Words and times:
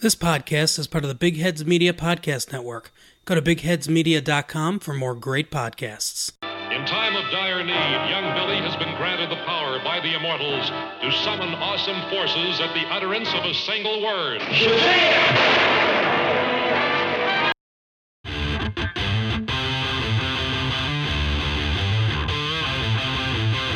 This 0.00 0.14
podcast 0.14 0.78
is 0.78 0.86
part 0.86 1.04
of 1.04 1.08
the 1.08 1.14
Big 1.14 1.36
Heads 1.36 1.66
Media 1.66 1.92
Podcast 1.92 2.52
Network. 2.52 2.90
Go 3.26 3.34
to 3.34 3.42
bigheadsmedia.com 3.42 4.78
for 4.78 4.94
more 4.94 5.14
great 5.14 5.50
podcasts. 5.50 6.32
In 6.72 6.86
time 6.86 7.16
of 7.16 7.30
dire 7.30 7.62
need, 7.62 8.08
young 8.08 8.34
Billy 8.34 8.56
has 8.62 8.74
been 8.76 8.96
granted 8.96 9.30
the 9.30 9.44
power 9.44 9.78
by 9.84 10.00
the 10.00 10.14
immortals 10.14 10.70
to 11.02 11.12
summon 11.22 11.52
awesome 11.52 12.00
forces 12.08 12.62
at 12.62 12.72
the 12.72 12.88
utterance 12.88 13.28
of 13.34 13.44
a 13.44 13.52
single 13.52 14.02
word. 14.02 14.40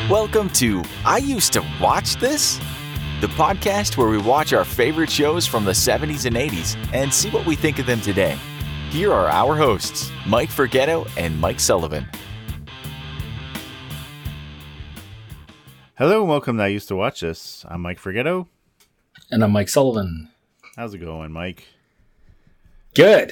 Welcome 0.09 0.49
to 0.51 0.83
I 1.05 1.17
Used 1.17 1.53
to 1.53 1.63
Watch 1.79 2.15
This, 2.15 2.59
the 3.21 3.27
podcast 3.27 3.95
where 3.95 4.09
we 4.09 4.17
watch 4.17 4.51
our 4.51 4.65
favorite 4.65 5.09
shows 5.09 5.47
from 5.47 5.63
the 5.63 5.71
70s 5.71 6.25
and 6.25 6.35
80s 6.35 6.75
and 6.93 7.13
see 7.13 7.29
what 7.29 7.45
we 7.45 7.55
think 7.55 7.79
of 7.79 7.85
them 7.85 8.01
today. 8.01 8.37
Here 8.89 9.13
are 9.13 9.27
our 9.27 9.55
hosts, 9.55 10.11
Mike 10.27 10.49
Forgetto 10.49 11.09
and 11.17 11.39
Mike 11.39 11.61
Sullivan. 11.61 12.05
Hello 15.97 16.19
and 16.19 16.29
welcome 16.29 16.57
to 16.57 16.63
I 16.63 16.67
Used 16.67 16.89
to 16.89 16.95
Watch 16.97 17.21
This. 17.21 17.63
I'm 17.69 17.81
Mike 17.81 18.01
Forgetto. 18.01 18.47
And 19.31 19.45
I'm 19.45 19.51
Mike 19.51 19.69
Sullivan. 19.69 20.29
How's 20.75 20.93
it 20.93 20.97
going, 20.97 21.31
Mike? 21.31 21.63
Good. 22.95 23.31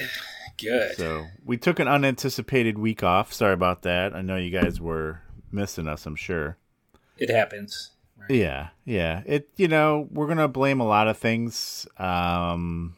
Good. 0.56 0.96
So, 0.96 1.26
we 1.44 1.58
took 1.58 1.78
an 1.78 1.88
unanticipated 1.88 2.78
week 2.78 3.02
off. 3.02 3.34
Sorry 3.34 3.52
about 3.52 3.82
that. 3.82 4.14
I 4.14 4.22
know 4.22 4.36
you 4.36 4.50
guys 4.50 4.80
were 4.80 5.20
missing 5.52 5.86
us, 5.86 6.06
I'm 6.06 6.16
sure. 6.16 6.56
It 7.18 7.28
happens. 7.28 7.90
Right. 8.28 8.36
Yeah, 8.38 8.68
yeah. 8.84 9.22
It 9.26 9.48
you 9.56 9.68
know, 9.68 10.08
we're 10.10 10.26
going 10.26 10.38
to 10.38 10.48
blame 10.48 10.80
a 10.80 10.86
lot 10.86 11.08
of 11.08 11.18
things 11.18 11.86
um 11.98 12.94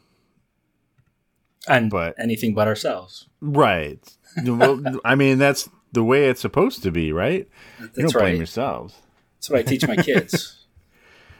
And 1.67 1.89
but- 1.89 2.15
anything 2.19 2.53
but 2.53 2.67
ourselves. 2.67 3.27
right. 3.41 3.99
well, 4.45 4.81
I 5.05 5.15
mean, 5.15 5.37
that's 5.37 5.69
the 5.91 6.03
way 6.03 6.29
it's 6.29 6.41
supposed 6.41 6.83
to 6.83 6.91
be, 6.91 7.11
right? 7.11 7.47
you 7.79 7.87
That's 7.87 7.97
don't 7.97 8.13
blame 8.13 8.23
right. 8.25 8.37
yourselves. 8.37 8.95
That's 9.35 9.49
what 9.49 9.59
I 9.59 9.63
teach 9.63 9.87
my 9.87 9.95
kids. 9.95 10.53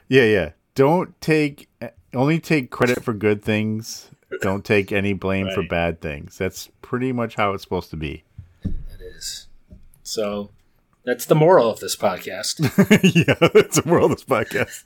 Yeah, 0.10 0.24
yeah. 0.24 0.52
Don't 0.74 1.20
take 1.20 1.68
only 2.14 2.40
take 2.40 2.72
credit 2.72 3.04
for 3.04 3.12
good 3.14 3.44
things. 3.44 4.10
Don't 4.40 4.64
take 4.64 4.94
any 4.94 5.12
blame 5.12 5.50
for 5.54 5.64
bad 5.68 6.00
things. 6.00 6.38
That's 6.38 6.70
pretty 6.82 7.12
much 7.12 7.36
how 7.36 7.52
it's 7.52 7.64
supposed 7.64 7.90
to 7.90 7.98
be. 7.98 8.24
it 8.64 9.02
is. 9.02 9.48
So 10.04 10.52
that's 11.08 11.26
the 11.26 11.34
moral 11.36 11.72
of 11.72 11.80
this 11.80 11.96
podcast. 11.96 12.60
yeah, 13.16 13.50
it's 13.56 13.80
the 13.82 13.88
moral 13.88 14.06
of 14.06 14.12
this 14.12 14.26
podcast. 14.26 14.84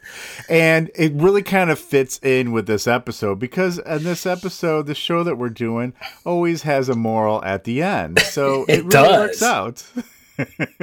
And 0.47 0.89
it 0.95 1.11
really 1.15 1.41
kind 1.41 1.69
of 1.71 1.79
fits 1.79 2.19
in 2.23 2.51
with 2.51 2.67
this 2.67 2.85
episode 2.87 3.39
because 3.39 3.79
in 3.79 4.03
this 4.03 4.25
episode, 4.25 4.85
the 4.85 4.95
show 4.95 5.23
that 5.23 5.37
we're 5.37 5.49
doing 5.49 5.93
always 6.23 6.61
has 6.61 6.87
a 6.89 6.95
moral 6.95 7.43
at 7.43 7.63
the 7.63 7.81
end. 7.81 8.19
So 8.19 8.65
it, 8.69 8.79
It 8.79 8.85
really 8.85 8.89
does. 8.91 9.19
works 9.19 9.43
out. 9.43 9.83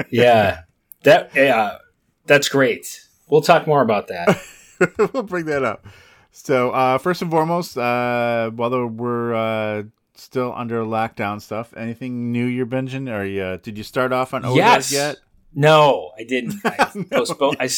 yeah. 0.11 0.63
That 1.05 1.31
yeah. 1.35 1.77
That's 2.27 2.49
great. 2.49 3.07
We'll 3.29 3.41
talk 3.43 3.67
more 3.67 3.81
about 3.83 4.09
that. 4.09 4.43
we'll 5.13 5.23
bring 5.23 5.47
that 5.47 5.63
up. 5.65 5.87
So, 6.33 6.71
uh, 6.71 6.99
first 6.99 7.23
and 7.23 7.31
foremost, 7.31 7.77
uh, 7.79 8.51
while 8.51 8.87
we're 8.87 9.35
uh, 9.35 9.83
still 10.15 10.53
under 10.55 10.83
lockdown 10.85 11.41
stuff, 11.41 11.73
anything 11.77 12.33
new 12.33 12.45
you're 12.45 12.67
binging? 12.67 13.11
Or 13.11 13.25
you, 13.25 13.43
uh, 13.43 13.57
did 13.57 13.77
you 13.79 13.85
start 13.85 14.13
off 14.13 14.35
on 14.35 14.45
Ozark 14.45 14.57
Yes. 14.57 14.93
yet? 14.93 15.17
No, 15.55 16.13
I 16.19 16.25
didn't. 16.25 16.55
I 16.65 16.91
postponed 17.11 17.57
I, 17.61 17.69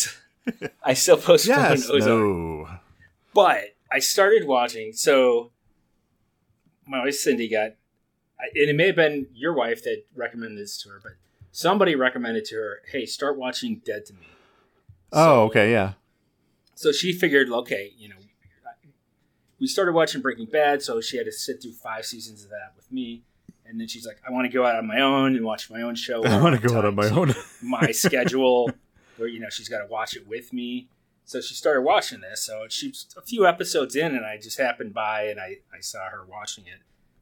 I 0.82 0.94
still 0.94 1.16
postponed 1.16 1.58
Yes. 1.78 1.88
Ozark. 1.90 2.08
No. 2.20 2.68
But 3.34 3.76
I 3.90 3.98
started 4.00 4.46
watching. 4.46 4.92
So 4.92 5.52
my 6.86 7.04
wife 7.04 7.14
Cindy 7.14 7.48
got, 7.48 7.72
and 8.38 8.68
it 8.70 8.74
may 8.76 8.86
have 8.88 8.96
been 8.96 9.26
your 9.34 9.54
wife 9.54 9.82
that 9.84 10.04
recommended 10.14 10.58
this 10.58 10.80
to 10.82 10.88
her, 10.90 11.00
but 11.02 11.12
somebody 11.52 11.94
recommended 11.94 12.44
to 12.46 12.56
her, 12.56 12.82
"Hey, 12.90 13.06
start 13.06 13.38
watching 13.38 13.80
Dead 13.84 14.04
to 14.06 14.14
Me." 14.14 14.26
Oh, 15.12 15.44
okay. 15.44 15.70
Yeah. 15.70 15.94
So 16.74 16.92
she 16.92 17.12
figured, 17.12 17.50
okay, 17.50 17.92
you 17.98 18.08
know, 18.08 18.16
we 19.60 19.66
started 19.66 19.92
watching 19.92 20.22
Breaking 20.22 20.46
Bad, 20.46 20.80
so 20.82 21.00
she 21.02 21.18
had 21.18 21.26
to 21.26 21.32
sit 21.32 21.60
through 21.60 21.72
five 21.74 22.06
seasons 22.06 22.42
of 22.42 22.48
that 22.50 22.72
with 22.74 22.90
me. 22.90 23.22
And 23.70 23.80
then 23.80 23.86
she's 23.86 24.04
like, 24.04 24.20
I 24.26 24.32
want 24.32 24.50
to 24.50 24.52
go 24.52 24.66
out 24.66 24.74
on 24.74 24.86
my 24.88 25.00
own 25.00 25.36
and 25.36 25.44
watch 25.44 25.70
my 25.70 25.82
own 25.82 25.94
show. 25.94 26.24
I 26.24 26.42
want 26.42 26.60
to 26.60 26.68
go 26.68 26.76
out 26.76 26.84
on 26.84 26.96
my 26.96 27.08
own. 27.08 27.32
my 27.62 27.90
schedule, 27.92 28.68
where 29.16 29.28
you 29.28 29.38
know 29.38 29.48
she's 29.48 29.68
got 29.68 29.78
to 29.78 29.86
watch 29.86 30.16
it 30.16 30.26
with 30.26 30.52
me. 30.52 30.88
So 31.24 31.40
she 31.40 31.54
started 31.54 31.82
watching 31.82 32.20
this. 32.20 32.42
So 32.42 32.66
she's 32.68 33.06
a 33.16 33.22
few 33.22 33.46
episodes 33.46 33.94
in, 33.94 34.16
and 34.16 34.26
I 34.26 34.38
just 34.38 34.58
happened 34.58 34.92
by 34.92 35.26
and 35.26 35.38
I, 35.38 35.58
I 35.72 35.80
saw 35.80 36.08
her 36.10 36.24
watching 36.28 36.64
it, 36.66 36.80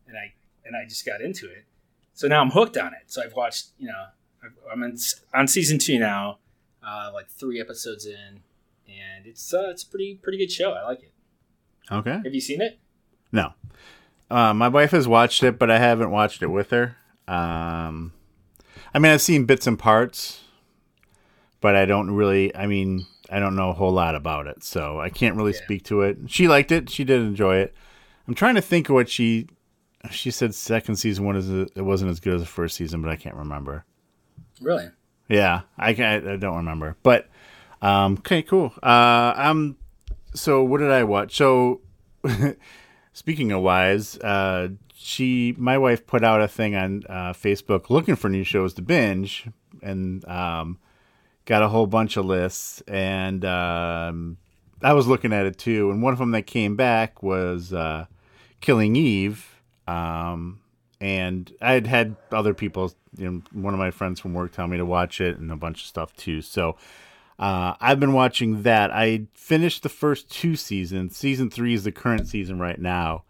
and 0.08 0.16
I 0.16 0.32
and 0.64 0.74
I 0.74 0.86
just 0.88 1.04
got 1.04 1.20
into 1.20 1.46
it. 1.50 1.66
So 2.14 2.26
now 2.28 2.40
I'm 2.40 2.50
hooked 2.50 2.78
on 2.78 2.94
it. 2.94 3.02
So 3.08 3.22
I've 3.22 3.34
watched, 3.34 3.68
you 3.78 3.88
know, 3.88 4.06
I'm 4.72 4.82
in, 4.82 4.96
on 5.34 5.46
season 5.48 5.78
two 5.78 5.98
now, 5.98 6.38
uh, 6.82 7.10
like 7.12 7.28
three 7.28 7.60
episodes 7.60 8.06
in, 8.06 8.40
and 8.88 9.26
it's 9.26 9.52
uh, 9.52 9.68
it's 9.68 9.82
a 9.82 9.86
pretty 9.86 10.14
pretty 10.14 10.38
good 10.38 10.50
show. 10.50 10.72
I 10.72 10.84
like 10.84 11.02
it. 11.02 11.12
Okay. 11.92 12.20
Have 12.24 12.34
you 12.34 12.40
seen 12.40 12.62
it? 12.62 12.78
No. 13.32 13.52
Uh, 14.30 14.52
my 14.54 14.68
wife 14.68 14.90
has 14.90 15.08
watched 15.08 15.42
it, 15.42 15.58
but 15.58 15.70
I 15.70 15.78
haven't 15.78 16.10
watched 16.10 16.42
it 16.42 16.48
with 16.48 16.70
her. 16.70 16.96
Um, 17.26 18.12
I 18.94 18.98
mean, 18.98 19.12
I've 19.12 19.22
seen 19.22 19.44
bits 19.44 19.66
and 19.66 19.78
parts, 19.78 20.40
but 21.60 21.74
I 21.76 21.84
don't 21.86 22.10
really. 22.10 22.54
I 22.54 22.66
mean, 22.66 23.06
I 23.30 23.38
don't 23.38 23.56
know 23.56 23.70
a 23.70 23.74
whole 23.74 23.92
lot 23.92 24.14
about 24.14 24.46
it, 24.46 24.62
so 24.64 25.00
I 25.00 25.08
can't 25.10 25.36
really 25.36 25.52
Yeah. 25.52 25.62
speak 25.64 25.84
to 25.84 26.02
it. 26.02 26.18
She 26.26 26.46
liked 26.48 26.72
it. 26.72 26.90
She 26.90 27.04
did 27.04 27.20
enjoy 27.22 27.56
it. 27.56 27.74
I'm 28.26 28.34
trying 28.34 28.54
to 28.56 28.60
think 28.62 28.88
of 28.88 28.94
what 28.94 29.08
she. 29.08 29.48
She 30.10 30.30
said 30.30 30.54
second 30.54 30.96
season 30.96 31.24
one 31.24 31.34
is 31.36 31.50
it 31.50 31.82
wasn't 31.82 32.10
as 32.10 32.20
good 32.20 32.34
as 32.34 32.40
the 32.40 32.46
first 32.46 32.76
season, 32.76 33.02
but 33.02 33.10
I 33.10 33.16
can't 33.16 33.34
remember. 33.34 33.84
Really? 34.60 34.90
Yeah, 35.28 35.62
I 35.76 35.92
can 35.92 36.26
I 36.28 36.36
don't 36.36 36.56
remember. 36.56 36.96
But 37.02 37.28
um 37.82 38.14
okay, 38.18 38.42
cool. 38.42 38.72
Uh 38.82 39.32
I'm 39.36 39.76
so 40.34 40.62
what 40.62 40.78
did 40.78 40.90
I 40.92 41.02
watch? 41.02 41.36
So 41.36 41.80
speaking 43.18 43.50
of 43.50 43.62
wives, 43.62 44.16
uh 44.18 44.68
she 44.94 45.54
my 45.58 45.76
wife 45.76 46.06
put 46.06 46.22
out 46.24 46.40
a 46.40 46.48
thing 46.48 46.74
on 46.76 47.02
uh 47.08 47.32
Facebook 47.32 47.90
looking 47.90 48.16
for 48.16 48.28
new 48.28 48.44
shows 48.44 48.74
to 48.74 48.82
binge 48.82 49.48
and 49.82 50.24
um 50.28 50.78
got 51.44 51.62
a 51.62 51.68
whole 51.68 51.86
bunch 51.86 52.16
of 52.16 52.24
lists 52.24 52.80
and 52.86 53.44
um 53.44 54.36
I 54.82 54.92
was 54.92 55.06
looking 55.08 55.32
at 55.32 55.46
it 55.46 55.58
too 55.58 55.90
and 55.90 56.02
one 56.02 56.12
of 56.12 56.18
them 56.18 56.30
that 56.32 56.46
came 56.46 56.76
back 56.76 57.22
was 57.22 57.72
uh 57.72 58.06
Killing 58.60 58.94
Eve 58.96 59.60
um 59.86 60.60
and 61.00 61.52
I 61.60 61.72
had 61.74 61.86
had 61.86 62.16
other 62.32 62.54
people, 62.54 62.92
you 63.16 63.30
know, 63.30 63.42
one 63.52 63.72
of 63.72 63.78
my 63.78 63.92
friends 63.92 64.18
from 64.18 64.34
work 64.34 64.52
tell 64.52 64.66
me 64.66 64.78
to 64.78 64.84
watch 64.84 65.20
it 65.20 65.38
and 65.38 65.50
a 65.52 65.56
bunch 65.56 65.82
of 65.82 65.86
stuff 65.86 66.14
too. 66.16 66.42
So 66.42 66.76
uh, 67.38 67.74
I've 67.80 68.00
been 68.00 68.12
watching 68.12 68.62
that. 68.62 68.90
I 68.90 69.26
finished 69.34 69.82
the 69.82 69.88
first 69.88 70.30
two 70.30 70.56
seasons. 70.56 71.16
Season 71.16 71.50
three 71.50 71.74
is 71.74 71.84
the 71.84 71.92
current 71.92 72.28
season 72.28 72.58
right 72.58 72.80
now, 72.80 73.24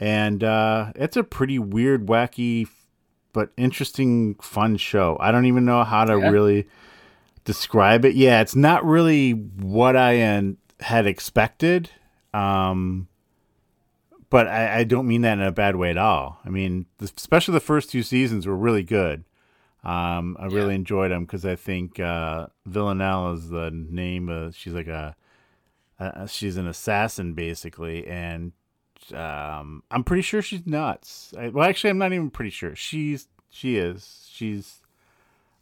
and 0.00 0.42
uh, 0.42 0.92
it's 0.96 1.16
a 1.16 1.22
pretty 1.24 1.58
weird, 1.58 2.06
wacky, 2.06 2.66
but 3.32 3.50
interesting, 3.56 4.34
fun 4.36 4.76
show. 4.76 5.16
I 5.20 5.32
don't 5.32 5.46
even 5.46 5.64
know 5.64 5.84
how 5.84 6.04
to 6.04 6.18
Yeah? 6.18 6.30
really 6.30 6.66
describe 7.44 8.04
it. 8.04 8.14
Yeah, 8.14 8.40
it's 8.40 8.56
not 8.56 8.84
really 8.84 9.32
what 9.32 9.96
I 9.96 10.20
uh, 10.22 10.42
had 10.80 11.06
expected. 11.06 11.90
Um, 12.32 13.06
but 14.30 14.48
I, 14.48 14.78
I 14.80 14.84
don't 14.84 15.06
mean 15.06 15.20
that 15.22 15.34
in 15.38 15.42
a 15.44 15.52
bad 15.52 15.76
way 15.76 15.90
at 15.90 15.96
all. 15.98 16.40
I 16.44 16.48
mean, 16.48 16.86
the, 16.98 17.08
especially 17.16 17.52
the 17.52 17.60
first 17.60 17.90
two 17.90 18.02
seasons 18.02 18.46
were 18.46 18.56
really 18.56 18.82
good. 18.82 19.22
Um, 19.84 20.36
I 20.40 20.46
really 20.46 20.74
enjoyed 20.74 21.10
them 21.10 21.24
because 21.24 21.44
I 21.44 21.56
think 21.56 22.00
uh, 22.00 22.46
Villanelle 22.66 23.34
is 23.34 23.48
the 23.50 23.70
name. 23.70 24.28
Of, 24.28 24.54
she's 24.56 24.72
like 24.72 24.86
a, 24.86 25.14
a 25.98 26.26
she's 26.26 26.56
an 26.56 26.66
assassin 26.66 27.34
basically, 27.34 28.06
and 28.06 28.52
um, 29.12 29.82
I'm 29.90 30.02
pretty 30.04 30.22
sure 30.22 30.40
she's 30.40 30.66
nuts. 30.66 31.34
I, 31.38 31.48
well, 31.48 31.68
actually, 31.68 31.90
I'm 31.90 31.98
not 31.98 32.12
even 32.12 32.30
pretty 32.30 32.50
sure. 32.50 32.74
She's 32.74 33.28
she 33.50 33.76
is 33.76 34.26
she's 34.32 34.80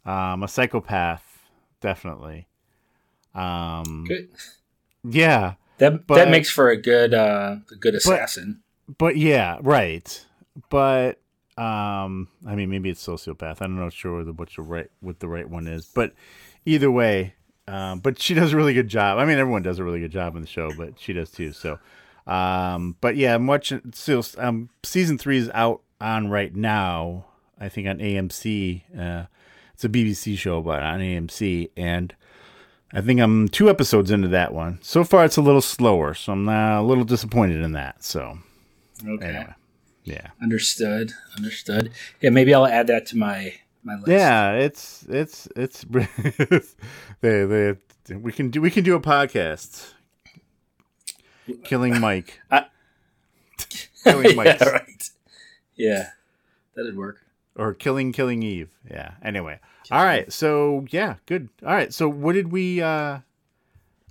um, 0.05 0.43
a 0.43 0.47
psychopath, 0.47 1.49
definitely. 1.81 2.47
Um, 3.35 4.05
Good. 4.07 4.29
yeah, 5.03 5.55
That 5.79 6.05
But- 6.07 6.15
that 6.15 6.29
makes 6.29 6.49
for 6.49 6.69
a 6.69 6.77
good 6.77 7.13
uh, 7.13 7.57
a 7.71 7.75
good 7.75 7.95
assassin. 7.95 8.61
but 8.97 9.17
yeah, 9.17 9.57
right. 9.61 10.25
But 10.69 11.19
um, 11.57 12.27
I 12.45 12.55
mean, 12.55 12.69
maybe 12.69 12.89
it's 12.89 13.05
sociopath. 13.05 13.61
I'm 13.61 13.77
not 13.79 13.93
sure 13.93 14.23
what 14.23 14.49
the, 14.55 14.61
right 14.61 14.89
what 15.01 15.19
the 15.19 15.27
right 15.27 15.49
one 15.49 15.67
is. 15.67 15.85
But 15.85 16.13
either 16.65 16.89
way, 16.91 17.35
um, 17.67 17.99
but 17.99 18.19
she 18.21 18.33
does 18.33 18.53
a 18.53 18.57
really 18.57 18.73
good 18.73 18.87
job. 18.87 19.19
I 19.19 19.25
mean, 19.25 19.37
everyone 19.37 19.61
does 19.63 19.79
a 19.79 19.83
really 19.83 19.99
good 19.99 20.11
job 20.11 20.35
in 20.35 20.41
the 20.41 20.47
show, 20.47 20.71
but 20.77 20.99
she 20.99 21.13
does 21.13 21.31
too. 21.31 21.53
So, 21.53 21.79
um, 22.27 22.95
but 23.01 23.15
yeah, 23.15 23.35
I'm 23.35 23.47
watching. 23.47 23.81
Still, 23.93 24.25
um, 24.37 24.69
season 24.83 25.17
three 25.17 25.37
is 25.37 25.49
out 25.53 25.81
on 26.01 26.29
right 26.29 26.55
now. 26.55 27.25
I 27.59 27.69
think 27.69 27.87
on 27.87 27.99
AMC. 27.99 28.81
Uh, 28.97 29.25
it's 29.73 29.83
a 29.83 29.89
BBC 29.89 30.37
show, 30.37 30.61
but 30.61 30.83
on 30.83 30.99
AMC, 30.99 31.71
and 31.75 32.13
I 32.91 33.01
think 33.01 33.19
I'm 33.19 33.47
two 33.47 33.69
episodes 33.69 34.11
into 34.11 34.27
that 34.29 34.53
one. 34.53 34.77
So 34.83 35.03
far, 35.03 35.25
it's 35.25 35.37
a 35.37 35.41
little 35.41 35.61
slower, 35.61 36.13
so 36.13 36.33
I'm 36.33 36.47
uh, 36.47 36.79
a 36.79 36.83
little 36.83 37.03
disappointed 37.05 37.61
in 37.63 37.71
that. 37.71 38.03
So 38.03 38.37
Okay. 39.07 39.25
anyway, 39.25 39.53
yeah, 40.03 40.27
Understood. 40.41 41.13
Understood. 41.37 41.91
Yeah, 42.21 42.29
maybe 42.31 42.53
I'll 42.53 42.67
add 42.67 42.87
that 42.87 43.05
to 43.07 43.17
my 43.17 43.53
my 43.83 43.95
list. 43.95 44.07
yeah, 44.07 44.51
it's 44.53 45.05
it's 45.09 45.47
it's 45.55 45.85
they 47.21 47.45
they 47.45 47.75
we 48.15 48.31
can 48.31 48.49
do 48.49 48.61
we 48.61 48.71
can 48.71 48.83
do 48.83 48.95
a 48.95 48.99
podcast. 48.99 49.93
Killing 51.63 51.99
Mike. 51.99 52.39
I- 52.49 52.65
Killing 54.03 54.35
Mike. 54.35 54.45
yeah, 54.61 54.69
right. 54.69 55.09
Yeah, 55.75 56.09
that'd 56.75 56.95
work. 56.97 57.19
or 57.55 57.73
killing 57.73 58.11
killing 58.11 58.41
eve 58.43 58.69
yeah 58.89 59.11
anyway 59.23 59.59
all 59.91 60.03
right 60.03 60.31
so 60.33 60.85
yeah 60.89 61.15
good 61.27 61.49
all 61.65 61.73
right 61.73 61.93
so 61.93 62.07
what 62.09 62.33
did 62.33 62.51
we 62.51 62.81
uh 62.81 63.19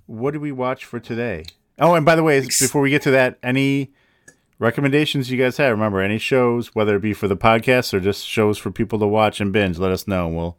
what 0.05 0.31
did 0.31 0.41
we 0.41 0.51
watch 0.51 0.85
for 0.85 0.97
today 0.99 1.43
oh 1.79 1.93
and 1.95 2.05
by 2.05 2.15
the 2.15 2.23
way 2.23 2.39
before 2.41 2.81
we 2.81 2.89
get 2.89 3.01
to 3.01 3.11
that 3.11 3.37
any 3.43 3.91
recommendations 4.59 5.29
you 5.31 5.37
guys 5.37 5.57
have 5.57 5.71
remember 5.71 6.01
any 6.01 6.17
shows 6.17 6.73
whether 6.75 6.95
it 6.95 7.01
be 7.01 7.13
for 7.13 7.27
the 7.27 7.35
podcast 7.37 7.93
or 7.93 7.99
just 7.99 8.25
shows 8.25 8.57
for 8.57 8.71
people 8.71 8.99
to 8.99 9.07
watch 9.07 9.41
and 9.41 9.51
binge 9.51 9.77
let 9.77 9.91
us 9.91 10.07
know 10.07 10.27
and 10.27 10.35
we'll 10.37 10.57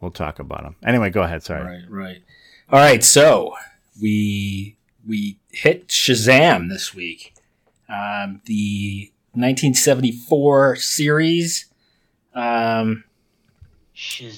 we'll 0.00 0.10
talk 0.10 0.38
about 0.38 0.62
them 0.62 0.76
anyway 0.84 1.08
go 1.10 1.22
ahead 1.22 1.42
sorry 1.42 1.64
Right, 1.64 1.84
right. 1.88 2.22
All 2.70 2.78
right, 2.78 3.04
so 3.04 3.54
we 4.00 4.76
we 5.06 5.38
hit 5.50 5.88
Shazam 5.88 6.68
this 6.70 6.94
week. 6.94 7.34
Um, 7.88 8.40
the 8.46 9.10
1974 9.34 10.76
series. 10.76 11.66
Um, 12.34 13.04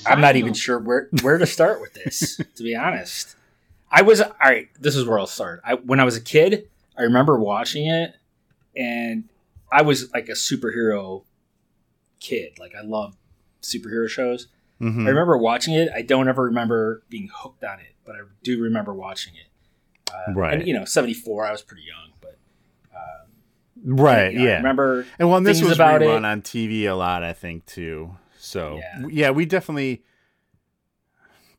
I'm 0.07 0.21
not 0.21 0.35
even 0.37 0.53
sure 0.53 0.79
where 0.81 1.09
where 1.23 1.39
to 1.39 1.47
start 1.47 1.81
with 1.81 1.95
this. 1.95 2.41
to 2.57 2.63
be 2.63 2.75
honest, 2.75 3.37
I 3.91 4.03
was 4.03 4.21
all 4.21 4.33
right. 4.43 4.69
This 4.81 4.97
is 4.97 5.07
where 5.07 5.19
I'll 5.19 5.27
start. 5.29 5.61
I, 5.65 5.75
when 5.75 6.01
I 6.01 6.05
was 6.05 6.17
a 6.17 6.21
kid, 6.21 6.69
I 6.99 7.03
remember 7.03 7.39
watching 7.39 7.87
it, 7.87 8.17
and 8.76 9.29
I 9.73 9.82
was 9.82 10.12
like 10.12 10.29
a 10.29 10.32
superhero 10.32 11.25
kid. 12.21 12.59
Like 12.59 12.75
I 12.75 12.82
love 12.85 13.17
superhero 13.62 14.09
shows. 14.09 14.49
Mhm. 14.81 15.06
I 15.06 15.09
remember 15.09 15.37
watching 15.38 15.75
it. 15.75 15.88
I 15.94 16.03
don't 16.03 16.29
ever 16.29 16.43
remember 16.44 17.03
being 17.09 17.29
hooked 17.35 17.65
on 17.65 17.79
it, 17.81 17.94
but 18.05 18.15
I 18.17 18.21
do 18.43 18.61
remember 18.61 18.93
watching 18.94 19.35
it. 19.35 20.12
Uh, 20.12 20.32
Right. 20.35 20.55
And 20.59 20.67
you 20.69 20.75
know, 20.75 20.85
74. 20.85 21.47
I 21.47 21.50
was 21.53 21.62
pretty 21.62 21.82
young, 21.85 22.12
but 22.21 22.38
right 23.87 24.32
you 24.32 24.38
know, 24.38 24.44
I 24.44 24.49
yeah 24.49 24.56
remember 24.56 25.06
and 25.19 25.29
well 25.29 25.37
and 25.38 25.47
this 25.47 25.61
was 25.62 25.73
about 25.73 26.00
rerun 26.00 26.19
it. 26.19 26.25
on 26.25 26.41
tv 26.41 26.85
a 26.85 26.94
lot 26.94 27.23
i 27.23 27.35
think 27.35 27.67
too 27.67 28.17
so 28.38 28.79
Yeah. 28.79 29.06
yeah 29.11 29.31
we 29.31 29.44
definitely 29.44 30.03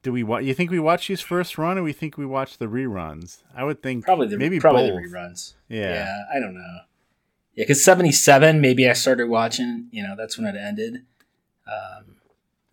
do 0.02 0.12
we 0.12 0.24
wa- 0.24 0.38
you 0.40 0.56
think 0.56 0.72
we 0.72 0.80
watched 0.80 1.08
these 1.08 1.22
first 1.22 1.58
run 1.60 1.78
or 1.78 1.84
we 1.84 1.94
think 1.94 2.18
we 2.18 2.26
watched 2.26 2.58
the 2.58 2.66
reruns 2.66 3.44
i 3.56 3.64
would 3.64 3.84
think 3.84 4.06
Probably 4.06 4.28
the 4.28 4.38
maybe 4.40 4.60
probably 4.60 4.90
both. 4.90 5.02
the 5.04 5.08
reruns. 5.08 5.54
Yeah. 5.70 6.24
I 6.34 6.40
don't 6.40 6.56
know. 6.56 6.78
Yeah, 7.56 7.64
because 7.64 7.84
seventy 7.84 8.12
seven, 8.12 8.62
maybe 8.62 8.90
I 8.90 8.94
started 8.94 9.30
watching. 9.30 9.88
You 9.92 10.04
know, 10.04 10.16
that's 10.18 10.38
when 10.38 10.48
it 10.48 10.56
ended. 10.58 11.06
Um, 11.68 12.16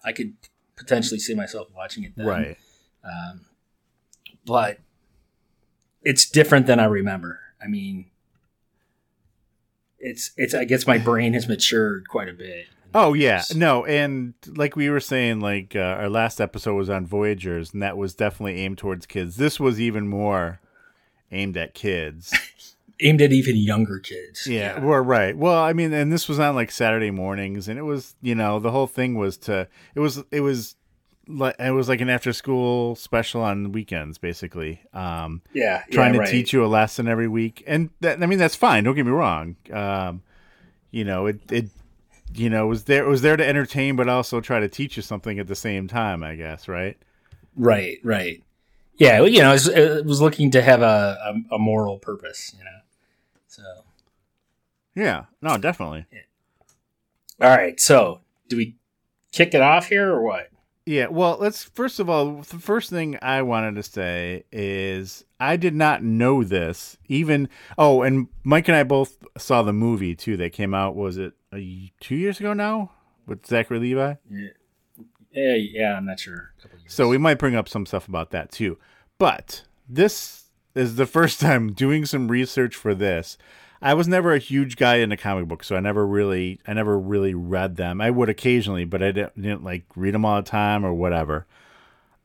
I 0.05 0.13
could 0.13 0.35
potentially 0.77 1.21
see 1.21 1.35
myself 1.35 1.69
watching 1.75 2.05
it 2.05 2.13
then. 2.17 2.27
right 2.27 2.57
Um, 3.05 3.43
but 4.45 4.79
it's 6.03 6.29
different 6.29 6.67
than 6.67 6.81
I 6.81 6.85
remember. 6.85 7.41
I 7.63 7.69
mean, 7.69 8.07
it's 9.99 10.33
it's. 10.37 10.55
I 10.55 10.65
guess 10.65 10.87
my 10.87 10.99
brain 10.99 11.33
has 11.35 11.47
matured 11.47 12.09
quite 12.09 12.29
a 12.29 12.33
bit. 12.33 12.67
Oh 12.95 13.15
yeah, 13.15 13.43
no, 13.55 13.87
and 13.87 14.35
like 14.47 14.77
we 14.77 14.91
were 14.91 15.01
saying, 15.01 15.41
like 15.41 15.75
uh, 15.77 15.79
our 15.79 16.11
last 16.11 16.41
episode 16.41 16.75
was 16.75 16.91
on 16.91 17.07
Voyagers, 17.07 17.73
and 17.73 17.83
that 17.83 17.97
was 17.97 18.15
definitely 18.15 18.61
aimed 18.61 18.79
towards 18.79 19.07
kids. 19.07 19.37
This 19.37 19.59
was 19.59 19.81
even 19.81 20.09
more 20.09 20.61
aimed 21.31 21.57
at 21.57 21.73
kids. 21.73 22.35
aimed 23.03 23.23
at 23.23 23.33
even 23.33 23.57
younger 23.57 23.99
kids. 23.99 24.47
yeah, 24.47 24.81
we're 24.81 25.03
right. 25.03 25.37
Well, 25.37 25.59
I 25.59 25.73
mean, 25.73 25.93
and 25.93 26.13
this 26.13 26.29
was 26.29 26.39
on 26.39 26.55
like 26.55 26.71
Saturday 26.71 27.11
mornings, 27.11 27.69
and 27.69 27.79
it 27.79 27.83
was, 27.83 28.15
you 28.23 28.35
know, 28.35 28.59
the 28.59 28.71
whole 28.71 28.87
thing 28.87 29.15
was 29.15 29.37
to 29.39 29.69
it 29.95 30.01
was 30.01 30.23
it 30.31 30.41
was 30.41 30.77
like 31.29 31.57
it 31.59 31.71
was 31.71 31.89
like 31.89 32.01
an 32.01 32.09
after 32.09 32.33
school 32.33 32.95
special 32.95 33.43
on 33.43 33.73
weekends, 33.73 34.19
basically. 34.19 34.81
Um, 34.93 35.43
yeah, 35.53 35.83
trying 35.91 36.15
yeah, 36.15 36.21
to 36.21 36.25
right. 36.25 36.31
teach 36.31 36.53
you 36.53 36.65
a 36.65 36.67
lesson 36.67 37.09
every 37.09 37.29
week, 37.29 37.63
and 37.67 37.91
that, 38.01 38.23
I 38.23 38.27
mean 38.27 38.39
that's 38.39 38.57
fine. 38.57 38.85
Don't 38.85 38.95
get 38.95 39.07
me 39.07 39.13
wrong. 39.13 39.57
Um, 39.73 40.23
you 40.91 41.05
know, 41.05 41.27
it 41.27 41.41
it 41.51 41.67
you 42.35 42.51
know 42.51 42.67
was 42.67 42.85
there 42.85 43.07
was 43.07 43.23
there 43.23 43.37
to 43.37 43.47
entertain, 43.47 43.97
but 43.97 44.09
also 44.09 44.41
try 44.41 44.61
to 44.61 44.69
teach 44.69 44.97
you 44.97 45.03
something 45.03 45.39
at 45.39 45.47
the 45.47 45.57
same 45.57 45.89
time. 45.89 46.23
I 46.23 46.35
guess, 46.35 46.69
right? 46.69 46.97
Right, 47.57 47.99
right. 48.03 48.43
Yeah, 48.97 49.23
you 49.23 49.41
know, 49.41 49.51
it 49.51 49.55
was, 49.55 49.69
it 49.69 50.07
was 50.07 50.21
looking 50.21 50.51
to 50.53 50.63
have 50.63 50.83
a, 50.83 51.19
a, 51.51 51.55
a 51.57 51.59
moral 51.59 51.99
purpose. 51.99 52.55
You 52.57 52.65
know, 52.65 52.71
so 53.53 53.63
Yeah. 54.95 55.25
No, 55.43 55.59
definitely. 55.59 56.07
all 57.41 57.51
right. 57.51 57.79
So, 57.79 58.21
do 58.49 58.57
we 58.57 58.77
kick 59.31 59.55
it 59.55 59.61
off 59.61 59.89
here 59.89 60.11
or 60.11 60.23
what? 60.23 60.49
Yeah. 60.87 61.09
Well, 61.09 61.37
let's 61.39 61.63
first 61.63 62.01
of 62.01 62.09
all, 62.09 62.37
the 62.43 62.59
first 62.59 62.89
thing 62.91 63.19
I 63.21 63.43
wanted 63.43 63.77
to 63.77 63.83
say 63.83 64.45
is 64.51 65.25
I 65.39 65.57
did 65.57 65.75
not 65.75 66.03
know 66.03 66.43
this. 66.43 66.97
Even 67.09 67.49
oh, 67.77 68.03
and 68.03 68.29
Mike 68.43 68.69
and 68.69 68.77
I 68.77 68.85
both 68.85 69.19
saw 69.37 69.63
the 69.63 69.73
movie 69.73 70.15
too. 70.15 70.37
That 70.39 70.53
came 70.53 70.73
out. 70.75 70.97
Was 70.97 71.19
it 71.19 71.35
a, 71.55 71.93
two 72.01 72.17
years 72.17 72.41
ago 72.41 72.55
now 72.55 72.91
with 73.27 73.47
Zachary 73.47 73.79
Levi? 73.79 74.15
Yeah, 75.33 75.55
yeah, 75.55 75.97
I'm 75.97 76.07
not 76.07 76.21
sure. 76.21 76.53
A 76.65 76.69
years. 76.79 76.93
So 76.93 77.09
we 77.09 77.19
might 77.19 77.39
bring 77.39 77.55
up 77.55 77.69
some 77.69 77.87
stuff 77.87 78.09
about 78.09 78.31
that 78.31 78.51
too. 78.51 78.79
But 79.19 79.63
this 79.89 80.42
is 80.75 80.97
the 80.97 81.07
first 81.07 81.41
time 81.41 81.73
doing 81.73 82.05
some 82.05 82.29
research 82.29 82.75
for 82.75 82.95
this. 82.95 83.37
I 83.81 83.95
was 83.95 84.07
never 84.07 84.33
a 84.33 84.39
huge 84.39 84.77
guy 84.77 84.97
into 84.97 85.17
comic 85.17 85.49
books, 85.49 85.67
so 85.67 85.75
I 85.75 85.81
never 85.81 86.07
really, 86.07 86.61
I 86.67 86.73
never 86.73 86.97
really 86.97 87.35
read 87.35 87.77
them. 87.77 88.01
I 88.01 88.11
would 88.11 88.29
occasionally, 88.29 88.85
but 88.85 89.03
I 89.03 89.11
didn't, 89.11 89.41
didn't 89.43 89.65
like 89.65 89.85
read 89.97 90.15
them 90.15 90.25
all 90.25 90.37
the 90.37 90.49
time 90.49 90.85
or 90.85 90.95
whatever. 90.95 91.47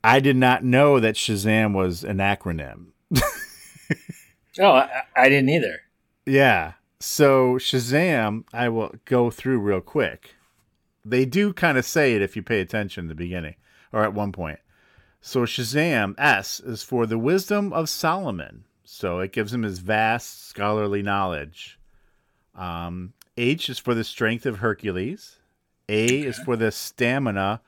I 0.03 0.19
did 0.19 0.35
not 0.35 0.63
know 0.63 0.99
that 0.99 1.15
Shazam 1.15 1.73
was 1.73 2.03
an 2.03 2.17
acronym. 2.17 2.87
oh, 4.59 4.71
I, 4.71 5.01
I 5.15 5.29
didn't 5.29 5.49
either. 5.49 5.79
Yeah. 6.27 6.73
So 6.99 7.55
Shazam, 7.55 8.43
I 8.53 8.69
will 8.69 8.93
go 9.05 9.31
through 9.31 9.59
real 9.59 9.81
quick. 9.81 10.35
They 11.03 11.25
do 11.25 11.53
kind 11.53 11.77
of 11.77 11.85
say 11.85 12.13
it 12.13 12.21
if 12.21 12.35
you 12.35 12.43
pay 12.43 12.61
attention 12.61 13.05
in 13.05 13.07
the 13.07 13.15
beginning 13.15 13.55
or 13.91 14.03
at 14.03 14.13
one 14.13 14.31
point. 14.31 14.59
So 15.27 15.41
Shazam 15.41 16.15
S 16.17 16.61
is 16.61 16.83
for 16.83 17.05
the 17.05 17.17
wisdom 17.17 17.73
of 17.73 17.89
Solomon. 17.89 18.63
So 18.85 19.19
it 19.19 19.33
gives 19.33 19.53
him 19.53 19.63
his 19.63 19.79
vast 19.79 20.47
scholarly 20.47 21.01
knowledge. 21.01 21.77
Um, 22.55 23.11
H 23.35 23.69
is 23.69 23.77
for 23.77 23.93
the 23.93 24.05
strength 24.05 24.45
of 24.45 24.59
Hercules. 24.59 25.35
A 25.89 26.21
is 26.21 26.39
for 26.39 26.55
the 26.55 26.71
stamina 26.71 27.59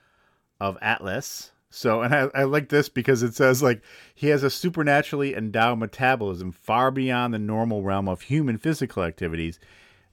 of 0.62 0.78
Atlas. 0.82 1.52
So, 1.70 2.02
and 2.02 2.16
I, 2.16 2.30
I 2.34 2.44
like 2.44 2.70
this 2.70 2.88
because 2.88 3.24
it 3.24 3.36
says 3.36 3.62
like 3.62 3.82
he 4.16 4.28
has 4.28 4.42
a 4.42 4.50
supernaturally 4.50 5.36
endowed 5.36 5.80
metabolism 5.80 6.54
far 6.54 6.92
beyond 6.92 7.34
the 7.34 7.40
normal 7.40 7.84
realm 7.84 8.08
of 8.08 8.22
human 8.22 8.58
physical 8.58 9.04
activities. 9.04 9.60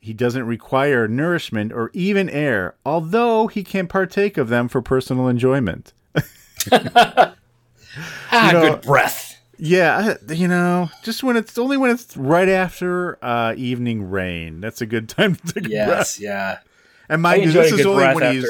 He 0.00 0.12
doesn't 0.12 0.48
require 0.48 1.06
nourishment 1.06 1.72
or 1.72 1.92
even 1.92 2.28
air, 2.28 2.74
although 2.84 3.46
he 3.46 3.62
can 3.62 3.86
partake 3.86 4.36
of 4.36 4.48
them 4.48 4.66
for 4.66 4.82
personal 4.82 5.28
enjoyment. 5.28 5.92
Ah, 8.32 8.50
know- 8.52 8.60
good 8.74 8.82
breath. 8.82 9.32
Yeah, 9.58 10.16
you 10.28 10.48
know, 10.48 10.90
just 11.02 11.22
when 11.22 11.36
it's 11.38 11.56
only 11.56 11.78
when 11.78 11.90
it's 11.90 12.14
right 12.14 12.48
after 12.48 13.18
uh, 13.24 13.54
evening 13.56 14.10
rain. 14.10 14.60
That's 14.60 14.82
a 14.82 14.86
good 14.86 15.08
time 15.08 15.34
to 15.36 15.42
take 15.54 15.64
a 15.64 15.68
breath. 15.68 15.70
Yes, 15.70 16.20
yeah. 16.20 16.58
And 17.08 17.22
mind 17.22 17.44
you, 17.44 17.52
this 17.52 17.72
is 17.72 17.86
only 17.86 18.04
when 18.14 18.34
he's 18.34 18.46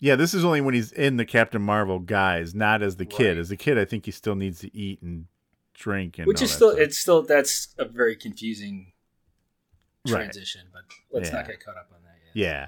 yeah, 0.00 0.16
this 0.16 0.34
is 0.34 0.44
only 0.44 0.60
when 0.60 0.74
he's 0.74 0.90
in 0.90 1.16
the 1.16 1.24
Captain 1.24 1.62
Marvel 1.62 2.00
guys, 2.00 2.56
not 2.56 2.82
as 2.82 2.96
the 2.96 3.06
kid. 3.06 3.28
Right. 3.28 3.38
As 3.38 3.50
the 3.50 3.56
kid, 3.56 3.78
I 3.78 3.84
think 3.84 4.04
he 4.06 4.10
still 4.10 4.34
needs 4.34 4.58
to 4.60 4.76
eat 4.76 5.00
and 5.00 5.26
drink, 5.74 6.18
and 6.18 6.26
Which 6.26 6.42
is 6.42 6.50
still, 6.50 6.70
stuff. 6.72 6.80
it's 6.80 6.98
still, 6.98 7.22
that's 7.22 7.68
a 7.78 7.84
very 7.84 8.16
confusing 8.16 8.92
Right. 10.08 10.22
transition, 10.22 10.62
but 10.72 10.82
let's 11.12 11.28
Yeah. 11.28 11.36
not 11.36 11.46
get 11.46 11.64
caught 11.64 11.76
up 11.76 11.88
on 11.94 12.02
that 12.02 12.16
yet. 12.34 12.44
Yeah. 12.44 12.66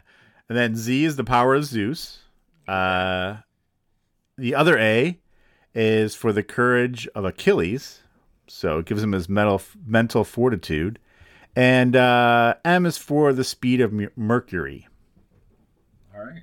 And 0.49 0.56
then 0.56 0.76
Z 0.76 1.04
is 1.04 1.16
the 1.16 1.25
power 1.25 1.56
of 1.56 1.64
Zeus. 1.64 2.18
Uh, 2.68 3.38
the 4.38 4.54
other 4.54 4.78
A 4.78 5.18
is 5.75 6.14
for 6.14 6.33
the 6.33 6.43
courage 6.43 7.09
of 7.14 7.25
Achilles. 7.25 8.00
So 8.47 8.78
it 8.78 8.87
gives 8.87 9.02
him 9.02 9.12
his 9.12 9.28
mental, 9.28 9.62
mental 9.87 10.25
fortitude. 10.25 10.99
And 11.57 11.97
uh, 11.97 12.54
M 12.64 12.85
is 12.87 12.99
for 12.99 13.33
the 13.33 13.45
speed 13.45 13.81
of 13.81 13.93
Mercury. 14.16 14.88
All 16.14 16.25
right. 16.25 16.43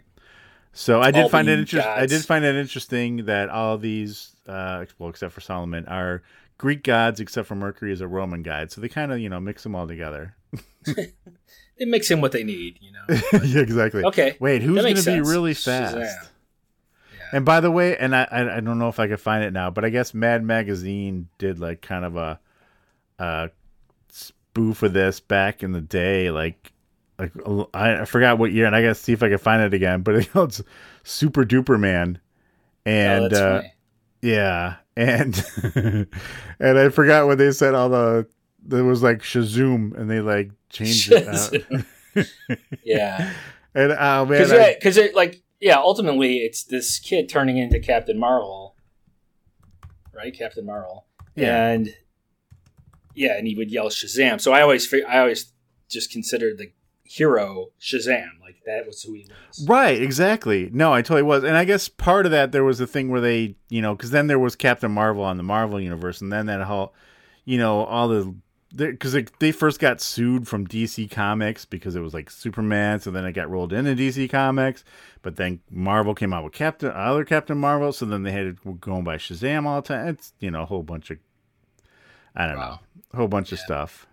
So 0.74 1.02
I 1.02 1.12
did 1.12 1.24
All 1.24 1.30
find 1.30 1.50
it 1.50 1.60
interesting. 1.60 1.92
I 1.92 2.06
did 2.06 2.24
find 2.26 2.46
it 2.46 2.56
interesting 2.56 3.26
that 3.26 3.50
all 3.50 3.78
these, 3.78 4.36
uh, 4.48 4.86
well, 4.98 5.10
except 5.10 5.34
for 5.34 5.42
Solomon, 5.42 5.86
are 5.88 6.24
Greek 6.58 6.84
gods, 6.84 7.20
except 7.20 7.48
for 7.48 7.56
Mercury 7.56 7.92
is 7.92 8.00
a 8.00 8.08
Roman 8.08 8.42
god. 8.42 8.72
So 8.72 8.80
they 8.80 8.88
kind 8.88 9.12
of, 9.12 9.20
you 9.20 9.28
know, 9.28 9.42
mix 9.42 9.64
them 9.64 9.76
all 9.76 9.88
together. 9.88 10.36
They 11.82 11.86
mix 11.86 12.12
in 12.12 12.22
what 12.22 12.32
they 12.32 12.44
need, 12.44 12.78
you 12.80 12.92
know. 12.92 13.20
yeah, 13.44 13.62
exactly. 13.62 14.04
Okay. 14.04 14.38
Wait, 14.40 14.62
who's 14.62 14.84
going 14.84 14.96
to 14.96 15.04
be 15.04 15.20
really 15.20 15.56
Shazam. 15.56 16.08
And 17.34 17.46
by 17.46 17.60
the 17.60 17.72
way, 17.72 17.98
and 17.98 18.16
I, 18.16 18.28
I 18.30 18.60
don't 18.60 18.80
know 18.80 18.90
if 18.90 19.00
I 19.00 19.08
could 19.08 19.20
find 19.20 19.44
it 19.44 19.54
now, 19.54 19.70
but 19.70 19.86
I 19.86 19.90
guess 19.90 20.14
Mad 20.14 20.44
Magazine 20.44 21.30
did 21.38 21.60
like 21.60 21.82
kind 21.82 22.04
of 22.04 22.16
a, 22.18 22.40
a 23.20 23.50
spoof 24.10 24.84
of 24.84 24.94
this 24.94 25.20
back 25.20 25.64
in 25.64 25.72
the 25.72 25.82
day, 25.82 26.30
like 26.30 26.74
like 27.22 27.32
I, 27.74 28.02
I 28.02 28.06
forgot 28.06 28.38
what 28.38 28.52
year, 28.52 28.66
and 28.66 28.76
I 28.76 28.82
gotta 28.82 28.96
see 28.96 29.14
if 29.14 29.24
I 29.24 29.30
can 29.30 29.38
find 29.38 29.62
it 29.62 29.74
again. 29.74 30.02
But 30.02 30.16
it's 30.36 30.62
Super 31.04 31.46
Duper 31.46 31.80
Man, 31.80 32.20
and 32.86 33.34
oh, 33.34 33.38
uh, 33.38 33.62
yeah, 34.22 34.76
and 34.96 35.46
and 36.60 36.80
I 36.80 36.90
forgot 36.90 37.28
what 37.28 37.38
they 37.38 37.52
said. 37.52 37.76
All 37.76 37.90
the 37.90 38.28
there 38.64 38.84
was 38.84 39.04
like 39.04 39.20
Shazoom, 39.20 39.96
and 39.98 40.10
they 40.10 40.20
like 40.20 40.52
changed 40.70 41.12
it. 41.12 41.28
Out. 41.28 42.28
yeah, 42.84 43.32
and 43.74 43.92
oh 43.92 44.26
man, 44.26 44.28
because 44.28 44.52
yeah, 44.52 44.74
because 44.74 44.98
it 44.98 45.16
like 45.16 45.42
yeah, 45.62 45.78
ultimately 45.78 46.40
it's 46.40 46.64
this 46.64 47.00
kid 47.00 47.30
turning 47.30 47.58
into 47.58 47.80
Captain 47.80 48.20
Marvel, 48.20 48.76
right? 50.14 50.38
Captain 50.38 50.66
Marvel, 50.66 51.06
Yeah. 51.36 51.68
and 51.70 51.96
yeah, 53.14 53.38
and 53.38 53.48
he 53.48 53.56
would 53.56 53.72
yell 53.72 53.88
Shazam. 53.90 54.40
So 54.42 54.52
I 54.52 54.62
always 54.62 54.94
I 55.08 55.20
always 55.20 55.54
just 55.90 56.12
considered 56.12 56.58
the 56.58 56.72
hero 57.04 57.68
Shazam, 57.80 58.40
like 58.42 58.56
that 58.66 58.86
was 58.88 59.02
who 59.04 59.14
he 59.14 59.28
was. 59.50 59.66
Right, 59.68 60.02
exactly. 60.02 60.70
No, 60.72 60.94
I 60.94 61.02
totally 61.02 61.24
was. 61.24 61.44
And 61.44 61.58
I 61.58 61.66
guess 61.66 61.90
part 61.90 62.26
of 62.26 62.32
that, 62.32 62.52
there 62.54 62.64
was 62.64 62.80
a 62.80 62.88
thing 62.88 63.10
where 63.10 63.20
they, 63.22 63.56
you 63.70 63.82
know, 63.82 63.96
because 63.96 64.12
then 64.12 64.28
there 64.28 64.40
was 64.40 64.56
Captain 64.56 64.92
Marvel 64.92 65.24
on 65.24 65.36
the 65.38 65.44
Marvel 65.44 65.80
Universe, 65.80 66.22
and 66.22 66.32
then 66.32 66.46
that 66.46 66.62
whole, 66.62 66.94
you 67.44 67.58
know, 67.58 67.84
all 67.84 68.08
the, 68.08 68.34
because 68.76 69.14
they, 69.14 69.26
they 69.40 69.52
first 69.52 69.80
got 69.80 70.00
sued 70.02 70.48
from 70.48 70.66
DC 70.68 71.10
Comics 71.12 71.66
because 71.66 71.96
it 71.96 72.00
was 72.02 72.14
like 72.14 72.30
Superman, 72.32 73.00
so 73.00 73.12
then 73.12 73.26
it 73.26 73.34
got 73.34 73.50
rolled 73.50 73.74
into 73.74 73.96
DC 73.96 74.30
Comics, 74.30 74.84
but 75.22 75.36
then 75.36 75.60
Marvel 75.70 76.16
came 76.16 76.32
out 76.34 76.44
with 76.44 76.54
Captain, 76.54 76.92
other 76.92 77.26
Captain 77.26 77.58
Marvel, 77.58 77.92
so 77.92 78.06
then 78.06 78.24
they 78.24 78.32
had 78.32 78.58
to 78.64 78.74
go 78.76 79.02
by 79.02 79.18
Shazam 79.18 79.66
all 79.66 79.82
the 79.82 79.88
time. 79.90 80.08
It's, 80.08 80.34
you 80.40 80.50
know, 80.52 80.62
a 80.62 80.66
whole 80.66 80.84
bunch 80.84 81.12
of, 81.12 81.18
I 82.36 82.48
don't 82.48 82.58
Wow. 82.58 82.70
know, 82.70 82.80
a 83.14 83.18
whole 83.18 83.28
bunch 83.28 83.52
of 83.52 83.60
stuff. 83.60 84.08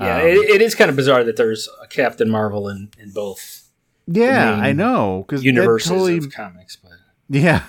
Yeah, 0.00 0.18
Um, 0.20 0.26
it, 0.26 0.36
it 0.50 0.62
is 0.62 0.74
kind 0.74 0.90
of 0.90 0.96
bizarre 0.96 1.22
that 1.22 1.36
there's 1.36 1.68
a 1.80 1.86
Captain 1.86 2.28
Marvel 2.28 2.68
in 2.68 2.90
in 2.98 3.12
both 3.12 3.68
Yeah, 4.08 4.54
I 4.54 4.72
know. 4.72 5.24
Because 5.26 5.44
universes 5.44 5.88
totally, 5.88 6.18
of 6.18 6.32
comics, 6.32 6.76
but 6.76 6.92
Yeah, 7.28 7.62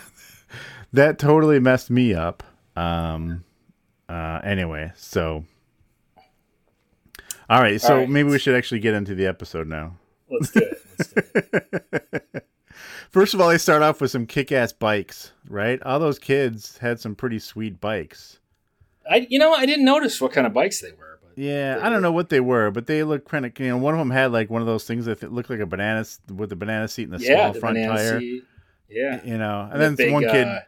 that 0.92 1.20
totally 1.20 1.60
messed 1.60 1.92
me 1.92 2.16
up. 2.16 2.42
Um. 2.76 3.44
Uh. 4.10 4.40
Anyway, 4.44 4.92
so. 4.96 5.46
All 7.50 7.62
right, 7.62 7.80
so 7.80 7.94
All 7.94 8.00
right. 8.02 8.10
maybe 8.10 8.30
we 8.30 8.40
should 8.40 8.56
actually 8.56 8.80
get 8.80 8.94
into 8.94 9.16
the 9.16 9.26
episode 9.28 9.68
now. 9.68 9.98
let's 10.30 10.52
do 10.52 10.60
it. 10.60 10.82
Let's 10.98 11.14
do 11.14 11.22
it. 12.34 12.46
First 13.12 13.34
of 13.34 13.42
all, 13.42 13.50
they 13.50 13.58
start 13.60 13.84
off 13.84 14.02
with 14.02 14.10
some 14.12 14.26
kick-ass 14.26 14.74
bikes, 14.74 15.32
right? 15.48 15.82
All 15.84 16.00
those 16.00 16.18
kids 16.18 16.78
had 16.80 17.00
some 17.00 17.14
pretty 17.16 17.38
sweet 17.40 17.80
bikes. 17.80 18.40
I 19.10 19.28
you 19.30 19.38
know 19.38 19.54
I 19.54 19.66
didn't 19.66 19.86
notice 19.86 20.20
what 20.22 20.32
kind 20.32 20.48
of 20.48 20.54
bikes 20.54 20.80
they 20.82 20.92
were, 20.94 21.20
but 21.22 21.38
Yeah, 21.38 21.78
I 21.82 21.84
don't 21.90 21.96
were- 21.96 22.00
know 22.02 22.12
what 22.14 22.30
they 22.30 22.40
were, 22.40 22.72
but 22.72 22.88
they 22.88 23.04
looked 23.04 23.28
kind 23.30 23.46
of. 23.46 23.60
You 23.60 23.68
know, 23.68 23.78
one 23.78 23.94
of 23.94 24.00
them 24.00 24.10
had 24.12 24.32
like 24.32 24.50
one 24.50 24.62
of 24.62 24.68
those 24.68 24.86
things 24.86 25.06
that 25.06 25.22
looked 25.32 25.50
like 25.50 25.60
a 25.60 25.66
banana 25.66 26.06
with 26.34 26.50
the 26.50 26.56
banana 26.56 26.88
seat 26.88 27.10
and 27.10 27.20
the 27.20 27.24
yeah, 27.24 27.36
small 27.36 27.54
the 27.54 27.60
front 27.60 27.78
tire. 27.78 28.20
seat. 28.20 28.44
Yeah, 28.90 29.22
You 29.26 29.38
know, 29.38 29.62
and 29.72 29.74
the 29.74 29.78
then 29.86 29.96
big, 29.96 30.14
one 30.14 30.24
kid. 30.24 30.48
uh, 30.48 30.60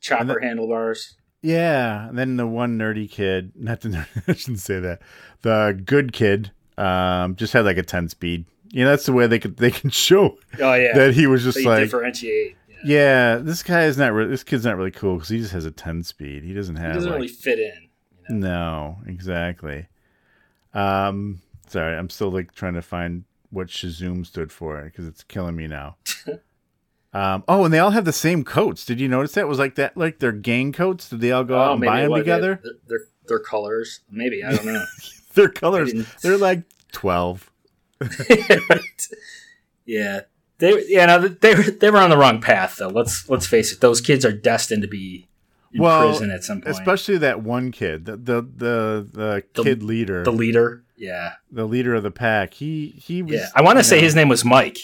chopper 0.00 0.38
handlebars. 0.40 1.16
Yeah, 1.42 2.08
and 2.08 2.18
then 2.18 2.36
the 2.36 2.46
one 2.46 2.78
nerdy 2.78 3.10
kid, 3.10 3.52
not 3.56 3.80
the 3.80 3.88
nerd, 3.90 4.06
I 4.28 4.34
shouldn't 4.34 4.60
say 4.60 4.78
that. 4.80 5.00
The 5.42 5.80
good 5.84 6.12
kid, 6.12 6.50
um, 6.76 7.36
just 7.36 7.52
had 7.52 7.64
like 7.64 7.78
a 7.78 7.82
ten 7.82 8.08
speed. 8.08 8.44
You 8.72 8.84
know, 8.84 8.90
that's 8.90 9.06
the 9.06 9.12
way 9.12 9.26
they 9.26 9.38
could 9.38 9.56
they 9.56 9.70
can 9.70 9.90
show 10.06 10.38
Oh 10.60 10.74
yeah, 10.74 10.94
that 10.96 11.14
he 11.14 11.26
was 11.26 11.42
just 11.42 11.56
they 11.56 11.64
like, 11.64 11.80
differentiate. 11.84 12.56
Yeah. 12.68 12.76
yeah, 12.84 13.36
this 13.36 13.62
guy 13.62 13.84
is 13.84 13.98
not. 13.98 14.12
Re- 14.12 14.26
this 14.26 14.44
kid's 14.44 14.64
not 14.64 14.76
really 14.76 14.90
cool 14.90 15.14
because 15.14 15.28
he 15.28 15.38
just 15.38 15.52
has 15.52 15.64
a 15.64 15.70
ten 15.70 16.02
speed. 16.02 16.44
He 16.44 16.52
doesn't 16.54 16.76
He 16.76 16.82
have. 16.82 16.94
doesn't 16.94 17.10
like, 17.10 17.16
really 17.16 17.28
fit 17.28 17.58
in. 17.58 17.88
You 18.28 18.34
know? 18.40 18.48
No, 18.48 18.98
exactly. 19.06 19.86
Um, 20.74 21.40
sorry, 21.68 21.96
I'm 21.96 22.10
still 22.10 22.30
like 22.30 22.54
trying 22.54 22.74
to 22.74 22.82
find 22.82 23.24
what 23.50 23.66
Shazoom 23.66 24.24
stood 24.24 24.52
for 24.52 24.82
because 24.84 25.06
it's 25.06 25.24
killing 25.24 25.56
me 25.56 25.66
now. 25.66 25.96
Um, 27.12 27.42
oh, 27.48 27.64
and 27.64 27.74
they 27.74 27.78
all 27.78 27.90
have 27.90 28.04
the 28.04 28.12
same 28.12 28.44
coats. 28.44 28.84
Did 28.84 29.00
you 29.00 29.08
notice 29.08 29.32
that? 29.32 29.48
Was 29.48 29.58
like 29.58 29.74
that 29.76 29.96
like 29.96 30.18
their 30.20 30.32
gang 30.32 30.72
coats? 30.72 31.08
Did 31.08 31.20
they 31.20 31.32
all 31.32 31.44
go 31.44 31.58
out 31.58 31.72
and 31.72 31.80
buy 31.80 32.02
them 32.02 32.14
together? 32.14 32.60
Their, 32.62 32.72
their, 32.86 32.98
their 33.26 33.38
colors, 33.38 34.00
maybe 34.10 34.42
I 34.44 34.54
don't 34.54 34.66
know. 34.66 34.84
Their 35.34 35.48
colors, 35.48 35.92
they're 36.22 36.36
like 36.36 36.64
twelve. 36.90 37.48
yeah, 39.86 40.20
they 40.58 40.84
yeah 40.88 41.06
no, 41.06 41.28
they 41.28 41.54
were 41.54 41.62
they 41.62 41.90
were 41.90 41.98
on 41.98 42.10
the 42.10 42.16
wrong 42.16 42.40
path 42.40 42.76
though. 42.78 42.88
Let's 42.88 43.28
let's 43.28 43.46
face 43.46 43.72
it; 43.72 43.80
those 43.80 44.00
kids 44.00 44.24
are 44.24 44.32
destined 44.32 44.82
to 44.82 44.88
be 44.88 45.28
in 45.72 45.82
Well, 45.82 46.08
prison 46.08 46.30
at 46.30 46.44
some 46.44 46.60
point. 46.60 46.76
Especially 46.76 47.18
that 47.18 47.42
one 47.42 47.70
kid, 47.72 48.04
the 48.06 48.16
the 48.16 48.42
the, 48.42 49.08
the 49.12 49.44
The- 49.54 49.62
kid 49.62 49.82
leader, 49.82 50.24
the 50.24 50.30
the, 50.30 50.36
leader. 50.36 50.84
Yeah, 50.96 51.34
the 51.50 51.66
leader 51.66 51.94
of 51.94 52.02
the 52.02 52.10
pack. 52.10 52.54
He 52.54 52.88
he 53.00 53.22
was. 53.22 53.32
yeah. 53.34 53.48
I 53.54 53.62
want 53.62 53.78
to 53.78 53.84
say 53.84 53.96
know- 53.96 54.02
his 54.02 54.14
name 54.14 54.28
was 54.28 54.44
Mike. 54.44 54.78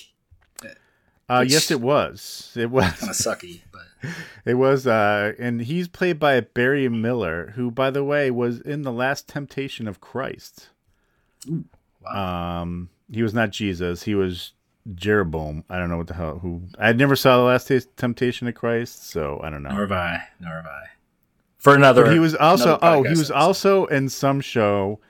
Uh, 1.28 1.45
yes, 1.47 1.71
it 1.71 1.80
was. 1.80 2.52
It 2.56 2.71
was. 2.71 2.85
Kind 2.85 3.11
of 3.11 3.16
sucky, 3.16 3.62
but 3.73 3.83
It 4.45 4.54
was, 4.54 4.87
uh, 4.87 5.33
and 5.38 5.62
he's 5.62 5.88
played 5.88 6.18
by 6.21 6.40
Barry 6.40 6.88
Miller, 6.88 7.52
who, 7.56 7.71
by 7.71 7.90
the 7.90 8.04
way, 8.04 8.30
was 8.30 8.61
in 8.61 8.83
the 8.83 8.92
Last 8.92 9.28
Temptation 9.28 9.88
of 9.88 10.00
Christ. 10.00 10.68
Wow. 12.04 12.62
Um, 12.62 12.90
he 13.11 13.23
was 13.23 13.35
not 13.35 13.50
Jesus. 13.50 14.04
He 14.04 14.14
was 14.14 14.52
Jeroboam. 14.95 15.64
I 15.68 15.78
don't 15.78 15.90
know 15.90 15.97
what 15.97 16.06
the 16.06 16.14
hell. 16.14 16.38
Who 16.38 16.62
I 16.78 16.92
never 16.92 17.16
saw 17.16 17.38
the 17.38 17.45
Last 17.45 17.71
Temptation 17.97 18.47
of 18.47 18.54
Christ, 18.54 19.09
so 19.09 19.40
I 19.42 19.50
don't 19.50 19.62
know. 19.62 19.71
nor 19.71 19.80
have 19.80 19.92
I, 19.92 20.28
nor 20.40 20.54
have 20.54 20.66
I. 20.66 20.85
For 21.59 21.75
another, 21.75 22.04
But 22.04 22.12
he 22.12 22.21
was 22.21 22.37
also. 22.37 22.78
Oh, 22.80 23.02
he 23.02 23.11
was 23.11 23.30
also 23.30 23.87
in 23.87 24.09
some 24.09 24.40
show. 24.40 25.00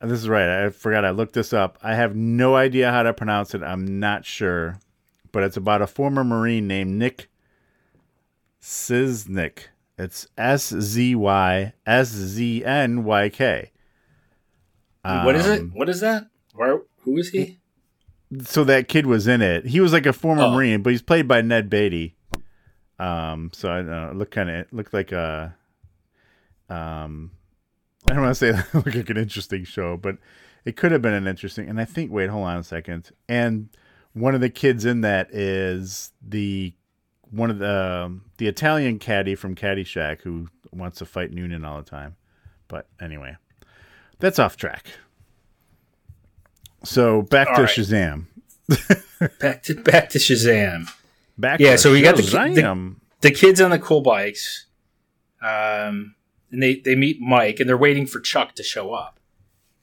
This 0.00 0.20
is 0.20 0.28
right. 0.28 0.64
I 0.64 0.70
forgot. 0.70 1.04
I 1.04 1.10
looked 1.10 1.34
this 1.34 1.52
up. 1.52 1.78
I 1.82 1.94
have 1.94 2.14
no 2.16 2.56
idea 2.56 2.90
how 2.90 3.02
to 3.02 3.12
pronounce 3.12 3.54
it. 3.54 3.62
I'm 3.62 4.00
not 4.00 4.24
sure, 4.24 4.78
but 5.34 5.42
it's 5.42 5.56
about 5.56 5.82
a 5.82 5.86
former 5.86 6.22
Marine 6.24 6.66
named 6.68 6.92
Nick 6.92 7.28
Szysznyk. 8.62 9.58
It's 9.98 10.26
S 10.38 10.68
Z 10.72 11.14
Y 11.14 11.72
S 11.86 12.08
Z 12.08 12.64
N 12.64 13.04
Y 13.04 13.28
K. 13.28 13.70
What 15.02 15.34
is 15.36 15.46
it? 15.46 15.60
Um, 15.60 15.72
What 15.74 15.88
is 15.88 16.00
that? 16.00 16.28
Where? 16.54 16.80
Who 17.02 17.18
is 17.18 17.30
he? 17.30 17.58
So 18.44 18.64
that 18.64 18.88
kid 18.88 19.06
was 19.06 19.26
in 19.26 19.42
it. 19.42 19.66
He 19.66 19.80
was 19.80 19.92
like 19.92 20.06
a 20.06 20.12
former 20.12 20.44
Oh. 20.44 20.50
Marine, 20.52 20.82
but 20.82 20.90
he's 20.90 21.02
played 21.02 21.28
by 21.28 21.42
Ned 21.42 21.68
Beatty. 21.68 22.16
Um, 22.98 23.50
so 23.52 23.70
I 23.70 23.76
don't 23.78 23.86
know, 23.90 24.08
it 24.10 24.16
looked 24.16 24.30
kind 24.32 24.48
of 24.50 24.66
looked 24.72 24.94
like 24.94 25.10
a, 25.12 25.54
um, 26.70 27.32
I 28.08 28.14
don't 28.14 28.22
want 28.22 28.36
to 28.36 28.52
say 28.52 28.52
looked 28.74 28.94
like 28.94 29.10
an 29.10 29.16
interesting 29.16 29.64
show, 29.64 29.96
but 29.96 30.16
it 30.64 30.76
could 30.76 30.92
have 30.92 31.02
been 31.02 31.12
an 31.12 31.26
interesting. 31.26 31.68
And 31.68 31.80
I 31.80 31.84
think, 31.84 32.10
wait, 32.12 32.30
hold 32.30 32.46
on 32.46 32.56
a 32.56 32.64
second. 32.64 33.10
And 33.28 33.68
one 34.14 34.34
of 34.34 34.40
the 34.40 34.48
kids 34.50 34.84
in 34.84 35.02
that 35.02 35.32
is 35.32 36.10
the 36.26 36.72
one 37.30 37.50
of 37.50 37.58
the 37.58 38.18
the 38.38 38.46
Italian 38.48 38.98
caddy 38.98 39.34
from 39.34 39.54
Caddyshack 39.54 40.22
who 40.22 40.48
wants 40.72 40.98
to 40.98 41.04
fight 41.06 41.30
Noonan 41.32 41.64
all 41.64 41.76
the 41.78 41.88
time. 41.88 42.16
But 42.68 42.86
anyway, 43.00 43.36
that's 44.18 44.38
off 44.38 44.56
track. 44.56 44.86
So 46.84 47.22
back 47.22 47.48
All 47.48 47.56
to 47.56 47.62
right. 47.62 47.70
Shazam. 47.70 48.26
Back 49.40 49.62
to 49.64 49.74
back 49.74 50.08
to 50.10 50.18
Shazam. 50.18 50.90
Back 51.38 51.60
Yeah, 51.60 51.72
to 51.72 51.78
so 51.78 51.92
we 51.92 52.02
got 52.02 52.16
the 52.16 52.22
the- 52.22 52.94
the 53.20 53.30
kids 53.30 53.58
on 53.60 53.70
the 53.70 53.78
cool 53.78 54.00
bikes, 54.02 54.66
um, 55.42 56.14
and 56.50 56.62
they 56.62 56.76
they 56.76 56.94
meet 56.94 57.20
Mike, 57.20 57.58
and 57.60 57.68
they're 57.68 57.76
waiting 57.76 58.06
for 58.06 58.20
Chuck 58.20 58.54
to 58.56 58.62
show 58.62 58.92
up. 58.92 59.18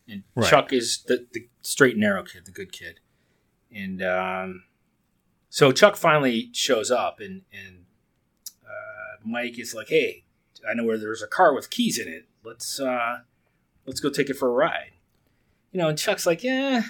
And 0.08 0.24
Right. 0.36 0.48
Chuck 0.50 0.74
is 0.74 1.04
the, 1.08 1.26
the 1.34 1.48
straight 1.62 1.94
and 1.94 2.02
narrow 2.02 2.24
kid, 2.24 2.46
the 2.46 2.52
good 2.52 2.72
kid, 2.72 3.00
and 3.74 4.02
um, 4.02 4.64
so 5.50 5.72
Chuck 5.72 5.96
finally 5.96 6.50
shows 6.54 6.92
up, 6.92 7.20
and 7.20 7.44
and 7.54 7.86
uh, 8.64 9.18
Mike 9.26 9.60
is 9.60 9.74
like, 9.74 9.90
"Hey, 9.90 10.24
I 10.70 10.74
know 10.74 10.84
where 10.84 10.98
there's 10.98 11.22
a 11.22 11.28
car 11.28 11.54
with 11.54 11.70
keys 11.70 12.00
in 12.00 12.08
it. 12.08 12.26
Let's 12.44 12.80
uh, 12.80 13.20
let's 13.86 14.00
go 14.00 14.10
take 14.10 14.30
it 14.30 14.38
for 14.38 14.50
a 14.50 14.54
ride." 14.54 14.92
You 15.72 15.80
know, 15.80 15.90
and 15.90 15.98
Chuck's 15.98 16.26
like, 16.26 16.44
"Yeah, 16.44 16.84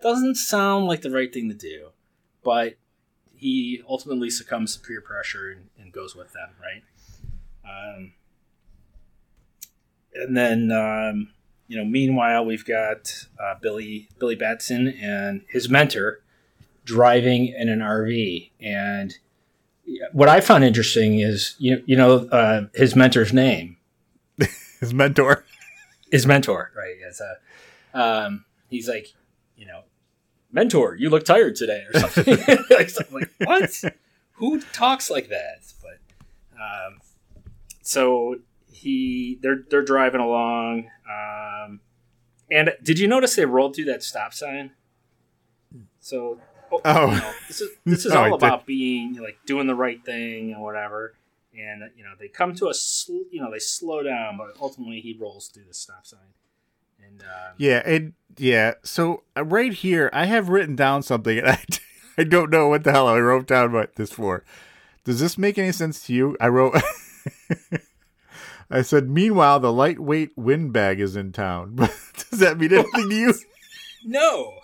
doesn't 0.00 0.36
sound 0.36 0.86
like 0.86 1.02
the 1.02 1.10
right 1.10 1.32
thing 1.32 1.48
to 1.48 1.54
do," 1.54 1.88
but 2.42 2.76
he 3.36 3.82
ultimately 3.88 4.30
succumbs 4.30 4.76
to 4.76 4.80
peer 4.86 5.00
pressure 5.00 5.50
and, 5.50 5.68
and 5.78 5.92
goes 5.92 6.16
with 6.16 6.32
them, 6.32 6.50
right? 6.60 6.82
Um, 7.64 8.12
and 10.14 10.36
then, 10.36 10.72
um, 10.72 11.32
you 11.68 11.76
know, 11.76 11.84
meanwhile, 11.84 12.44
we've 12.44 12.64
got 12.64 13.26
uh, 13.40 13.54
Billy 13.60 14.08
Billy 14.18 14.34
Batson 14.36 14.88
and 14.88 15.42
his 15.48 15.68
mentor 15.68 16.20
driving 16.84 17.48
in 17.48 17.68
an 17.68 17.80
RV. 17.80 18.50
And 18.60 19.16
what 20.12 20.28
I 20.28 20.40
found 20.40 20.64
interesting 20.64 21.18
is, 21.20 21.54
you 21.58 21.82
you 21.86 21.96
know, 21.96 22.28
uh, 22.28 22.66
his 22.74 22.94
mentor's 22.94 23.32
name, 23.32 23.76
His 24.80 24.94
mentor. 24.94 25.44
his 26.10 26.26
mentor, 26.26 26.70
right? 26.76 26.96
It's 27.00 27.20
a, 27.20 27.98
um, 27.98 28.44
he's 28.68 28.88
like, 28.88 29.08
you 29.56 29.66
know, 29.66 29.82
mentor, 30.52 30.96
you 30.96 31.10
look 31.10 31.24
tired 31.24 31.56
today, 31.56 31.84
or 31.92 32.00
something. 32.00 32.36
like, 32.70 32.90
something 32.90 33.20
like 33.20 33.30
what? 33.38 33.84
who 34.32 34.60
talks 34.72 35.10
like 35.10 35.28
that? 35.28 35.72
But 35.82 36.60
um, 36.60 37.00
so 37.82 38.36
he 38.70 39.38
they're 39.42 39.64
they're 39.70 39.84
driving 39.84 40.20
along. 40.20 40.90
Um, 41.08 41.80
and 42.50 42.72
did 42.82 42.98
you 42.98 43.06
notice 43.08 43.34
they 43.36 43.44
rolled 43.44 43.74
through 43.76 43.86
that 43.86 44.02
stop 44.02 44.32
sign? 44.34 44.72
So 46.00 46.38
oh, 46.72 46.80
Oh. 46.84 47.06
you 47.10 47.16
know, 47.16 47.32
this 47.48 47.60
is 47.60 47.70
this 47.84 48.06
is 48.06 48.12
I 48.14 48.28
all 48.28 48.34
about 48.34 48.66
being 48.66 49.14
like 49.14 49.38
doing 49.46 49.66
the 49.66 49.74
right 49.74 50.04
thing 50.04 50.52
and 50.52 50.62
whatever. 50.62 51.14
And 51.58 51.90
you 51.96 52.04
know 52.04 52.10
they 52.18 52.28
come 52.28 52.54
to 52.56 52.68
a 52.68 52.74
sl- 52.74 53.22
you 53.30 53.40
know 53.40 53.50
they 53.50 53.58
slow 53.58 54.02
down, 54.02 54.36
but 54.36 54.48
ultimately 54.60 55.00
he 55.00 55.16
rolls 55.18 55.48
through 55.48 55.64
the 55.66 55.74
stop 55.74 56.06
sign. 56.06 56.20
And 57.04 57.22
um, 57.22 57.54
Yeah, 57.56 57.82
and 57.84 58.12
yeah. 58.36 58.74
So 58.82 59.22
uh, 59.36 59.44
right 59.44 59.72
here, 59.72 60.10
I 60.12 60.26
have 60.26 60.48
written 60.48 60.76
down 60.76 61.02
something, 61.02 61.38
and 61.38 61.48
I, 61.48 61.58
I 62.18 62.24
don't 62.24 62.50
know 62.50 62.68
what 62.68 62.84
the 62.84 62.92
hell 62.92 63.08
I 63.08 63.18
wrote 63.18 63.46
down 63.46 63.72
what 63.72 63.94
this 63.96 64.12
for. 64.12 64.44
Does 65.04 65.20
this 65.20 65.38
make 65.38 65.56
any 65.56 65.72
sense 65.72 66.04
to 66.06 66.12
you? 66.12 66.36
I 66.40 66.48
wrote. 66.48 66.74
I 68.70 68.82
said, 68.82 69.08
meanwhile, 69.08 69.60
the 69.60 69.72
lightweight 69.72 70.30
windbag 70.36 71.00
is 71.00 71.14
in 71.16 71.32
town. 71.32 71.76
Does 72.30 72.40
that 72.40 72.58
mean 72.58 72.72
anything 72.72 73.08
to 73.08 73.14
you? 73.14 73.34
no, 74.04 74.54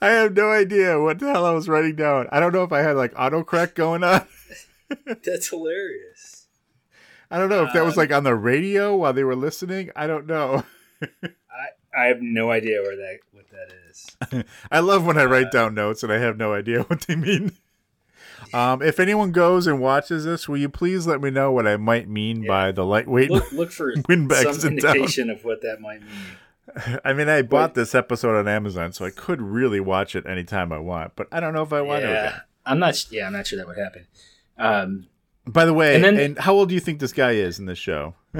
I 0.00 0.08
have 0.10 0.34
no 0.34 0.50
idea 0.50 1.00
what 1.00 1.18
the 1.18 1.32
hell 1.32 1.44
I 1.46 1.52
was 1.52 1.68
writing 1.68 1.96
down. 1.96 2.26
I 2.30 2.40
don't 2.40 2.52
know 2.52 2.64
if 2.64 2.72
I 2.72 2.80
had 2.82 2.96
like 2.96 3.14
autocorrect 3.14 3.74
going 3.74 4.02
on. 4.04 4.26
that's 5.24 5.48
hilarious. 5.48 6.46
I 7.30 7.38
don't 7.38 7.48
know 7.48 7.64
if 7.64 7.72
that 7.72 7.84
was 7.84 7.94
Um, 7.94 7.98
like 8.02 8.12
on 8.12 8.24
the 8.24 8.34
radio 8.34 8.94
while 8.96 9.12
they 9.12 9.24
were 9.24 9.34
listening. 9.36 9.90
I 9.96 10.06
don't 10.06 10.26
know. 10.26 10.62
I 11.02 11.68
I 11.96 12.06
have 12.06 12.20
no 12.20 12.50
idea 12.50 12.82
where 12.82 12.96
that 12.96 13.18
what 13.32 13.46
that 13.50 13.72
is. 13.90 14.44
I 14.70 14.80
love 14.80 15.06
when 15.06 15.18
I 15.18 15.24
write 15.24 15.50
down 15.52 15.74
notes 15.74 16.02
and 16.02 16.12
I 16.12 16.18
have 16.18 16.36
no 16.36 16.52
idea 16.52 16.82
what 16.82 17.02
they 17.02 17.16
mean. 17.16 17.52
Um, 18.54 18.82
if 18.82 19.00
anyone 19.00 19.32
goes 19.32 19.66
and 19.66 19.80
watches 19.80 20.24
this, 20.24 20.48
will 20.48 20.56
you 20.58 20.68
please 20.68 21.06
let 21.06 21.20
me 21.20 21.30
know 21.30 21.50
what 21.50 21.66
I 21.66 21.76
might 21.76 22.08
mean 22.08 22.42
Yeah. 22.44 22.48
by 22.48 22.72
the 22.72 22.84
lightweight? 22.84 23.30
Look 23.30 23.50
look 23.52 23.72
for 23.72 23.92
Windbags 24.08 24.62
some 24.62 24.72
indication 24.72 25.28
of 25.28 25.44
what 25.44 25.60
that 25.62 25.80
might 25.80 26.00
mean. 26.02 26.98
I 27.04 27.12
mean, 27.12 27.28
I 27.28 27.42
bought 27.42 27.70
Wait. 27.70 27.74
this 27.74 27.94
episode 27.94 28.38
on 28.38 28.48
Amazon, 28.48 28.92
so 28.92 29.04
I 29.04 29.10
could 29.10 29.40
really 29.42 29.80
watch 29.80 30.14
it 30.16 30.24
anytime 30.26 30.72
I 30.72 30.78
want, 30.78 31.12
but 31.16 31.26
I 31.32 31.40
don't 31.40 31.52
know 31.52 31.62
if 31.62 31.72
I 31.72 31.80
want 31.82 32.02
to. 32.02 32.08
yeah, 32.08 32.26
again. 32.28 32.40
I'm 32.64 32.78
not. 32.78 33.12
Yeah, 33.12 33.26
I'm 33.26 33.32
not 33.32 33.46
sure 33.46 33.58
that 33.58 33.66
would 33.66 33.76
happen. 33.76 34.06
Um, 34.56 35.06
By 35.46 35.64
the 35.64 35.74
way, 35.74 35.96
And 35.96 36.04
and, 36.18 36.38
how 36.38 36.54
old 36.54 36.68
do 36.68 36.74
you 36.74 36.80
think 36.80 37.00
this 37.00 37.12
guy 37.12 37.32
is 37.32 37.58
in 37.58 37.66
this 37.66 37.78
show? 37.78 38.14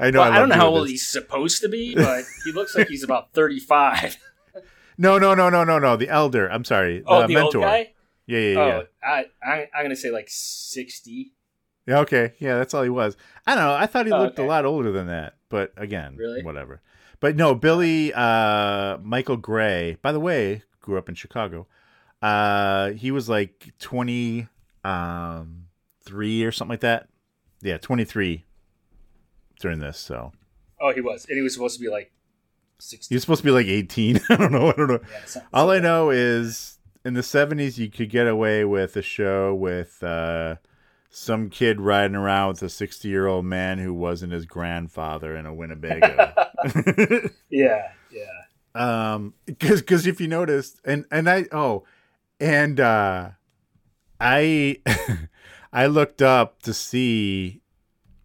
I 0.00 0.10
know. 0.10 0.20
well, 0.20 0.32
I, 0.32 0.36
I, 0.36 0.38
don't 0.38 0.48
know 0.48 0.54
how 0.54 0.68
old 0.68 0.84
this. 0.84 0.92
he's 0.92 1.06
supposed 1.06 1.60
to 1.62 1.68
be, 1.68 1.94
but 1.94 2.24
he 2.44 2.52
looks 2.52 2.74
like 2.74 2.88
he's 2.88 3.02
about 3.02 3.32
35. 3.32 4.16
No, 4.98 5.18
no, 5.18 5.34
no, 5.34 5.48
no, 5.50 5.64
no, 5.64 5.78
no. 5.78 5.96
The 5.96 6.08
elder. 6.08 6.46
I'm 6.48 6.64
sorry. 6.64 7.02
Oh, 7.06 7.22
the 7.22 7.26
the 7.28 7.34
mentor. 7.34 7.84
Yeah, 8.32 8.38
yeah, 8.52 8.58
Oh, 8.60 8.66
yeah. 8.66 8.82
I, 9.08 9.24
I 9.44 9.68
I'm 9.74 9.84
gonna 9.84 9.96
say 9.96 10.10
like 10.10 10.28
60. 10.28 11.32
Yeah, 11.86 11.98
okay. 12.00 12.32
Yeah, 12.38 12.58
that's 12.58 12.74
all 12.74 12.82
he 12.82 12.88
was. 12.88 13.16
I 13.46 13.54
don't 13.54 13.64
know. 13.64 13.74
I 13.74 13.86
thought 13.86 14.06
he 14.06 14.12
Oh, 14.12 14.20
looked 14.20 14.38
okay. 14.38 14.44
a 14.46 14.48
lot 14.48 14.64
older 14.64 14.92
than 14.92 15.08
that, 15.08 15.34
but 15.48 15.72
again, 15.76 16.16
Really? 16.16 16.42
whatever. 16.42 16.80
But 17.20 17.36
no, 17.36 17.54
Billy 17.54 18.12
uh 18.14 18.98
Michael 19.02 19.36
Gray, 19.36 19.96
by 20.02 20.12
the 20.12 20.20
way, 20.20 20.62
grew 20.80 20.96
up 20.98 21.08
in 21.08 21.14
Chicago. 21.14 21.66
Uh 22.20 22.90
he 22.92 23.10
was 23.10 23.28
like 23.28 23.72
20 23.80 24.48
um 24.84 25.66
3 26.04 26.44
or 26.44 26.52
something 26.52 26.70
like 26.72 26.80
that. 26.80 27.08
Yeah, 27.62 27.78
23 27.78 28.44
during 29.60 29.78
this, 29.78 29.98
so. 29.98 30.32
Oh, 30.80 30.92
he 30.92 31.00
was, 31.00 31.26
and 31.28 31.36
he 31.36 31.42
was 31.42 31.52
supposed 31.54 31.76
to 31.76 31.80
be 31.80 31.88
like 31.88 32.10
60. 32.80 33.12
He 33.12 33.14
was 33.16 33.22
supposed 33.22 33.40
to 33.42 33.44
be 33.44 33.52
like 33.52 33.66
18. 33.66 34.20
I 34.30 34.36
don't 34.36 34.50
know. 34.50 34.68
I 34.68 34.72
don't 34.72 34.88
know. 34.88 35.00
Yeah, 35.36 35.42
All 35.52 35.70
I 35.70 35.78
know 35.78 36.10
is 36.10 36.78
in 37.04 37.14
the 37.14 37.20
70s, 37.20 37.78
you 37.78 37.90
could 37.90 38.10
get 38.10 38.26
away 38.26 38.64
with 38.64 38.96
a 38.96 39.02
show 39.02 39.54
with 39.54 40.02
uh, 40.02 40.56
some 41.10 41.50
kid 41.50 41.80
riding 41.80 42.16
around 42.16 42.48
with 42.48 42.62
a 42.62 42.68
60 42.68 43.08
year 43.08 43.26
old 43.26 43.44
man 43.44 43.78
who 43.78 43.92
wasn't 43.92 44.32
his 44.32 44.46
grandfather 44.46 45.36
in 45.36 45.46
a 45.46 45.54
Winnebago. 45.54 46.32
Yeah, 47.50 47.90
yeah. 48.10 48.44
um, 48.74 49.34
because 49.46 49.80
because 49.80 50.06
if 50.06 50.20
you 50.20 50.28
noticed, 50.28 50.80
and 50.84 51.04
and 51.10 51.28
I 51.28 51.46
oh, 51.50 51.84
and 52.40 52.78
uh, 52.78 53.30
I 54.20 54.78
I 55.72 55.86
looked 55.86 56.22
up 56.22 56.62
to 56.62 56.72
see. 56.72 57.60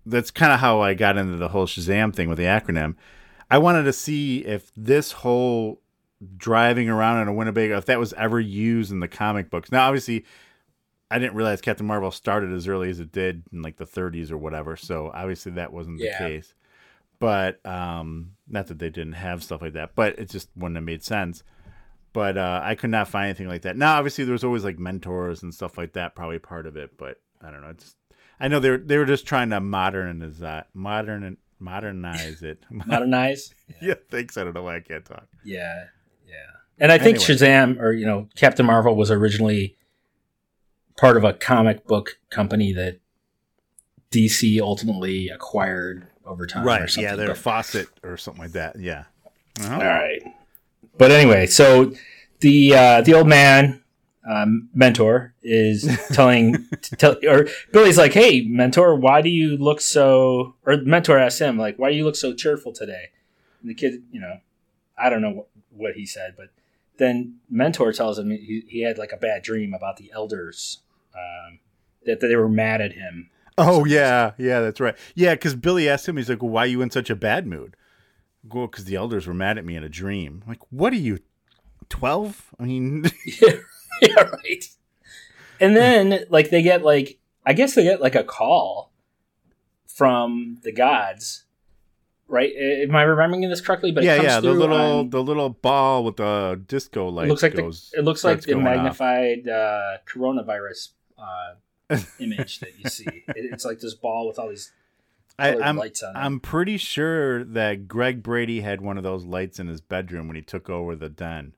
That's 0.05 0.31
kind 0.31 0.53
of 0.53 0.59
how 0.59 0.81
I 0.81 0.93
got 0.93 1.17
into 1.17 1.35
the 1.35 1.49
whole 1.49 1.65
Shazam 1.65 2.15
thing 2.15 2.29
with 2.29 2.37
the 2.37 2.45
acronym. 2.45 2.95
I 3.49 3.57
wanted 3.57 3.83
to 3.83 3.93
see 3.93 4.45
if 4.45 4.71
this 4.77 5.11
whole 5.13 5.81
driving 6.37 6.89
around 6.89 7.21
in 7.21 7.27
a 7.27 7.33
Winnebago, 7.33 7.77
if 7.77 7.85
that 7.85 7.99
was 7.99 8.13
ever 8.13 8.39
used 8.39 8.91
in 8.91 8.99
the 8.99 9.07
comic 9.07 9.49
books. 9.49 9.71
Now, 9.71 9.87
obviously, 9.87 10.25
I 11.11 11.19
didn't 11.19 11.35
realize 11.35 11.61
Captain 11.61 11.85
Marvel 11.85 12.11
started 12.11 12.51
as 12.51 12.67
early 12.67 12.89
as 12.89 12.99
it 12.99 13.11
did 13.11 13.43
in 13.53 13.61
like 13.61 13.77
the 13.77 13.85
30s 13.85 14.31
or 14.31 14.37
whatever. 14.37 14.75
So 14.75 15.11
obviously 15.13 15.53
that 15.53 15.71
wasn't 15.71 15.99
Yeah. 15.99 16.17
the 16.23 16.29
case. 16.29 16.53
But 17.19 17.65
um, 17.65 18.33
not 18.47 18.67
that 18.67 18.77
they 18.79 18.89
didn't 18.89 19.13
have 19.13 19.41
stuff 19.43 19.61
like 19.61 19.73
that, 19.73 19.95
but 19.95 20.19
it 20.19 20.29
just 20.29 20.49
wouldn't 20.55 20.75
have 20.75 20.83
made 20.83 21.03
sense. 21.03 21.43
But 22.13 22.37
uh, 22.37 22.61
I 22.63 22.75
could 22.75 22.89
not 22.89 23.07
find 23.07 23.25
anything 23.25 23.47
like 23.47 23.61
that. 23.63 23.75
Now, 23.77 23.97
obviously, 23.97 24.23
there 24.23 24.33
was 24.33 24.43
always 24.43 24.63
like 24.63 24.77
mentors 24.79 25.41
and 25.43 25.53
stuff 25.53 25.77
like 25.77 25.93
that, 25.93 26.15
probably 26.15 26.39
part 26.39 26.65
of 26.67 26.75
it. 26.77 26.97
But 26.97 27.19
I 27.41 27.51
don't 27.51 27.61
know. 27.61 27.69
It's 27.69 27.95
I 28.39 28.47
know 28.47 28.59
they 28.59 28.69
were 28.71 28.77
they 28.77 28.97
were 28.97 29.05
just 29.05 29.25
trying 29.27 29.49
to 29.51 29.59
modernize 29.59 30.39
that, 30.39 30.67
modern 30.73 31.37
modernize 31.59 32.41
it. 32.43 32.63
Modernize. 32.71 33.53
yeah, 33.81 33.95
thanks. 34.11 34.37
I 34.37 34.43
don't 34.43 34.53
know 34.53 34.63
why 34.63 34.75
I 34.77 34.79
can't 34.81 35.03
talk. 35.05 35.27
Yeah, 35.43 35.57
yeah. 35.57 35.83
And 36.79 36.91
I 36.91 36.97
think 36.97 37.17
Anyway. 37.17 37.25
Shazam, 37.39 37.79
or 37.81 37.91
you 37.91 38.05
know, 38.05 38.27
Captain 38.35 38.65
Marvel, 38.65 38.95
was 38.95 39.09
originally 39.11 39.75
part 40.97 41.17
of 41.17 41.23
a 41.23 41.33
comic 41.33 41.85
book 41.87 42.19
company 42.29 42.71
that 42.73 42.99
DC 44.11 44.59
ultimately 44.59 45.29
acquired 45.29 46.07
over 46.25 46.45
time. 46.45 46.67
or 46.67 46.87
something. 46.87 47.03
Yeah, 47.03 47.15
they're 47.15 47.27
But- 47.29 47.37
Fawcett 47.37 47.87
or 48.03 48.17
something 48.17 48.41
like 48.43 48.51
that. 48.53 48.79
Yeah. 48.79 49.05
Uh-huh. 49.59 49.73
All 49.73 49.79
right. 49.79 50.21
But 50.97 51.11
anyway, 51.11 51.45
so 51.47 51.93
the 52.39 52.73
uh, 52.75 53.01
the 53.01 53.13
old 53.13 53.27
man 53.27 53.83
um, 54.27 54.69
mentor 54.73 55.33
is 55.43 55.87
telling 56.11 56.67
tell 56.97 57.17
or 57.27 57.47
Billy's 57.71 57.97
like, 57.97 58.13
"Hey, 58.13 58.41
mentor, 58.41 58.95
why 58.95 59.21
do 59.21 59.29
you 59.29 59.57
look 59.57 59.81
so?" 59.81 60.55
Or 60.65 60.77
mentor 60.77 61.17
asks 61.17 61.39
him, 61.39 61.57
"Like, 61.57 61.77
why 61.77 61.89
do 61.91 61.97
you 61.97 62.03
look 62.05 62.15
so 62.15 62.33
cheerful 62.33 62.71
today?" 62.71 63.09
And 63.61 63.69
the 63.69 63.73
kid, 63.75 64.03
you 64.11 64.19
know, 64.19 64.39
I 64.97 65.09
don't 65.09 65.21
know 65.21 65.31
what, 65.31 65.47
what 65.71 65.93
he 65.95 66.05
said, 66.05 66.33
but 66.37 66.49
then 66.97 67.37
mentor 67.49 67.91
tells 67.93 68.19
him 68.19 68.29
he, 68.31 68.63
he 68.67 68.81
had 68.81 68.97
like 68.97 69.11
a 69.11 69.17
bad 69.17 69.43
dream 69.43 69.73
about 69.73 69.97
the 69.97 70.11
elders, 70.13 70.81
um, 71.15 71.59
that 72.05 72.19
they 72.19 72.35
were 72.35 72.49
mad 72.49 72.81
at 72.81 72.93
him. 72.93 73.29
Oh 73.57 73.85
yeah, 73.85 74.31
yeah, 74.37 74.59
that's 74.59 74.79
right. 74.79 74.95
Yeah, 75.15 75.33
because 75.33 75.55
Billy 75.55 75.89
asked 75.89 76.07
him, 76.07 76.17
he's 76.17 76.29
like, 76.29 76.41
well, 76.41 76.51
"Why 76.51 76.63
are 76.63 76.67
you 76.67 76.81
in 76.81 76.91
such 76.91 77.09
a 77.09 77.15
bad 77.15 77.47
mood?" 77.47 77.75
Well, 78.47 78.67
because 78.67 78.85
the 78.85 78.95
elders 78.95 79.25
were 79.27 79.33
mad 79.33 79.57
at 79.57 79.65
me 79.65 79.75
in 79.75 79.83
a 79.83 79.89
dream. 79.89 80.41
I'm 80.43 80.49
like, 80.49 80.61
what 80.69 80.93
are 80.93 80.97
you, 80.97 81.19
twelve? 81.89 82.53
I 82.59 82.65
mean, 82.65 83.05
yeah, 83.41 83.53
yeah, 84.01 84.21
right. 84.21 84.69
And 85.59 85.75
then 85.75 86.25
like 86.29 86.49
they 86.49 86.61
get 86.61 86.83
like 86.83 87.19
I 87.45 87.53
guess 87.53 87.73
they 87.73 87.83
get 87.83 88.01
like 88.01 88.15
a 88.15 88.23
call 88.23 88.91
from 89.87 90.59
the 90.61 90.71
gods, 90.71 91.45
right? 92.27 92.51
Am 92.55 92.95
I 92.95 93.03
remembering 93.03 93.47
this 93.49 93.61
correctly? 93.61 93.91
But 93.91 94.03
it 94.03 94.07
yeah, 94.07 94.15
comes 94.17 94.27
yeah, 94.27 94.39
the 94.39 94.51
little 94.51 94.77
on- 94.77 95.09
the 95.09 95.23
little 95.23 95.49
ball 95.49 96.03
with 96.03 96.17
the 96.17 96.61
disco 96.67 97.09
light 97.09 97.25
it 97.25 97.29
looks 97.29 97.43
like 97.43 97.55
the, 97.55 97.81
it 97.97 98.03
looks 98.03 98.23
like 98.23 98.41
the 98.41 98.55
magnified 98.55 99.47
uh, 99.47 99.97
coronavirus 100.07 100.89
uh, 101.17 101.97
image 102.19 102.59
that 102.59 102.77
you 102.79 102.89
see. 102.89 103.05
It, 103.05 103.23
it's 103.53 103.65
like 103.65 103.79
this 103.79 103.93
ball 103.93 104.27
with 104.27 104.39
all 104.39 104.49
these 104.49 104.71
I, 105.39 105.51
colored 105.51 105.63
I'm 105.63 105.77
lights 105.77 106.03
on 106.03 106.15
it. 106.15 106.19
I'm 106.19 106.39
pretty 106.39 106.77
sure 106.77 107.43
that 107.43 107.87
Greg 107.87 108.23
Brady 108.23 108.61
had 108.61 108.81
one 108.81 108.97
of 108.97 109.03
those 109.03 109.23
lights 109.23 109.59
in 109.59 109.67
his 109.67 109.81
bedroom 109.81 110.27
when 110.27 110.35
he 110.35 110.41
took 110.41 110.69
over 110.69 110.95
the 110.95 111.09
den. 111.09 111.53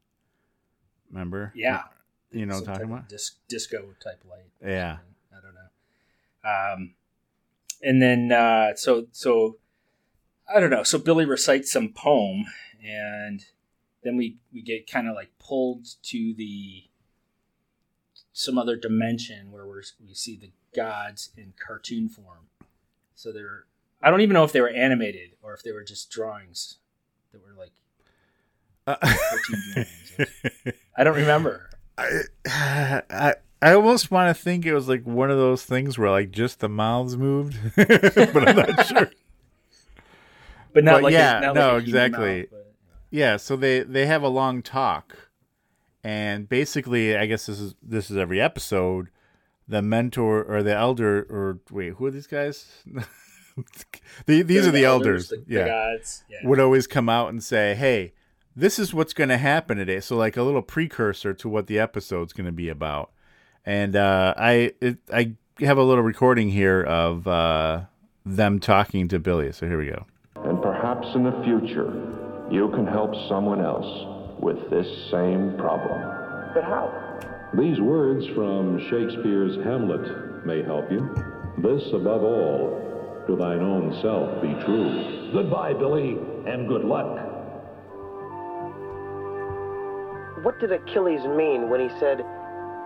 Remember? 1.12 1.52
yeah, 1.56 1.84
You 2.32 2.46
know 2.46 2.56
what 2.56 2.68
I'm 2.68 2.74
talking 2.76 2.92
about? 2.92 3.10
dis- 3.10 3.38
disco 3.48 3.96
type 4.04 4.24
light. 4.30 4.52
Yeah. 4.62 4.98
something. 4.98 5.16
I 5.32 5.42
don't 5.42 5.56
know. 5.56 6.74
Um, 6.84 6.94
and 7.82 8.02
then 8.02 8.32
uh, 8.32 8.76
so 8.76 9.08
so 9.12 9.58
I 10.54 10.60
don't 10.60 10.70
know. 10.70 10.84
So 10.84 10.98
Billy 10.98 11.26
recites 11.26 11.72
some 11.72 11.90
poem, 11.90 12.46
and 12.84 13.46
then 14.04 14.18
we 14.18 14.38
we 14.54 14.62
get 14.62 14.90
kind 14.90 15.08
of 15.08 15.16
like 15.16 15.30
pulled 15.40 15.86
to 16.04 16.34
the 16.34 16.84
some 18.34 18.58
other 18.58 18.78
dimension 18.78 19.52
where 19.52 19.66
we're, 19.66 19.84
we 20.06 20.14
see 20.14 20.38
the 20.38 20.52
gods 20.76 21.30
in 21.36 21.54
cartoon 21.66 22.08
form. 22.10 22.48
So 23.16 23.32
they're 23.32 23.66
I 24.02 24.10
don't 24.10 24.22
even 24.22 24.34
know 24.34 24.44
if 24.46 24.52
they 24.54 24.62
were 24.62 24.70
animated 24.70 25.32
or 25.42 25.54
if 25.54 25.62
they 25.64 25.72
were 25.72 25.84
just 25.84 26.10
drawings 26.10 26.78
that 27.32 27.42
were 27.44 27.54
like 27.58 27.74
Uh, 28.88 28.96
cartoon 28.96 29.62
drawings. 29.74 30.32
I 30.98 31.04
don't 31.04 31.16
remember. 31.18 31.70
I, 31.98 32.22
I 32.48 33.34
I 33.62 33.74
almost 33.74 34.10
want 34.10 34.36
to 34.36 34.42
think 34.42 34.66
it 34.66 34.74
was 34.74 34.88
like 34.88 35.04
one 35.04 35.30
of 35.30 35.38
those 35.38 35.66
things 35.66 35.98
where 35.98 36.10
like 36.10 36.32
just 36.32 36.60
the 36.62 36.70
mouths 36.70 37.18
moved, 37.18 37.58
but 37.76 38.48
I'm 38.48 38.56
not 38.56 38.86
sure. 38.86 39.12
But 40.74 40.84
not 40.84 40.96
But 40.96 41.04
like 41.04 41.14
yeah, 41.14 41.38
a, 41.38 41.42
not 41.42 41.56
no, 41.56 41.68
like 41.74 41.74
a 41.84 41.86
exactly. 41.86 42.38
mouth, 42.42 42.48
but- 42.52 42.74
Yeah, 43.12 43.38
so 43.38 43.56
they 43.56 43.82
they 43.84 44.06
have 44.06 44.22
a 44.24 44.28
long 44.28 44.62
talk, 44.62 45.30
and 46.04 46.48
basically, 46.48 47.16
I 47.18 47.26
guess 47.26 47.46
this 47.48 47.60
is 47.60 47.76
this 47.82 48.12
is 48.12 48.18
every 48.18 48.40
episode. 48.40 49.10
the 49.68 49.82
mentor 49.84 50.44
or 50.44 50.64
the 50.64 50.76
elder 50.76 51.26
or 51.30 51.60
wait, 51.72 51.94
who 51.94 52.06
are 52.08 52.12
these 52.12 52.28
guys? 52.28 52.84
the, 54.26 54.42
these 54.42 54.62
They're 54.64 54.70
are 54.70 54.72
the, 54.72 54.86
elders. 54.86 55.30
the, 55.30 55.38
the 55.48 55.56
yeah. 55.56 55.68
gods. 55.68 56.24
Yeah. 56.30 56.38
Would 56.48 56.60
always 56.60 56.88
come 56.88 57.10
out 57.10 57.30
and 57.30 57.44
say, 57.44 57.76
"Hey, 57.76 58.14
this 58.56 58.80
is 58.80 58.94
what's 58.94 59.14
going 59.14 59.30
to 59.30 59.38
happen 59.38 59.78
today." 59.78 60.00
So 60.00 60.16
like 60.18 60.38
a 60.38 60.44
little 60.44 60.62
precursor 60.62 61.34
to 61.34 61.50
what 61.50 61.68
the 61.68 61.80
episode's 61.80 62.34
going 62.34 62.46
to 62.48 62.52
be 62.52 62.70
about. 62.70 63.12
And 63.66 63.96
uh, 63.96 64.34
I 64.38 64.74
it, 64.82 64.98
I 65.14 65.34
have 65.60 65.78
a 65.78 65.84
little 65.84 66.04
recording 66.04 66.50
here 66.50 66.82
of 66.82 67.28
uh, 67.28 67.82
them 68.26 68.60
talking 68.60 69.08
to 69.10 69.20
Billy. 69.20 69.52
So 69.52 69.68
here 69.68 69.78
we 69.78 69.88
go. 69.88 70.06
And 70.46 70.62
perhaps 70.62 71.08
in 71.16 71.24
the 71.24 71.42
future, 71.44 71.92
you 72.50 72.70
can 72.70 72.88
help 72.88 73.14
someone 73.28 73.62
else 73.62 74.40
with 74.40 74.70
this 74.70 74.88
same 75.12 75.56
problem. 75.58 76.00
But 76.54 76.64
how? 76.64 77.10
These 77.58 77.80
words 77.80 78.26
from 78.36 78.80
Shakespeare's 78.90 79.56
Hamlet 79.64 80.46
may 80.46 80.64
help 80.64 80.92
you. 80.92 81.14
This 81.58 81.84
above 81.94 82.24
all, 82.24 83.24
to 83.28 83.36
thine 83.36 83.60
own 83.60 84.00
self 84.02 84.42
be 84.42 84.54
true. 84.66 85.32
Goodbye, 85.34 85.74
Billy, 85.74 86.18
and 86.48 86.68
good 86.68 86.84
luck. 86.86 87.20
What 90.44 90.60
did 90.60 90.72
Achilles 90.72 91.26
mean 91.36 91.70
when 91.70 91.82
he 91.82 91.90
said, 92.00 92.24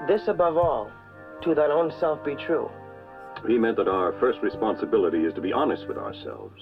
This 0.08 0.28
above 0.28 0.58
all, 0.58 0.90
to 1.44 1.54
thine 1.54 1.72
own 1.72 1.94
self 2.00 2.24
be 2.26 2.36
true? 2.36 2.70
He 3.48 3.58
meant 3.58 3.78
that 3.78 3.88
our 3.88 4.14
first 4.20 4.40
responsibility 4.42 5.20
is 5.26 5.34
to 5.36 5.42
be 5.42 5.54
honest 5.54 5.88
with 5.88 5.98
ourselves. 5.98 6.60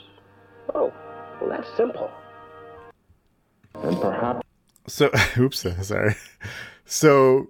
Oh, 0.73 0.93
well, 1.39 1.49
that's 1.49 1.67
simple. 1.75 2.11
And 3.75 3.99
perhaps. 3.99 4.45
So, 4.87 5.11
oops, 5.37 5.65
sorry. 5.81 6.15
So, 6.85 7.47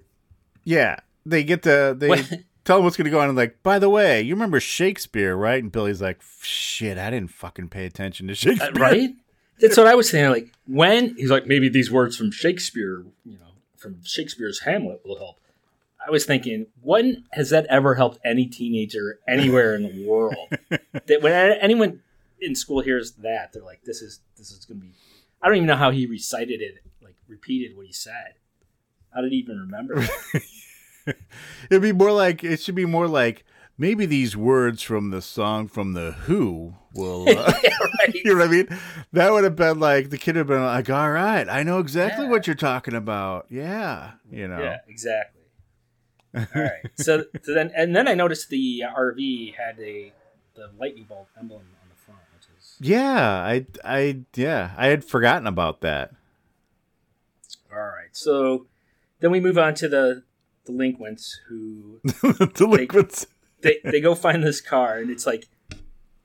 yeah, 0.63 0.97
they 1.25 1.43
get 1.43 1.63
to 1.63 1.95
they 1.97 2.09
What? 2.09 2.31
tell 2.65 2.77
him 2.77 2.83
what's 2.83 2.97
going 2.97 3.05
to 3.05 3.11
go 3.11 3.19
on. 3.19 3.27
And 3.29 3.37
like, 3.37 3.61
by 3.63 3.79
the 3.79 3.89
way, 3.89 4.21
you 4.21 4.33
remember 4.35 4.59
Shakespeare, 4.59 5.35
right? 5.35 5.61
And 5.61 5.71
Billy's 5.71 6.01
like, 6.01 6.21
shit, 6.41 6.97
I 6.97 7.09
didn't 7.09 7.31
fucking 7.31 7.69
pay 7.69 7.85
attention 7.85 8.27
to 8.27 8.33
Uh, 8.33 8.35
Shakespeare, 8.35 8.71
right? 8.73 9.09
That's 9.59 9.77
what 9.77 9.87
I 9.87 9.95
was 9.95 10.09
saying. 10.09 10.31
Like 10.31 10.51
when 10.67 11.15
he's 11.17 11.29
like, 11.29 11.45
maybe 11.45 11.69
these 11.69 11.91
words 11.91 12.17
from 12.17 12.31
Shakespeare, 12.31 13.03
you 13.23 13.33
know, 13.37 13.51
from 13.77 14.03
Shakespeare's 14.03 14.61
Hamlet 14.61 15.01
will 15.05 15.17
help. 15.17 15.37
I 16.05 16.09
was 16.09 16.25
thinking, 16.25 16.65
when 16.81 17.25
has 17.33 17.51
that 17.51 17.67
ever 17.67 17.93
helped 17.93 18.17
any 18.25 18.47
teenager 18.47 19.19
anywhere 19.27 19.75
in 19.75 19.83
the 19.83 20.07
world? 20.07 20.49
that 20.69 21.21
when 21.21 21.31
anyone 21.61 22.01
in 22.41 22.55
school 22.55 22.81
hears 22.81 23.13
that, 23.13 23.53
they're 23.53 23.63
like, 23.63 23.81
"This 23.83 24.01
is 24.01 24.19
this 24.37 24.51
is 24.51 24.65
to 24.65 24.73
be." 24.73 24.93
I 25.41 25.47
don't 25.47 25.57
even 25.57 25.67
know 25.67 25.75
how 25.75 25.91
he 25.91 26.05
recited 26.05 26.61
it, 26.61 26.75
like 27.01 27.15
repeated 27.27 27.75
what 27.77 27.85
he 27.87 27.93
said. 27.93 28.35
How 29.13 29.21
did 29.21 29.31
he 29.31 29.37
even 29.39 29.57
remember? 29.59 29.95
it? 30.35 30.43
It'd 31.69 31.81
be 31.81 31.91
more 31.93 32.11
like 32.11 32.43
it 32.43 32.59
should 32.59 32.75
be 32.75 32.85
more 32.85 33.07
like 33.07 33.43
maybe 33.77 34.05
these 34.05 34.37
words 34.37 34.81
from 34.83 35.09
the 35.09 35.21
song 35.21 35.67
from 35.67 35.93
the 35.93 36.11
Who 36.11 36.75
will. 36.93 37.27
Uh, 37.37 37.51
Yeah, 37.63 37.69
right. 37.99 38.13
you 38.23 38.23
know 38.35 38.39
what 38.39 38.47
I 38.47 38.51
mean? 38.51 38.67
That 39.13 39.31
would 39.31 39.43
have 39.43 39.55
been 39.55 39.79
like 39.79 40.09
the 40.11 40.17
kid 40.17 40.35
would 40.35 40.39
have 40.41 40.47
been 40.47 40.63
like, 40.63 40.89
"All 40.89 41.09
right, 41.11 41.47
I 41.49 41.63
know 41.63 41.79
exactly 41.79 42.25
Yeah. 42.25 42.31
what 42.31 42.45
you're 42.47 42.55
talking 42.55 42.93
about." 42.93 43.47
Yeah, 43.49 44.11
you 44.31 44.47
know. 44.47 44.59
Yeah, 44.59 44.77
exactly. 44.87 45.41
All 46.35 46.45
right. 46.55 46.85
So, 46.95 47.25
so 47.41 47.53
then, 47.53 47.71
and 47.75 47.93
then 47.95 48.07
I 48.07 48.13
noticed 48.13 48.49
the 48.49 48.83
RV 48.87 49.55
had 49.55 49.77
a 49.79 50.13
the 50.55 50.69
lightning 50.79 51.05
bolt 51.09 51.27
emblem 51.37 51.61
on 51.61 51.89
the 51.89 51.95
front, 51.95 52.21
which 52.35 52.45
is 52.57 52.70
Yeah, 52.83 53.21
I, 53.21 53.67
I, 53.85 54.21
yeah, 54.35 54.71
I 54.75 54.87
had 54.87 55.05
forgotten 55.05 55.45
about 55.45 55.81
that. 55.81 56.11
all 57.71 57.77
right. 57.79 58.09
So 58.11 58.65
then 59.19 59.29
we 59.29 59.39
move 59.39 59.57
on 59.59 59.75
to 59.75 59.87
the 59.87 60.23
delinquents 60.65 61.39
who 61.47 62.01
Delinquents. 62.55 63.27
they 63.61 63.77
they 63.83 64.01
go 64.01 64.15
find 64.15 64.43
this 64.43 64.61
car, 64.61 64.97
and 64.97 65.11
it's 65.11 65.27
like 65.27 65.47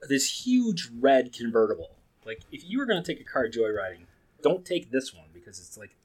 this 0.09 0.45
huge 0.45 0.89
red 0.99 1.31
convertible. 1.31 1.91
Like 2.25 2.41
if 2.51 2.67
you 2.67 2.79
were 2.79 2.85
going 2.87 3.01
to 3.01 3.05
take 3.13 3.21
a 3.21 3.29
car 3.29 3.47
joyriding, 3.47 4.05
don't 4.41 4.65
take 4.65 4.89
this 4.91 5.13
one 5.13 5.27
because 5.33 5.59
it's 5.59 5.77
like 5.77 5.95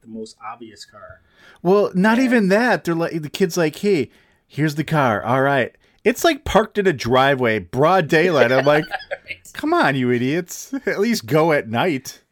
the 0.00 0.08
most 0.08 0.36
obvious 0.42 0.86
car. 0.86 1.20
Well, 1.62 1.90
not 1.94 2.18
even 2.18 2.48
that. 2.48 2.84
They're 2.84 2.94
like 2.94 3.20
the 3.20 3.28
kid's 3.28 3.58
like, 3.58 3.76
"Hey, 3.76 4.10
here's 4.46 4.76
the 4.76 4.84
car. 4.84 5.22
All 5.22 5.42
right." 5.42 5.76
It's 6.04 6.24
like 6.24 6.44
parked 6.44 6.78
in 6.78 6.86
a 6.86 6.92
driveway, 6.92 7.58
broad 7.58 8.08
daylight. 8.08 8.50
I'm 8.52 8.64
like, 8.64 8.84
"Come 9.52 9.74
on, 9.74 9.96
you 9.96 10.10
idiots! 10.10 10.72
At 10.86 10.98
least 11.00 11.26
go 11.26 11.52
at 11.52 11.68
night." 11.68 12.22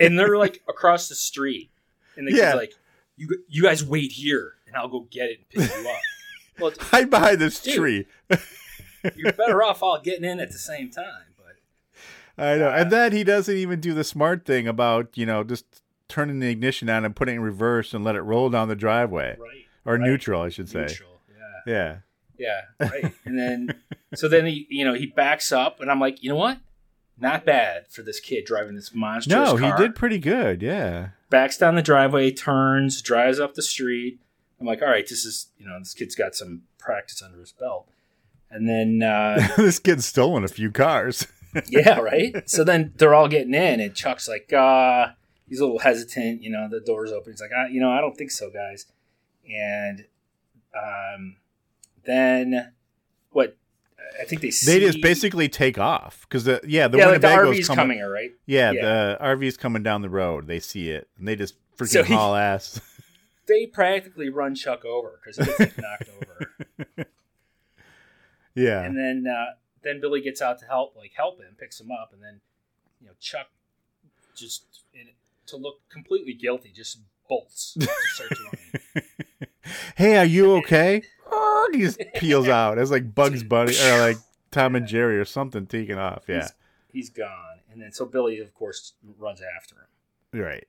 and 0.00 0.18
they're 0.18 0.36
like 0.38 0.62
across 0.68 1.08
the 1.08 1.14
street, 1.14 1.70
and 2.16 2.26
the 2.26 2.32
Yeah. 2.32 2.46
kid's 2.52 2.54
like, 2.56 2.72
"You 3.16 3.28
you 3.48 3.62
guys 3.62 3.84
wait 3.84 4.12
here, 4.12 4.54
and 4.66 4.74
I'll 4.76 4.88
go 4.88 5.06
get 5.10 5.30
it 5.30 5.38
and 5.38 5.48
pick 5.68 5.76
you 5.76 5.88
up." 5.88 5.96
Well, 6.58 6.68
it's- 6.70 6.88
Hide 6.88 7.10
behind 7.10 7.38
this 7.40 7.60
Dude. 7.60 7.74
tree. 7.76 8.06
you're 9.16 9.32
better 9.32 9.62
off 9.62 9.82
all 9.82 10.00
getting 10.00 10.24
in 10.24 10.40
at 10.40 10.50
the 10.52 10.58
same 10.58 10.90
time. 10.90 11.24
But 11.36 12.42
I 12.44 12.56
know. 12.56 12.68
And 12.70 12.86
uh, 12.86 12.90
then 12.90 13.12
he 13.12 13.22
doesn't 13.24 13.56
even 13.56 13.80
do 13.80 13.92
the 13.94 14.04
smart 14.04 14.44
thing 14.44 14.66
about, 14.68 15.16
you 15.18 15.26
know, 15.26 15.42
just 15.44 15.64
turning 16.08 16.38
the 16.40 16.48
ignition 16.48 16.88
on 16.88 17.04
and 17.04 17.14
putting 17.14 17.34
it 17.34 17.38
in 17.38 17.44
reverse 17.44 17.92
and 17.94 18.04
let 18.04 18.14
it 18.16 18.22
roll 18.22 18.50
down 18.50 18.68
the 18.68 18.76
driveway. 18.76 19.36
right, 19.38 19.66
Or 19.84 19.94
right. 19.94 20.00
neutral, 20.02 20.42
I 20.42 20.48
should 20.48 20.68
say. 20.68 20.82
neutral, 20.82 21.20
yeah, 21.66 21.72
Yeah. 21.72 21.96
Yeah, 22.38 22.62
right. 22.80 23.12
And 23.24 23.38
then 23.38 23.74
so 24.14 24.28
then 24.28 24.46
he 24.46 24.66
you 24.68 24.84
know 24.84 24.94
he 24.94 25.06
backs 25.06 25.52
up, 25.52 25.80
and 25.80 25.90
I'm 25.90 26.00
like, 26.00 26.22
you 26.22 26.28
know 26.28 26.36
what? 26.36 26.58
Not 27.18 27.44
bad 27.44 27.86
for 27.88 28.02
this 28.02 28.18
kid 28.20 28.44
driving 28.44 28.74
this 28.74 28.92
monstrous 28.94 29.32
No, 29.32 29.56
he 29.56 29.70
did 29.76 29.94
pretty 29.94 30.18
good. 30.18 30.62
Yeah. 30.62 31.10
backs 31.30 31.56
down 31.56 31.76
the 31.76 31.82
driveway, 31.82 32.32
turns, 32.32 33.00
drives 33.00 33.38
up 33.38 33.54
the 33.54 33.62
street. 33.62 34.18
I'm 34.60 34.66
like, 34.66 34.82
all 34.82 34.88
right, 34.88 35.06
this 35.08 35.24
is 35.24 35.48
you 35.58 35.66
know 35.66 35.78
this 35.78 35.94
kid's 35.94 36.14
got 36.14 36.34
some 36.34 36.62
practice 36.78 37.22
under 37.22 37.38
his 37.38 37.52
belt. 37.52 37.88
And 38.50 38.68
then 38.68 39.02
uh, 39.02 39.48
this 39.56 39.78
kid's 39.78 40.06
stolen 40.06 40.44
a 40.44 40.48
few 40.48 40.70
cars. 40.70 41.26
yeah, 41.68 41.98
right. 42.00 42.48
So 42.48 42.64
then 42.64 42.92
they're 42.96 43.14
all 43.14 43.28
getting 43.28 43.54
in, 43.54 43.80
and 43.80 43.94
Chuck's 43.94 44.28
like, 44.28 44.52
uh, 44.52 45.08
he's 45.48 45.60
a 45.60 45.64
little 45.64 45.80
hesitant. 45.80 46.42
You 46.42 46.50
know, 46.50 46.68
the 46.68 46.80
door's 46.80 47.12
open. 47.12 47.32
He's 47.32 47.40
like, 47.40 47.52
I, 47.52 47.68
you 47.68 47.80
know, 47.80 47.90
I 47.90 48.00
don't 48.00 48.16
think 48.16 48.30
so, 48.32 48.50
guys. 48.50 48.86
And 49.48 50.04
um, 50.76 51.36
then 52.06 52.72
what? 53.30 53.56
I 54.20 54.24
think 54.24 54.42
they 54.42 54.50
see, 54.50 54.70
They 54.70 54.80
just 54.86 55.00
basically 55.02 55.48
take 55.48 55.78
off 55.78 56.26
because 56.28 56.44
the 56.44 56.60
yeah 56.64 56.86
the 56.88 56.98
yeah, 56.98 57.06
like 57.06 57.20
the 57.20 57.26
RV's 57.28 57.66
coming. 57.66 57.98
coming, 57.98 58.00
right. 58.10 58.30
Yeah, 58.46 58.70
Yeah. 58.72 58.82
the 58.82 59.18
RV's 59.20 59.56
coming 59.56 59.82
down 59.82 60.02
the 60.02 60.08
road. 60.10 60.46
They 60.46 60.60
see 60.60 60.90
it 60.90 61.08
and 61.18 61.26
they 61.26 61.34
just 61.36 61.54
freaking 61.76 61.88
So 61.88 62.02
he- 62.04 62.14
haul 62.14 62.34
ass. 62.34 62.80
They 63.46 63.66
practically 63.66 64.30
run 64.30 64.54
Chuck 64.54 64.86
over 64.86 65.20
because 65.22 65.36
he 65.36 65.44
gets 65.44 65.76
like, 65.76 65.78
knocked 65.78 66.08
over. 66.16 66.86
yeah, 68.54 68.82
and 68.82 68.96
then 68.96 69.26
uh, 69.30 69.52
then 69.82 70.00
Billy 70.00 70.22
gets 70.22 70.40
out 70.40 70.58
to 70.60 70.66
help, 70.66 70.96
like 70.96 71.12
help 71.14 71.38
him, 71.40 71.54
picks 71.58 71.78
him 71.80 71.90
up, 71.90 72.10
and 72.14 72.22
then 72.22 72.40
you 73.02 73.06
know 73.08 73.12
Chuck 73.20 73.48
just 74.34 74.64
in, 74.94 75.08
to 75.48 75.56
look 75.58 75.80
completely 75.90 76.32
guilty, 76.32 76.70
just 76.74 77.00
bolts, 77.28 77.74
just 77.78 77.92
starts 78.14 78.40
running. 78.94 79.08
hey, 79.96 80.16
are 80.16 80.24
you 80.24 80.54
okay? 80.56 81.02
He 81.72 81.80
just 81.80 82.00
peels 82.14 82.48
out. 82.60 82.78
It's 82.78 82.90
like 82.90 83.14
Bugs 83.14 83.42
Bunny 83.42 83.74
or 83.86 83.98
like 84.00 84.16
Tom 84.50 84.76
and 84.76 84.86
Jerry 84.86 85.18
or 85.18 85.24
something 85.24 85.66
taking 85.66 85.98
off. 85.98 86.24
Yeah, 86.28 86.42
He's, 86.42 86.52
he's 86.92 87.10
gone, 87.10 87.60
and 87.72 87.82
then 87.82 87.92
so 87.92 88.06
Billy, 88.06 88.38
of 88.38 88.54
course, 88.54 88.92
runs 89.18 89.40
after 89.56 89.74
him, 90.32 90.40
right. 90.42 90.66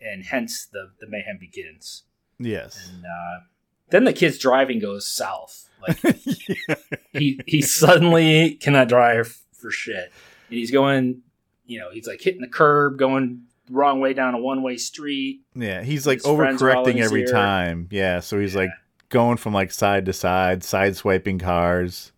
and 0.00 0.24
hence 0.24 0.66
the 0.66 0.90
the 1.00 1.06
mayhem 1.08 1.38
begins. 1.38 2.04
Yes. 2.38 2.90
And 2.94 3.04
uh, 3.04 3.44
then 3.90 4.04
the 4.04 4.12
kid's 4.12 4.38
driving 4.38 4.78
goes 4.78 5.08
south. 5.08 5.68
Like 5.86 5.98
he 7.12 7.40
he 7.46 7.62
suddenly 7.62 8.54
cannot 8.54 8.88
drive 8.88 9.38
for 9.52 9.70
shit, 9.70 10.12
and 10.50 10.58
he's 10.58 10.70
going, 10.70 11.22
you 11.66 11.78
know, 11.80 11.90
he's 11.90 12.06
like 12.06 12.20
hitting 12.20 12.40
the 12.40 12.48
curb, 12.48 12.98
going 12.98 13.44
wrong 13.70 14.00
way 14.00 14.12
down 14.14 14.34
a 14.34 14.38
one 14.38 14.62
way 14.62 14.76
street. 14.76 15.40
Yeah, 15.54 15.82
he's 15.82 16.06
like 16.06 16.22
His 16.22 16.36
friends 16.36 16.62
are 16.62 16.74
all 16.74 16.86
in 16.86 16.96
overcorrecting 16.96 17.00
every 17.04 17.20
ear. 17.22 17.26
time. 17.32 17.88
Yeah, 17.90 18.20
so 18.20 18.38
he's 18.38 18.54
like 18.54 18.70
going 19.08 19.36
from 19.36 19.52
like 19.54 19.70
side 19.72 20.06
to 20.06 20.12
side, 20.12 20.62
side 20.64 20.96
swiping 20.96 21.38
cars. 21.38 22.12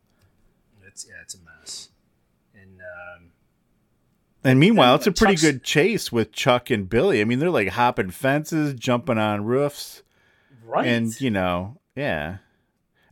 It's 0.86 1.06
yeah, 1.08 1.16
it's 1.22 1.34
a 1.34 1.38
mess. 1.38 1.88
And 2.54 2.80
um, 2.80 3.30
And 4.44 4.58
meanwhile, 4.60 4.94
And 4.94 5.00
it's 5.00 5.06
a 5.06 5.12
pretty 5.12 5.34
Chuck's- 5.34 5.42
good 5.42 5.62
chase 5.64 6.10
with 6.12 6.32
Chuck 6.32 6.70
and 6.70 6.88
Billy. 6.88 7.20
I 7.20 7.24
mean, 7.24 7.38
they're 7.38 7.50
like 7.50 7.68
hopping 7.68 8.10
fences, 8.10 8.74
jumping 8.74 9.18
on 9.18 9.44
roofs, 9.44 10.02
right, 10.64 10.86
and 10.86 11.18
you 11.20 11.30
know, 11.30 11.78
yeah. 11.94 12.38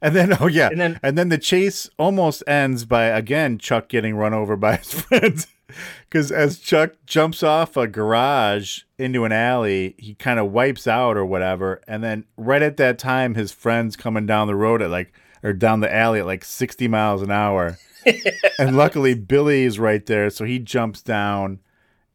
And 0.00 0.14
then, 0.14 0.36
oh 0.40 0.46
yeah, 0.46 0.68
And 0.70 0.80
then- 0.80 1.00
and 1.02 1.16
then 1.18 1.28
the 1.28 1.38
chase 1.38 1.88
almost 1.98 2.42
ends 2.46 2.84
by 2.84 3.04
again 3.06 3.58
Chuck 3.58 3.88
getting 3.88 4.16
run 4.16 4.34
over 4.34 4.56
by 4.56 4.76
his 4.76 4.92
friends. 5.00 5.46
Because 6.08 6.32
as 6.32 6.58
Chuck 6.58 6.94
jumps 7.04 7.42
off 7.42 7.76
a 7.76 7.86
garage 7.86 8.80
into 8.96 9.26
an 9.26 9.32
alley, 9.32 9.94
he 9.98 10.14
kind 10.14 10.40
of 10.40 10.50
wipes 10.50 10.86
out 10.86 11.18
or 11.18 11.26
whatever, 11.26 11.82
and 11.86 12.02
then 12.02 12.24
right 12.38 12.62
at 12.62 12.78
that 12.78 12.98
time, 12.98 13.34
his 13.34 13.52
friends 13.52 13.94
coming 13.94 14.24
down 14.24 14.46
the 14.46 14.54
road 14.54 14.80
at 14.80 14.88
like 14.88 15.12
or 15.42 15.52
down 15.52 15.80
the 15.80 15.94
alley 15.94 16.20
at 16.20 16.26
like 16.26 16.44
sixty 16.46 16.88
miles 16.88 17.20
an 17.20 17.30
hour, 17.30 17.76
and 18.58 18.76
luckily 18.76 19.12
Billy 19.12 19.64
is 19.64 19.78
right 19.78 20.04
there, 20.06 20.30
so 20.30 20.46
he 20.46 20.58
jumps 20.58 21.02
down 21.02 21.60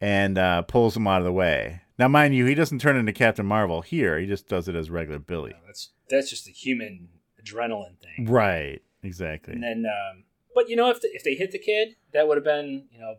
and 0.01 0.39
uh, 0.39 0.63
pulls 0.63 0.97
him 0.97 1.05
out 1.05 1.21
of 1.21 1.25
the 1.25 1.31
way. 1.31 1.81
Now, 1.99 2.07
mind 2.07 2.33
you, 2.33 2.45
he 2.47 2.55
doesn't 2.55 2.79
turn 2.79 2.97
into 2.97 3.13
Captain 3.13 3.45
Marvel 3.45 3.81
here; 3.81 4.17
he 4.17 4.25
just 4.25 4.47
does 4.47 4.67
it 4.67 4.75
as 4.75 4.89
regular 4.89 5.19
Billy. 5.19 5.53
that's 5.67 5.91
that's 6.09 6.31
just 6.31 6.47
a 6.47 6.51
human 6.51 7.09
adrenaline 7.39 7.99
thing. 7.99 8.25
Right. 8.25 8.81
Exactly. 9.03 9.53
And 9.53 9.63
then, 9.63 9.85
um, 9.85 10.23
but 10.55 10.69
you 10.69 10.75
know, 10.75 10.89
if 10.89 11.01
the, 11.01 11.09
if 11.13 11.23
they 11.23 11.35
hit 11.35 11.51
the 11.51 11.59
kid, 11.59 11.95
that 12.13 12.27
would 12.27 12.37
have 12.37 12.43
been 12.43 12.85
you 12.91 12.99
know 12.99 13.15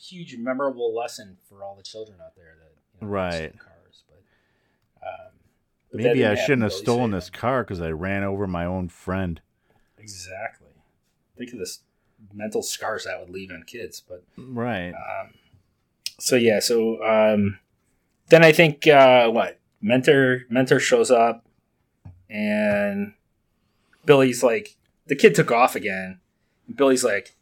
huge 0.00 0.36
memorable 0.36 0.94
lesson 0.94 1.38
for 1.48 1.62
all 1.62 1.74
the 1.76 1.82
children 1.82 2.18
out 2.24 2.34
there 2.36 2.56
that 2.58 2.72
you 3.00 3.06
know, 3.06 3.12
Right. 3.12 3.58
cars. 3.58 4.04
But, 4.08 5.06
um, 5.06 5.32
but 5.92 6.00
Maybe 6.00 6.26
I 6.26 6.34
shouldn't 6.34 6.62
have 6.62 6.72
stolen 6.72 7.10
this 7.10 7.30
car 7.30 7.62
because 7.62 7.80
I 7.80 7.90
ran 7.90 8.24
over 8.24 8.46
my 8.46 8.64
own 8.64 8.88
friend. 8.88 9.40
Exactly. 9.98 10.68
Think 11.38 11.52
of 11.52 11.58
this 11.58 11.80
mental 12.32 12.62
scars 12.62 13.04
that 13.04 13.20
would 13.20 13.30
leave 13.30 13.50
on 13.50 13.62
kids. 13.64 14.00
But 14.06 14.24
Right. 14.36 14.92
um, 14.92 15.34
so 16.18 16.36
yeah, 16.36 16.60
so 16.60 17.02
um, 17.04 17.58
then 18.28 18.44
I 18.44 18.52
think 18.52 18.86
uh, 18.86 19.28
what 19.30 19.58
mentor 19.80 20.42
mentor 20.48 20.80
shows 20.80 21.10
up, 21.10 21.44
and 22.30 23.14
Billy's 24.04 24.42
like 24.42 24.76
the 25.06 25.16
kid 25.16 25.34
took 25.34 25.50
off 25.50 25.74
again. 25.74 26.20
Billy's 26.74 27.04
like, 27.04 27.36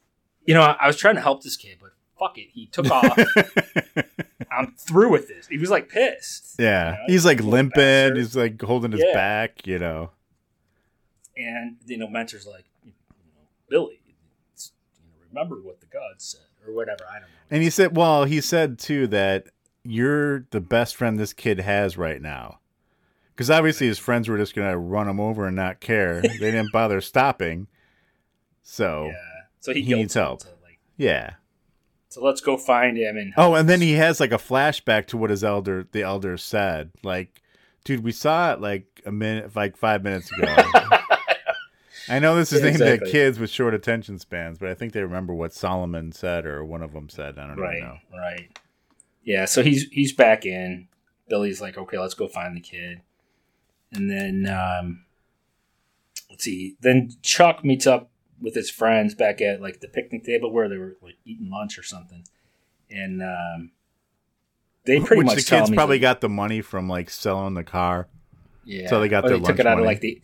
you 0.44 0.54
know, 0.54 0.62
I, 0.62 0.76
I 0.80 0.86
was 0.86 0.96
trying 0.96 1.14
to 1.16 1.20
help 1.20 1.42
this 1.42 1.56
kid, 1.56 1.78
but 1.80 1.91
fuck 2.22 2.38
it, 2.38 2.48
he 2.52 2.66
took 2.66 2.90
off. 2.90 3.18
I'm 4.50 4.74
through 4.76 5.10
with 5.10 5.28
this. 5.28 5.46
He 5.48 5.58
was 5.58 5.70
like 5.70 5.88
pissed. 5.88 6.56
yeah. 6.58 6.92
You 6.92 6.98
know, 6.98 7.04
He's 7.08 7.24
like 7.24 7.40
limping. 7.40 8.16
He's 8.16 8.36
like 8.36 8.60
holding 8.60 8.92
his 8.92 9.02
Yeah. 9.04 9.14
back, 9.14 9.66
you 9.66 9.78
know. 9.78 10.10
and 11.36 11.76
you 11.86 11.96
know, 11.98 12.06
mentor's 12.06 12.46
like, 12.46 12.64
you 12.84 12.90
know, 12.92 13.46
Billy, 13.68 14.00
you 14.06 14.12
know, 14.12 14.64
remember 15.30 15.56
what 15.62 15.80
the 15.80 15.86
gods 15.86 16.24
said 16.24 16.40
or 16.68 16.74
whatever. 16.74 17.04
I 17.10 17.14
don't 17.14 17.22
know. 17.22 17.26
And 17.50 17.62
he 17.62 17.70
said, 17.70 17.96
well, 17.96 18.24
he 18.24 18.40
said 18.40 18.78
too 18.78 19.06
that 19.08 19.46
you're 19.84 20.40
the 20.50 20.60
best 20.60 20.94
friend 20.96 21.18
this 21.18 21.32
kid 21.32 21.60
has 21.60 21.96
right 21.96 22.20
now. 22.20 22.58
Because 23.34 23.50
obviously 23.50 23.86
his 23.86 23.98
friends 23.98 24.28
were 24.28 24.36
just 24.36 24.54
going 24.54 24.70
to 24.70 24.76
run 24.76 25.08
him 25.08 25.18
over 25.18 25.46
and 25.46 25.56
not 25.56 25.80
care. 25.80 26.20
they 26.20 26.36
didn't 26.38 26.70
bother 26.72 27.00
stopping. 27.00 27.66
So, 28.62 29.06
Yeah. 29.06 29.14
So 29.60 29.72
he, 29.72 29.82
He 29.82 29.94
needs 29.94 30.14
help. 30.14 30.40
to, 30.40 30.48
like, 30.62 30.78
yeah. 30.98 31.34
So 32.12 32.22
let's 32.22 32.40
go 32.40 32.56
find 32.56 32.96
him 32.96 33.16
and 33.16 33.32
Oh, 33.36 33.54
and 33.54 33.68
then 33.68 33.80
he 33.80 33.92
has 33.92 34.20
like 34.20 34.32
a 34.32 34.36
flashback 34.38 35.06
to 35.06 35.16
what 35.16 35.30
his 35.30 35.42
elder, 35.42 35.86
the 35.92 36.02
elder 36.02 36.36
said. 36.36 36.90
Like, 37.02 37.40
dude, 37.84 38.04
we 38.04 38.12
saw 38.12 38.52
it 38.52 38.60
like 38.60 39.02
a 39.06 39.12
minute, 39.12 39.56
like 39.56 39.76
five 39.76 40.04
minutes 40.04 40.30
ago. 40.32 40.54
I 42.08 42.18
know 42.18 42.34
this 42.36 42.52
is 42.52 42.60
Yeah, 42.60 42.66
aimed 42.66 42.76
exactly. 42.80 43.08
at 43.08 43.12
kids 43.12 43.38
with 43.38 43.48
short 43.50 43.74
attention 43.74 44.18
spans, 44.18 44.58
but 44.58 44.68
I 44.68 44.74
think 44.74 44.92
they 44.92 45.02
remember 45.02 45.32
what 45.34 45.54
Solomon 45.54 46.12
said 46.12 46.44
or 46.46 46.64
one 46.64 46.82
of 46.82 46.92
them 46.92 47.08
said. 47.08 47.38
I 47.38 47.46
don't 47.46 47.56
right, 47.58 47.80
know. 47.82 47.96
right. 48.14 48.58
Yeah. 49.24 49.44
So 49.46 49.62
he's 49.62 49.84
he's 49.88 50.12
back 50.12 50.44
in. 50.44 50.88
Billy's 51.28 51.60
like, 51.60 51.78
okay, 51.78 51.98
let's 51.98 52.14
go 52.14 52.28
find 52.28 52.54
the 52.56 52.60
kid, 52.60 53.00
and 53.92 54.10
then 54.10 54.46
um, 54.52 55.04
let's 56.28 56.44
see. 56.44 56.76
Then 56.80 57.10
Chuck 57.22 57.64
meets 57.64 57.86
up 57.86 58.10
with 58.42 58.54
his 58.54 58.68
friends 58.70 59.14
back 59.14 59.40
at 59.40 59.62
like 59.62 59.80
the 59.80 59.88
picnic 59.88 60.24
table 60.24 60.50
where 60.52 60.68
they 60.68 60.76
were 60.76 60.96
like 61.00 61.16
eating 61.24 61.48
lunch 61.50 61.78
or 61.78 61.82
something, 61.82 62.24
and 62.90 63.22
um, 63.22 63.70
they 64.84 64.98
pretty 64.98 65.18
Which 65.18 65.26
much 65.26 65.36
the 65.44 65.56
kids 65.56 65.70
probably 65.70 65.96
like- 65.96 66.02
got 66.02 66.20
the 66.20 66.28
money 66.28 66.60
from 66.60 66.88
like 66.88 67.08
selling 67.10 67.54
the 67.54 67.64
car. 67.64 68.08
Yeah. 68.64 68.88
So 68.88 69.00
they 69.00 69.08
got 69.08 69.24
their 69.24 69.38
they 69.38 69.44
took 69.44 69.58
it 69.58 69.66
out 69.66 69.74
money. 69.78 69.82
of 69.82 69.86
like 69.86 70.00
the 70.00 70.20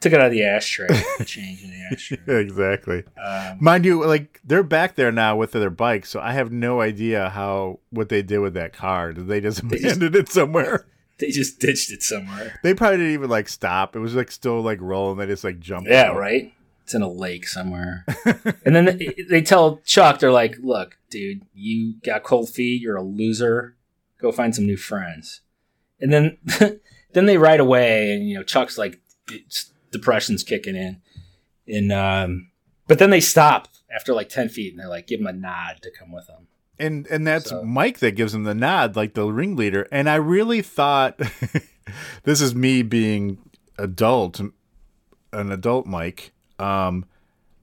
took 0.00 0.12
it 0.12 0.20
out 0.20 0.26
of 0.26 0.32
the 0.32 0.44
ashtray, 0.44 0.86
change 1.24 1.62
in 1.62 1.70
the 1.70 1.88
ashtray. 1.92 2.18
Yeah, 2.26 2.34
exactly. 2.38 3.04
Um, 3.22 3.58
Mind 3.60 3.84
you, 3.84 4.04
like 4.04 4.40
they're 4.44 4.62
back 4.62 4.94
there 4.94 5.12
now 5.12 5.36
with 5.36 5.52
their 5.52 5.70
bike, 5.70 6.06
so 6.06 6.20
I 6.20 6.32
have 6.32 6.50
no 6.52 6.80
idea 6.80 7.30
how 7.30 7.80
what 7.90 8.08
they 8.08 8.22
did 8.22 8.38
with 8.38 8.54
that 8.54 8.72
car. 8.72 9.12
Did 9.12 9.26
they 9.28 9.40
just 9.40 9.68
They 9.68 9.78
abandon 9.78 10.14
it 10.14 10.28
somewhere? 10.28 10.86
they 11.18 11.30
just 11.30 11.58
ditched 11.60 11.90
it 11.92 12.02
somewhere. 12.02 12.58
They 12.62 12.74
probably 12.74 12.98
didn't 12.98 13.12
even 13.14 13.28
like 13.30 13.48
stop. 13.48 13.94
It 13.94 13.98
was 14.00 14.14
like 14.14 14.30
still 14.30 14.60
like 14.62 14.80
rolling. 14.80 15.18
They 15.18 15.26
just 15.26 15.44
like 15.44 15.58
jumped. 15.60 15.90
Yeah, 15.90 16.10
out. 16.10 16.16
right. 16.16 16.52
It's 16.84 16.94
in 16.94 17.02
a 17.02 17.10
lake 17.10 17.46
somewhere. 17.46 18.04
and 18.64 18.74
then 18.74 18.84
they, 18.98 19.14
they 19.28 19.42
tell 19.42 19.80
Chuck, 19.84 20.18
they're 20.18 20.32
like, 20.32 20.56
"Look, 20.62 20.98
dude, 21.08 21.42
you 21.54 21.94
got 22.04 22.24
cold 22.24 22.50
feet. 22.50 22.82
You're 22.82 22.96
a 22.96 23.02
loser. 23.02 23.76
Go 24.20 24.32
find 24.32 24.54
some 24.54 24.66
new 24.66 24.76
friends." 24.76 25.40
And 26.00 26.12
then 26.12 26.38
then 27.12 27.26
they 27.26 27.38
ride 27.38 27.60
away, 27.60 28.12
and 28.12 28.28
you 28.28 28.34
know 28.34 28.42
Chuck's 28.42 28.76
like, 28.78 29.00
depression's 29.92 30.42
kicking 30.42 30.76
in, 30.76 31.00
and 31.68 31.92
um, 31.92 32.50
but 32.88 32.98
then 32.98 33.10
they 33.10 33.20
stop 33.20 33.68
after 33.94 34.12
like 34.14 34.28
ten 34.28 34.48
feet, 34.48 34.72
and 34.72 34.80
they're 34.80 34.88
like, 34.88 35.06
give 35.06 35.20
him 35.20 35.26
a 35.26 35.32
nod 35.32 35.78
to 35.82 35.90
come 35.90 36.10
with 36.12 36.26
them. 36.26 36.48
And 36.78 37.06
and 37.08 37.26
that's 37.26 37.50
So- 37.50 37.62
Mike 37.62 37.98
that 37.98 38.12
gives 38.16 38.34
him 38.34 38.44
the 38.44 38.54
nod, 38.54 38.96
like 38.96 39.14
the 39.14 39.26
ringleader. 39.26 39.86
And 39.92 40.08
I 40.08 40.14
really 40.16 40.62
thought 40.62 41.20
this 42.24 42.40
is 42.40 42.54
me 42.54 42.82
being 42.82 43.38
adult, 43.78 44.40
an 44.40 45.52
adult 45.52 45.86
Mike. 45.86 46.32
Um, 46.60 47.04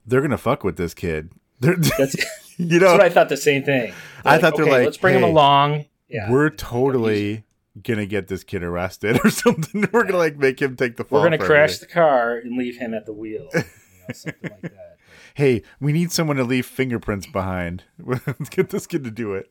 they're 0.06 0.20
gonna 0.22 0.38
fuck 0.38 0.64
with 0.64 0.76
this 0.76 0.94
kid. 0.94 1.30
They're, 1.60 1.74
That's, 1.74 2.14
you 2.56 2.66
that's 2.78 2.82
know, 2.82 2.92
what 2.92 3.00
I 3.00 3.08
thought. 3.08 3.28
The 3.28 3.36
same 3.36 3.64
thing. 3.64 3.92
I 4.24 4.38
thought 4.38 4.54
they're 4.54 4.64
okay, 4.64 4.72
like, 4.72 4.84
let's 4.84 4.96
bring 4.96 5.16
him 5.16 5.24
along. 5.24 5.86
Yeah, 6.08 6.30
we're 6.30 6.50
totally 6.50 7.44
gonna 7.82 8.06
get 8.06 8.28
this 8.28 8.44
kid 8.44 8.62
arrested 8.62 9.18
or 9.24 9.30
something. 9.30 9.88
We're 9.92 10.04
gonna 10.04 10.18
like 10.18 10.36
make 10.36 10.62
him 10.62 10.76
take 10.76 10.96
the 10.96 11.04
fall. 11.04 11.18
we're 11.20 11.26
gonna 11.26 11.38
crash 11.38 11.70
everything. 11.70 11.88
the 11.88 11.94
car 11.94 12.36
and 12.36 12.56
leave 12.56 12.76
him 12.76 12.94
at 12.94 13.06
the 13.06 13.12
wheel. 13.12 13.48
You 13.52 13.60
know, 13.60 14.12
something 14.12 14.50
like 14.50 14.62
that. 14.62 14.96
Hey, 15.34 15.62
we 15.80 15.92
need 15.92 16.12
someone 16.12 16.36
to 16.36 16.44
leave 16.44 16.64
fingerprints 16.66 17.26
behind. 17.26 17.84
Let's 17.98 18.48
get 18.48 18.70
this 18.70 18.86
kid 18.86 19.04
to 19.04 19.10
do 19.10 19.34
it. 19.34 19.50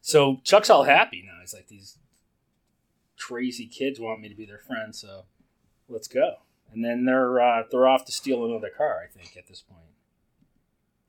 So 0.00 0.40
Chuck's 0.44 0.70
all 0.70 0.84
happy 0.84 1.22
now. 1.26 1.38
He's 1.40 1.54
like, 1.54 1.68
these 1.68 1.98
crazy 3.18 3.66
kids 3.66 4.00
want 4.00 4.20
me 4.20 4.28
to 4.28 4.34
be 4.34 4.46
their 4.46 4.58
friend, 4.58 4.94
so 4.94 5.24
let's 5.88 6.08
go. 6.08 6.36
And 6.72 6.84
then 6.84 7.04
they're 7.04 7.40
uh, 7.40 7.64
they're 7.70 7.88
off 7.88 8.04
to 8.06 8.12
steal 8.12 8.44
another 8.44 8.70
car. 8.76 9.00
I 9.02 9.06
think 9.06 9.36
at 9.36 9.46
this 9.48 9.62
point. 9.62 9.80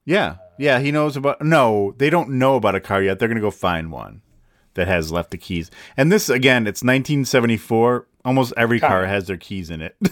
Yeah, 0.05 0.37
yeah. 0.57 0.79
He 0.79 0.91
knows 0.91 1.15
about. 1.15 1.41
No, 1.41 1.93
they 1.97 2.09
don't 2.09 2.31
know 2.31 2.55
about 2.55 2.75
a 2.75 2.79
car 2.79 3.01
yet. 3.03 3.19
They're 3.19 3.27
gonna 3.27 3.39
go 3.41 3.51
find 3.51 3.91
one 3.91 4.21
that 4.73 4.87
has 4.87 5.11
left 5.11 5.31
the 5.31 5.37
keys. 5.37 5.69
And 5.95 6.11
this 6.11 6.29
again, 6.29 6.63
it's 6.67 6.81
1974. 6.81 8.07
Almost 8.23 8.53
every 8.55 8.79
car 8.79 8.89
Car. 8.89 9.05
has 9.07 9.27
their 9.27 9.37
keys 9.37 9.69
in 9.69 9.81
it. 9.81 9.95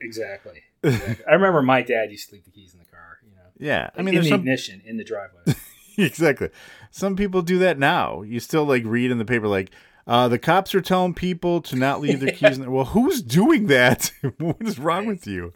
Exactly. 0.00 0.62
Exactly. 0.82 1.24
I 1.30 1.34
remember 1.34 1.62
my 1.62 1.82
dad 1.82 2.10
used 2.10 2.30
to 2.30 2.34
leave 2.34 2.44
the 2.44 2.50
keys 2.50 2.72
in 2.72 2.80
the 2.80 2.84
car. 2.86 3.18
You 3.22 3.30
know, 3.36 3.42
yeah, 3.58 3.90
I 3.96 4.02
mean, 4.02 4.16
in 4.16 4.22
the 4.22 4.28
some 4.28 4.40
ignition 4.40 4.82
in 4.84 4.96
the 4.96 5.04
driveway. 5.04 5.54
exactly. 5.96 6.48
Some 6.90 7.14
people 7.14 7.42
do 7.42 7.58
that 7.58 7.78
now. 7.78 8.22
You 8.22 8.40
still 8.40 8.64
like 8.64 8.82
read 8.84 9.10
in 9.10 9.18
the 9.18 9.24
paper 9.24 9.46
like. 9.46 9.70
Uh, 10.10 10.26
the 10.26 10.40
cops 10.40 10.74
are 10.74 10.80
telling 10.80 11.14
people 11.14 11.60
to 11.60 11.76
not 11.76 12.00
leave 12.00 12.18
their 12.18 12.32
keys. 12.32 12.56
in 12.58 12.64
the, 12.64 12.70
well, 12.70 12.86
who's 12.86 13.22
doing 13.22 13.68
that? 13.68 14.10
what 14.38 14.56
is 14.60 14.76
wrong 14.76 15.06
with 15.06 15.24
you? 15.24 15.52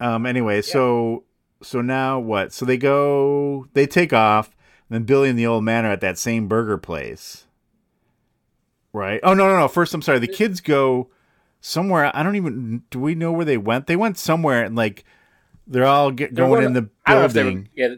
Um. 0.00 0.26
Anyway, 0.26 0.60
so 0.60 1.22
so 1.62 1.80
now 1.80 2.18
what? 2.18 2.52
So 2.52 2.64
they 2.66 2.76
go. 2.76 3.66
They 3.74 3.86
take 3.86 4.12
off. 4.12 4.48
And 4.88 4.94
then 4.96 5.02
Billy 5.04 5.30
and 5.30 5.38
the 5.38 5.46
old 5.46 5.62
man 5.64 5.84
are 5.86 5.92
at 5.92 6.00
that 6.00 6.18
same 6.18 6.48
burger 6.48 6.78
place. 6.78 7.46
Right? 8.92 9.20
Oh 9.22 9.32
no 9.32 9.46
no 9.48 9.58
no! 9.60 9.68
First, 9.68 9.94
I'm 9.94 10.02
sorry. 10.02 10.18
The 10.18 10.26
kids 10.26 10.60
go 10.60 11.08
somewhere. 11.60 12.10
I 12.12 12.22
don't 12.24 12.36
even. 12.36 12.82
Do 12.90 12.98
we 12.98 13.14
know 13.14 13.30
where 13.32 13.44
they 13.44 13.56
went? 13.56 13.86
They 13.86 13.96
went 13.96 14.18
somewhere 14.18 14.64
and 14.64 14.74
like 14.74 15.04
they're 15.66 15.84
all 15.86 16.10
get, 16.10 16.34
They're 16.34 16.46
going 16.46 16.64
in 16.64 16.72
the 16.72 16.88
I 17.06 17.12
don't 17.12 17.22
know 17.22 17.26
if 17.26 17.32
they 17.32 17.44
were, 17.44 17.50
building. 17.50 17.68
yeah, 17.74 17.94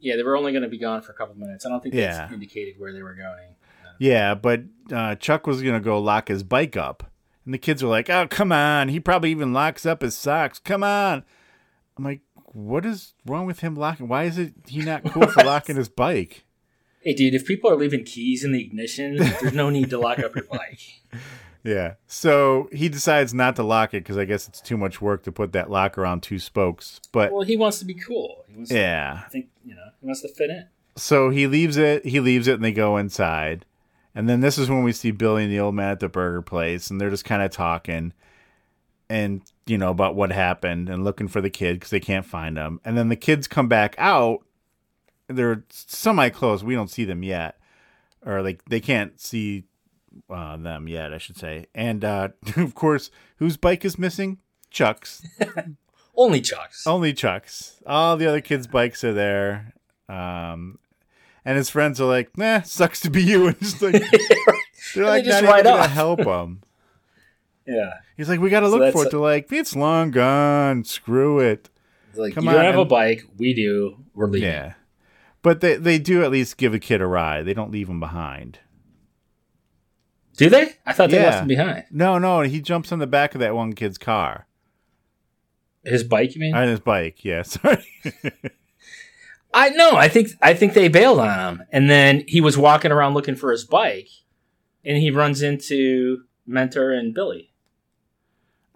yeah, 0.00 0.16
they 0.16 0.22
were 0.22 0.36
only 0.36 0.52
going 0.52 0.62
to 0.62 0.68
be 0.68 0.78
gone 0.78 1.02
for 1.02 1.12
a 1.12 1.14
couple 1.14 1.34
minutes. 1.36 1.64
I 1.66 1.68
don't 1.68 1.82
think 1.82 1.94
Yeah. 1.94 2.12
that's 2.18 2.32
indicated 2.32 2.74
where 2.78 2.92
they 2.92 3.02
were 3.02 3.14
going. 3.14 3.54
Yeah, 3.98 4.34
but 4.34 4.62
uh, 4.92 5.14
Chuck 5.16 5.46
was 5.46 5.62
gonna 5.62 5.80
go 5.80 5.98
lock 6.00 6.28
his 6.28 6.42
bike 6.42 6.76
up, 6.76 7.10
and 7.44 7.52
the 7.54 7.58
kids 7.58 7.82
were 7.82 7.88
like, 7.90 8.08
"Oh, 8.10 8.26
come 8.28 8.52
on! 8.52 8.88
He 8.88 9.00
probably 9.00 9.30
even 9.30 9.52
locks 9.52 9.84
up 9.86 10.02
his 10.02 10.16
socks. 10.16 10.58
Come 10.58 10.82
on!" 10.82 11.24
I'm 11.96 12.04
like, 12.04 12.20
"What 12.52 12.84
is 12.86 13.14
wrong 13.26 13.46
with 13.46 13.60
him 13.60 13.74
locking? 13.74 14.08
Why 14.08 14.24
is 14.24 14.38
it 14.38 14.54
he 14.68 14.82
not 14.82 15.04
cool 15.04 15.26
for 15.28 15.42
locking 15.44 15.76
his 15.76 15.88
bike?" 15.88 16.44
Hey, 17.00 17.14
dude, 17.14 17.34
if 17.34 17.46
people 17.46 17.70
are 17.70 17.76
leaving 17.76 18.02
keys 18.04 18.42
in 18.44 18.50
the 18.52 18.60
ignition, 18.60 19.16
there's 19.16 19.52
no 19.52 19.70
need 19.70 19.90
to 19.90 19.98
lock 19.98 20.18
up 20.18 20.34
your 20.34 20.44
bike. 20.44 20.80
Yeah. 21.64 21.94
So 22.06 22.68
he 22.72 22.88
decides 22.88 23.34
not 23.34 23.56
to 23.56 23.64
lock 23.64 23.92
it 23.92 24.04
because 24.04 24.16
I 24.16 24.24
guess 24.24 24.46
it's 24.46 24.60
too 24.60 24.76
much 24.76 25.02
work 25.02 25.24
to 25.24 25.32
put 25.32 25.50
that 25.54 25.68
locker 25.68 26.06
on 26.06 26.20
two 26.20 26.38
spokes. 26.38 27.00
But 27.10 27.32
Well, 27.32 27.42
he 27.42 27.56
wants 27.56 27.80
to 27.80 27.84
be 27.84 27.94
cool. 27.94 28.44
He 28.48 28.54
wants 28.54 28.70
Yeah. 28.70 29.14
To, 29.14 29.26
I 29.26 29.28
think 29.30 29.48
you 29.64 29.74
know 29.74 29.88
he 30.00 30.06
wants 30.06 30.20
to 30.20 30.28
fit 30.28 30.50
in. 30.50 30.66
so 30.94 31.30
he 31.30 31.48
leaves 31.48 31.76
it. 31.76 32.06
He 32.06 32.20
leaves 32.20 32.46
it, 32.46 32.54
and 32.54 32.64
they 32.64 32.70
go 32.70 32.96
inside. 32.96 33.64
And 34.16 34.30
then 34.30 34.40
this 34.40 34.56
is 34.56 34.70
when 34.70 34.82
we 34.82 34.92
see 34.92 35.10
Billy 35.10 35.44
and 35.44 35.52
the 35.52 35.60
old 35.60 35.74
man 35.74 35.90
at 35.90 36.00
the 36.00 36.08
burger 36.08 36.40
place, 36.40 36.90
and 36.90 36.98
they're 36.98 37.10
just 37.10 37.26
kind 37.26 37.42
of 37.42 37.50
talking, 37.50 38.14
and 39.10 39.42
you 39.66 39.76
know 39.76 39.90
about 39.90 40.16
what 40.16 40.32
happened, 40.32 40.88
and 40.88 41.04
looking 41.04 41.28
for 41.28 41.42
the 41.42 41.50
kid 41.50 41.74
because 41.74 41.90
they 41.90 42.00
can't 42.00 42.24
find 42.24 42.56
him. 42.56 42.80
And 42.82 42.96
then 42.96 43.10
the 43.10 43.16
kids 43.16 43.46
come 43.46 43.68
back 43.68 43.94
out. 43.98 44.40
They're 45.28 45.64
semi 45.68 46.30
close. 46.30 46.64
We 46.64 46.74
don't 46.74 46.90
see 46.90 47.04
them 47.04 47.22
yet, 47.22 47.58
or 48.24 48.42
like 48.42 48.64
they 48.64 48.80
can't 48.80 49.20
see 49.20 49.64
uh, 50.30 50.56
them 50.56 50.88
yet, 50.88 51.12
I 51.12 51.18
should 51.18 51.36
say. 51.36 51.66
And 51.74 52.02
uh, 52.02 52.28
of 52.56 52.74
course, 52.74 53.10
whose 53.36 53.58
bike 53.58 53.84
is 53.84 53.98
missing? 53.98 54.38
Chuck's. 54.70 55.22
Only 56.16 56.40
Chuck's. 56.40 56.86
Only 56.86 57.12
Chuck's. 57.12 57.82
All 57.84 58.16
the 58.16 58.26
other 58.26 58.40
kids' 58.40 58.66
bikes 58.66 59.04
are 59.04 59.12
there. 59.12 59.74
Um, 60.08 60.78
and 61.46 61.56
his 61.56 61.70
friends 61.70 61.98
are 62.00 62.06
like, 62.06 62.36
"Nah, 62.36 62.60
sucks 62.60 63.00
to 63.00 63.10
be 63.10 63.22
you." 63.22 63.46
And 63.56 63.58
just 63.60 63.80
like 63.80 63.92
they're 64.94 65.06
like 65.06 65.24
just 65.24 65.42
not 65.42 65.60
even 65.60 65.72
gonna 65.72 65.88
help 65.88 66.20
him. 66.20 66.62
Yeah. 67.68 67.94
He's 68.16 68.28
like, 68.28 68.38
we 68.38 68.48
got 68.48 68.60
to 68.60 68.70
So 68.70 68.76
look 68.76 68.92
for 68.92 69.06
it. 69.06 69.10
They're 69.10 69.18
like, 69.18 69.50
it's 69.50 69.74
long 69.74 70.12
gone. 70.12 70.84
Screw 70.84 71.40
it. 71.40 71.68
Like 72.14 72.32
Come 72.34 72.44
you 72.44 72.50
don't 72.52 72.60
on, 72.60 72.64
have 72.66 72.78
a 72.78 72.84
bike. 72.84 73.24
We 73.38 73.54
do. 73.54 73.96
We're 74.14 74.28
leaving. 74.28 74.48
Yeah. 74.48 74.74
But 75.42 75.60
they, 75.62 75.74
they 75.74 75.98
do 75.98 76.22
at 76.22 76.30
least 76.30 76.58
give 76.58 76.74
a 76.74 76.78
kid 76.78 77.00
a 77.02 77.08
ride. 77.08 77.44
They 77.44 77.54
don't 77.54 77.72
leave 77.72 77.88
him 77.88 77.98
behind. 77.98 78.60
Do 80.36 80.48
they? 80.48 80.74
I 80.86 80.92
thought 80.92 81.10
they 81.10 81.16
Yeah. 81.16 81.24
left 81.30 81.42
him 81.42 81.48
behind. 81.48 81.84
No, 81.90 82.18
no. 82.18 82.42
He 82.42 82.60
jumps 82.60 82.92
on 82.92 83.00
the 83.00 83.06
back 83.08 83.34
of 83.34 83.40
that 83.40 83.52
one 83.56 83.72
kid's 83.72 83.98
car. 83.98 84.46
His 85.84 86.04
bike, 86.04 86.36
you 86.36 86.40
mean? 86.42 86.54
On 86.54 86.68
his 86.68 86.78
bike. 86.78 87.24
Yeah. 87.24 87.42
Sorry. 87.42 87.84
I 89.54 89.70
know. 89.70 89.92
I 89.96 90.08
think 90.08 90.30
I 90.42 90.54
think 90.54 90.74
they 90.74 90.88
bailed 90.88 91.18
on 91.18 91.56
him, 91.58 91.66
and 91.72 91.88
then 91.88 92.24
he 92.28 92.40
was 92.40 92.58
walking 92.58 92.92
around 92.92 93.14
looking 93.14 93.36
for 93.36 93.50
his 93.50 93.64
bike, 93.64 94.08
and 94.84 94.98
he 94.98 95.10
runs 95.10 95.42
into 95.42 96.24
Mentor 96.46 96.92
and 96.92 97.14
Billy. 97.14 97.52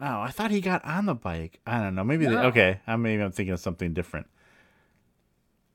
Oh, 0.01 0.21
I 0.23 0.31
thought 0.31 0.51
he 0.51 0.63
got 0.63 0.83
on 0.85 1.05
the 1.07 1.15
bike. 1.15 1.61
I 1.67 1.81
don't 1.81 1.95
know. 1.95 2.05
Maybe 2.05 2.25
they, 2.25 2.37
okay. 2.37 2.81
I 2.87 2.97
maybe 2.97 3.23
I'm 3.23 3.33
thinking 3.33 3.53
of 3.53 3.61
something 3.61 3.93
different. 3.93 4.27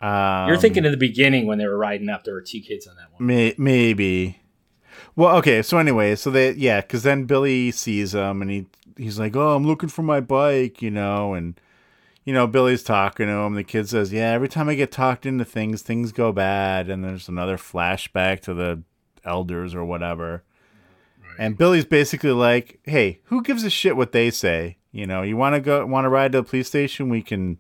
Um, 0.02 0.48
You're 0.48 0.58
thinking 0.58 0.86
of 0.86 0.92
the 0.92 0.98
beginning 0.98 1.46
when 1.46 1.58
they 1.58 1.68
were 1.68 1.78
riding 1.78 2.10
up, 2.10 2.24
there 2.24 2.34
were 2.34 2.42
two 2.42 2.60
kids 2.60 2.88
on 2.88 2.96
that 2.96 3.12
one. 3.12 3.26
may, 3.26 3.56
maybe. 3.58 4.42
Well, 5.16 5.38
okay. 5.38 5.62
So 5.62 5.78
anyway, 5.78 6.16
so 6.16 6.32
they 6.32 6.52
yeah, 6.52 6.82
because 6.82 7.04
then 7.04 7.26
Billy 7.26 7.72
sees 7.72 8.14
him 8.14 8.42
and 8.42 8.52
he 8.52 8.66
he's 8.98 9.20
like, 9.20 9.36
"Oh, 9.36 9.56
I'm 9.56 9.66
looking 9.66 9.90
for 9.90 10.04
my 10.04 10.20
bike," 10.20 10.82
you 10.82 10.92
know, 10.92 11.34
and 11.34 11.60
you 12.26 12.34
know 12.34 12.48
Billy's 12.48 12.84
talking 12.84 13.28
to 13.28 13.32
him. 13.32 13.54
The 13.54 13.64
kid 13.64 13.88
says, 13.88 14.12
"Yeah, 14.12 14.32
every 14.32 14.50
time 14.50 14.68
I 14.68 14.76
get 14.76 14.92
talked 14.92 15.26
into 15.26 15.46
things, 15.46 15.82
things 15.82 16.12
go 16.12 16.32
bad." 16.32 16.90
And 16.90 17.04
there's 17.04 17.30
another 17.30 17.58
flashback 17.58 18.42
to 18.42 18.54
the 18.54 18.84
elders 19.24 19.74
or 19.74 19.86
whatever. 19.86 20.44
And 21.38 21.58
Billy's 21.58 21.86
basically 21.86 22.32
like, 22.32 22.80
"Hey, 22.84 23.20
who 23.26 23.42
gives 23.42 23.64
a 23.64 23.70
shit 23.70 23.96
what 23.96 24.12
they 24.12 24.32
say? 24.32 24.78
You 24.92 25.06
know, 25.06 25.22
you 25.22 25.38
want 25.38 25.56
to 25.56 25.62
go, 25.62 25.86
want 25.86 26.06
to 26.06 26.10
ride 26.10 26.32
to 26.34 26.40
the 26.40 26.44
police 26.44 26.68
station? 26.68 27.10
We 27.10 27.22
can, 27.22 27.60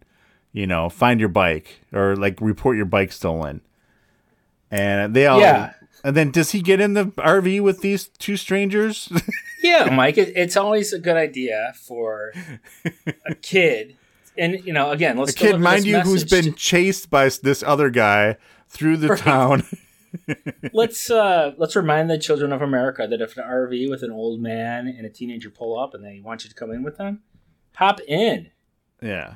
you 0.52 0.66
know, 0.66 0.90
find 0.90 1.20
your 1.20 1.30
bike 1.30 1.82
or 1.94 2.16
like 2.16 2.42
report 2.42 2.76
your 2.76 2.86
bike 2.86 3.12
stolen." 3.12 3.62
And 4.72 5.14
they 5.14 5.28
all, 5.28 5.40
Yeah. 5.40 5.74
And 6.04 6.16
then 6.16 6.30
does 6.32 6.52
he 6.52 6.62
get 6.62 6.80
in 6.80 6.94
the 6.94 7.06
RV 7.06 7.62
with 7.62 7.82
these 7.82 8.08
two 8.08 8.38
strangers? 8.38 9.12
Yeah, 9.64 9.90
Mike, 9.90 10.20
it, 10.20 10.34
it's 10.36 10.56
always 10.56 10.94
a 10.94 11.00
good 11.00 11.18
idea 11.18 11.74
for 11.76 12.32
a 13.26 13.34
kid, 13.34 13.98
and 14.38 14.66
you 14.66 14.74
know, 14.74 14.92
again, 14.92 15.18
let's 15.18 15.32
a 15.32 15.36
kid, 15.36 15.60
mind 15.60 15.86
you, 15.86 16.00
who's 16.02 16.24
been 16.24 16.54
chased 16.56 17.10
by 17.10 17.30
this 17.42 17.64
other 17.64 17.90
guy 17.90 18.38
through 18.68 18.98
the 18.98 19.10
Right. 19.10 19.20
town. 19.20 19.64
let's 20.74 21.10
uh 21.10 21.54
let's 21.58 21.76
remind 21.76 22.10
the 22.10 22.18
children 22.18 22.54
of 22.54 22.62
America 22.62 23.06
that 23.08 23.22
if 23.22 23.36
an 23.38 23.44
RV 23.44 23.90
with 23.90 24.02
an 24.04 24.12
old 24.12 24.40
man 24.42 24.88
and 24.88 25.06
a 25.06 25.10
teenager 25.10 25.50
pull 25.50 25.78
up 25.78 25.94
and 25.94 26.04
they 26.06 26.22
want 26.24 26.44
you 26.44 26.50
to 26.50 26.56
come 26.56 26.72
in 26.72 26.84
with 26.84 26.98
them, 26.98 27.22
hop 27.76 28.00
in. 28.08 28.50
yeah. 29.02 29.36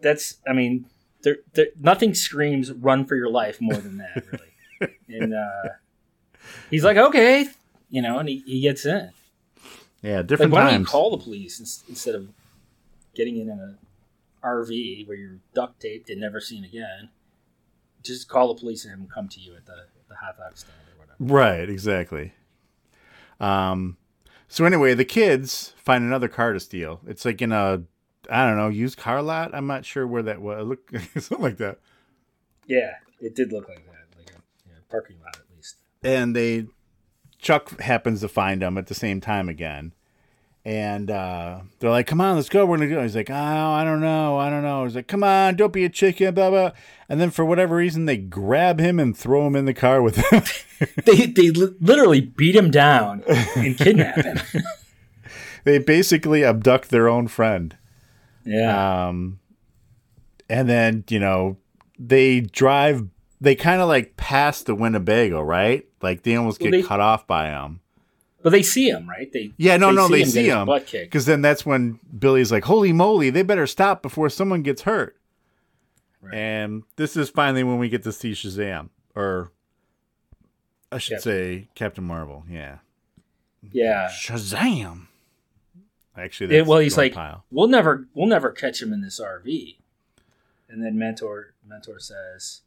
That's 0.00 0.36
I 0.48 0.52
mean, 0.52 0.86
there, 1.22 1.36
there 1.54 1.66
nothing 1.80 2.14
screams 2.14 2.70
run 2.72 3.04
for 3.04 3.16
your 3.16 3.30
life 3.30 3.60
more 3.60 3.76
than 3.76 3.98
that, 3.98 4.24
really. 4.32 4.96
and 5.08 5.34
uh 5.34 5.68
he's 6.70 6.84
like, 6.84 6.96
okay, 6.96 7.46
you 7.90 8.02
know, 8.02 8.18
and 8.18 8.28
he, 8.28 8.42
he 8.46 8.60
gets 8.60 8.84
in. 8.86 9.10
Yeah, 10.02 10.18
Like, 10.18 10.26
different 10.28 10.52
why 10.52 10.70
don't 10.70 10.80
you 10.80 10.86
call 10.86 11.10
the 11.16 11.22
police 11.22 11.58
instead 11.88 12.14
of 12.14 12.28
getting 13.14 13.38
in 13.38 13.50
an 13.50 13.78
RV 14.42 15.06
where 15.06 15.16
you're 15.16 15.38
duct 15.54 15.80
taped 15.80 16.10
and 16.10 16.20
never 16.20 16.40
seen 16.40 16.64
again? 16.64 17.10
Just 18.02 18.28
call 18.28 18.48
the 18.54 18.60
police 18.60 18.84
and 18.84 18.90
have 18.92 19.00
them 19.00 19.08
come 19.12 19.28
to 19.28 19.40
you 19.40 19.54
at 19.56 19.66
the, 19.66 19.86
the 20.08 20.14
hot 20.14 20.36
dog 20.36 20.56
stand 20.56 20.74
or 20.94 21.00
whatever. 21.00 21.16
Right, 21.20 21.68
exactly. 21.68 22.32
Um 23.40 23.96
so 24.48 24.64
anyway, 24.64 24.94
the 24.94 25.04
kids 25.04 25.74
find 25.76 26.02
another 26.04 26.28
car 26.28 26.52
to 26.52 26.60
steal. 26.60 27.00
It's 27.06 27.24
like 27.24 27.42
in 27.42 27.52
a 27.52 27.82
I 28.30 28.46
don't 28.46 28.56
know, 28.56 28.68
used 28.68 28.98
car 28.98 29.22
lot. 29.22 29.54
I'm 29.54 29.66
not 29.66 29.84
sure 29.84 30.06
where 30.06 30.22
that 30.22 30.40
was. 30.40 30.66
Look 30.66 30.90
something 31.14 31.40
like 31.40 31.56
that. 31.58 31.78
Yeah, 32.66 32.92
it 33.20 33.34
did 33.34 33.52
look 33.52 33.68
like 33.68 33.84
that, 33.86 34.18
like 34.18 34.30
a 34.30 34.68
you 34.68 34.74
know, 34.74 34.80
parking 34.90 35.16
lot 35.20 35.36
at 35.36 35.56
least. 35.56 35.76
and 36.02 36.36
they 36.36 36.66
Chuck 37.38 37.80
happens 37.80 38.20
to 38.20 38.28
find 38.28 38.62
them 38.62 38.76
at 38.76 38.88
the 38.88 38.94
same 38.94 39.20
time 39.20 39.48
again. 39.48 39.92
And 40.68 41.10
uh, 41.10 41.60
they're 41.78 41.88
like, 41.88 42.06
"Come 42.06 42.20
on, 42.20 42.36
let's 42.36 42.50
go. 42.50 42.66
We're 42.66 42.76
gonna 42.76 42.90
go." 42.90 43.02
He's 43.02 43.16
like, 43.16 43.30
"Oh, 43.30 43.34
I 43.34 43.84
don't 43.84 44.02
know, 44.02 44.36
I 44.36 44.50
don't 44.50 44.62
know." 44.62 44.84
He's 44.84 44.94
like, 44.96 45.06
"Come 45.06 45.24
on, 45.24 45.56
don't 45.56 45.72
be 45.72 45.86
a 45.86 45.88
chicken." 45.88 46.34
Blah 46.34 46.50
blah. 46.50 46.70
And 47.08 47.18
then 47.18 47.30
for 47.30 47.42
whatever 47.42 47.76
reason, 47.76 48.04
they 48.04 48.18
grab 48.18 48.78
him 48.78 49.00
and 49.00 49.16
throw 49.16 49.46
him 49.46 49.56
in 49.56 49.64
the 49.64 49.72
car 49.72 50.02
with 50.02 50.16
them. 50.16 50.42
They 51.06 51.24
they 51.26 51.50
literally 51.50 52.20
beat 52.20 52.54
him 52.54 52.70
down 52.70 53.24
and 53.56 53.78
kidnap 53.78 54.16
him. 54.16 54.38
they 55.64 55.78
basically 55.78 56.44
abduct 56.44 56.90
their 56.90 57.08
own 57.08 57.26
friend. 57.28 57.74
yeah, 58.44 59.08
Um, 59.08 59.40
and 60.50 60.68
then 60.68 61.02
you 61.08 61.18
know 61.18 61.56
they 61.98 62.40
drive. 62.40 63.06
They 63.40 63.54
kind 63.54 63.80
of 63.80 63.88
like 63.88 64.16
pass 64.18 64.62
the 64.62 64.74
Winnebago, 64.74 65.40
right? 65.40 65.86
Like 66.02 66.22
they 66.24 66.36
almost 66.36 66.60
Well, 66.60 66.70
get 66.70 66.82
they- 66.82 66.86
cut 66.86 67.00
off 67.00 67.26
by 67.26 67.48
him. 67.48 67.80
But 68.42 68.50
they 68.50 68.62
see 68.62 68.88
him, 68.88 69.08
right? 69.08 69.30
They 69.32 69.52
Yeah, 69.56 69.76
no, 69.76 69.90
no, 69.90 70.08
they 70.08 70.20
get 70.20 70.28
see 70.28 70.48
him 70.48 70.66
butt 70.66 70.86
kicked. 70.86 71.06
because 71.10 71.26
then 71.26 71.42
that's 71.42 71.64
when 71.66 71.98
Billy's 72.18 72.50
like, 72.52 72.64
"Holy 72.64 72.92
moly, 72.92 73.30
they 73.30 73.42
better 73.42 73.66
stop 73.66 74.02
before 74.02 74.28
someone 74.30 74.62
gets 74.62 74.82
hurt." 74.82 75.16
Right. 76.20 76.34
And 76.34 76.82
this 76.96 77.16
is 77.16 77.30
finally 77.30 77.62
when 77.64 77.78
we 77.78 77.88
get 77.88 78.02
to 78.04 78.12
see 78.12 78.32
Shazam, 78.32 78.88
or 79.14 79.52
I 80.90 80.98
should 80.98 81.12
Yep. 81.14 81.20
say 81.22 81.68
Captain 81.74 82.04
Marvel. 82.04 82.44
Yeah, 82.48 82.78
Yeah. 83.72 84.08
Shazam. 84.08 85.06
Actually, 86.16 86.56
It- 86.56 86.66
well, 86.66 86.78
he's 86.80 86.96
like, 86.96 87.14
pile. 87.14 87.44
we'll 87.50 87.68
never, 87.68 88.08
we'll 88.14 88.26
never 88.26 88.50
catch 88.50 88.82
him 88.82 88.92
in 88.92 89.02
this 89.02 89.20
RV. 89.20 89.78
And 90.68 90.82
then 90.82 90.98
mentor, 90.98 91.54
mentor 91.64 92.00
says, 92.00 92.62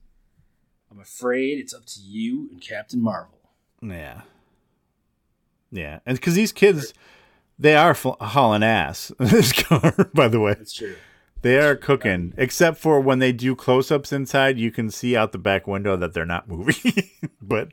"I'm 0.89 0.99
afraid 0.99 1.59
it's 1.59 1.73
up 1.73 1.85
to 1.87 1.99
you 1.99 2.47
and 2.51 2.61
Captain 2.61 3.01
Marvel." 3.01 3.39
yeah, 3.81 4.21
yeah, 5.71 5.99
and 6.05 6.17
because 6.17 6.35
these 6.35 6.51
kids, 6.51 6.93
they 7.57 7.75
are 7.75 7.93
fl- 7.93 8.11
hauling 8.19 8.63
ass 8.63 9.11
in 9.19 9.27
this 9.27 9.53
car. 9.53 9.93
By 10.13 10.27
the 10.27 10.39
way, 10.39 10.53
That's 10.55 10.73
true. 10.73 10.95
They 11.43 11.57
are 11.59 11.75
cooking, 11.75 12.33
except 12.37 12.77
for 12.77 12.99
when 12.99 13.17
they 13.17 13.31
do 13.31 13.55
close-ups 13.55 14.13
inside, 14.13 14.59
you 14.59 14.69
can 14.69 14.91
see 14.91 15.15
out 15.17 15.31
the 15.31 15.39
back 15.39 15.65
window 15.65 15.97
that 15.97 16.13
they're 16.13 16.23
not 16.25 16.47
moving. 16.47 17.09
but 17.41 17.69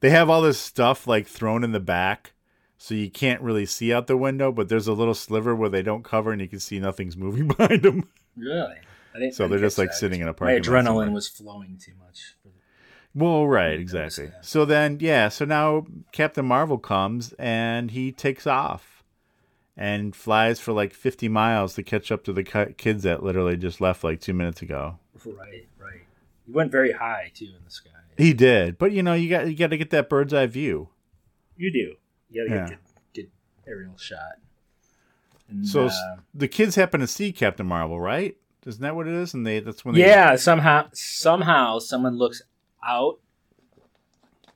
they 0.00 0.10
have 0.10 0.28
all 0.28 0.42
this 0.42 0.58
stuff 0.58 1.06
like 1.06 1.28
thrown 1.28 1.62
in 1.62 1.70
the 1.70 1.78
back, 1.78 2.32
so 2.76 2.92
you 2.94 3.08
can't 3.10 3.40
really 3.40 3.66
see 3.66 3.92
out 3.92 4.08
the 4.08 4.16
window. 4.16 4.50
But 4.50 4.68
there's 4.68 4.88
a 4.88 4.92
little 4.92 5.14
sliver 5.14 5.54
where 5.54 5.68
they 5.68 5.82
don't 5.82 6.02
cover, 6.02 6.32
and 6.32 6.40
you 6.40 6.48
can 6.48 6.58
see 6.58 6.80
nothing's 6.80 7.16
moving 7.24 7.46
behind 7.48 7.82
them. 7.82 8.08
Really? 8.36 8.74
I 9.14 9.18
didn't, 9.20 9.34
So 9.34 9.46
they're 9.46 9.60
just, 9.60 9.78
like, 9.78 9.90
that. 9.90 9.94
sitting 9.96 10.20
in 10.20 10.26
a 10.26 10.32
My 10.32 10.36
parking 10.36 10.56
lot 10.72 10.84
adrenaline 10.84 11.12
was 11.12 11.28
flowing 11.28 11.78
too 11.80 11.92
much. 12.04 12.34
Well, 13.14 13.46
right, 13.46 13.78
exactly. 13.78 14.30
So 14.40 14.64
then, 14.64 14.98
yeah, 15.00 15.28
so 15.28 15.44
now 15.44 15.86
Captain 16.12 16.44
Marvel 16.44 16.78
comes 16.78 17.32
and 17.38 17.90
he 17.92 18.10
takes 18.10 18.46
off 18.46 19.04
and 19.76 20.14
flies 20.16 20.58
for 20.60 20.72
like 20.72 20.92
50 20.92 21.28
miles 21.28 21.74
to 21.74 21.82
catch 21.82 22.10
up 22.10 22.24
to 22.24 22.32
the 22.32 22.42
kids 22.76 23.04
that 23.04 23.22
literally 23.22 23.56
just 23.56 23.80
left 23.80 24.02
like 24.02 24.20
two 24.20 24.34
minutes 24.34 24.62
ago. 24.62 24.98
Right, 25.24 25.66
right. 25.78 26.00
He 26.44 26.52
went 26.52 26.72
very 26.72 26.92
high 26.92 27.30
too 27.34 27.46
in 27.46 27.64
the 27.64 27.70
sky. 27.70 27.90
He 28.16 28.32
did, 28.32 28.78
but 28.78 28.92
you 28.92 29.02
know, 29.02 29.14
you 29.14 29.28
got 29.30 29.48
you 29.48 29.56
got 29.56 29.70
to 29.70 29.76
get 29.76 29.90
that 29.90 30.08
bird's 30.08 30.32
eye 30.34 30.46
view. 30.46 30.88
You 31.56 31.72
do. 31.72 31.94
You 32.30 32.44
gotta 32.48 32.54
Yeah. 32.60 32.68
get 32.68 32.78
good 33.14 33.30
aerial 33.66 33.96
shot. 33.96 34.38
And, 35.48 35.66
So 35.66 35.86
uh, 35.86 36.16
the 36.34 36.48
kids 36.48 36.74
happen 36.76 37.00
to 37.00 37.06
see 37.06 37.32
Captain 37.32 37.66
Marvel, 37.66 38.00
right? 38.00 38.36
Isn't 38.66 38.82
that 38.82 38.94
what 38.96 39.06
it 39.06 39.14
is? 39.14 39.34
And 39.34 39.46
they 39.46 39.60
that's 39.60 39.84
when 39.84 39.94
they 39.94 40.02
yeah, 40.02 40.36
somehow 40.36 40.88
somehow 40.92 41.78
someone 41.80 42.16
looks 42.16 42.42
out 42.86 43.18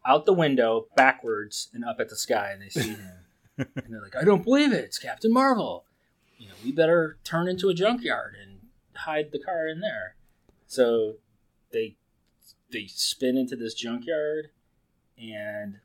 out 0.06 0.24
the 0.26 0.32
window 0.32 0.86
backwards 0.96 1.68
and 1.74 1.84
up 1.84 2.00
at 2.00 2.08
the 2.08 2.16
sky 2.16 2.50
and 2.52 2.62
they 2.62 2.68
see 2.68 2.90
him. 2.90 3.00
and 3.58 3.68
they're 3.88 4.00
like, 4.00 4.16
I 4.16 4.24
don't 4.24 4.42
believe 4.44 4.72
it, 4.72 4.84
it's 4.84 4.98
Captain 4.98 5.32
Marvel. 5.32 5.84
You 6.38 6.48
know, 6.48 6.54
we 6.64 6.72
better 6.72 7.18
turn 7.24 7.48
into 7.48 7.68
a 7.68 7.74
junkyard 7.74 8.36
and 8.40 8.60
hide 8.94 9.32
the 9.32 9.38
car 9.40 9.66
in 9.68 9.80
there. 9.80 10.14
So 10.66 11.14
they 11.72 11.96
they 12.70 12.86
spin 12.86 13.36
into 13.36 13.56
this 13.56 13.74
junkyard 13.74 14.50
and 15.20 15.80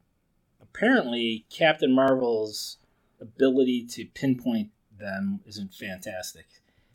apparently 0.61 1.45
Captain 1.49 1.93
Marvel's 1.93 2.77
ability 3.19 3.85
to 3.87 4.05
pinpoint 4.13 4.69
them 4.97 5.39
isn't 5.45 5.73
fantastic. 5.73 6.45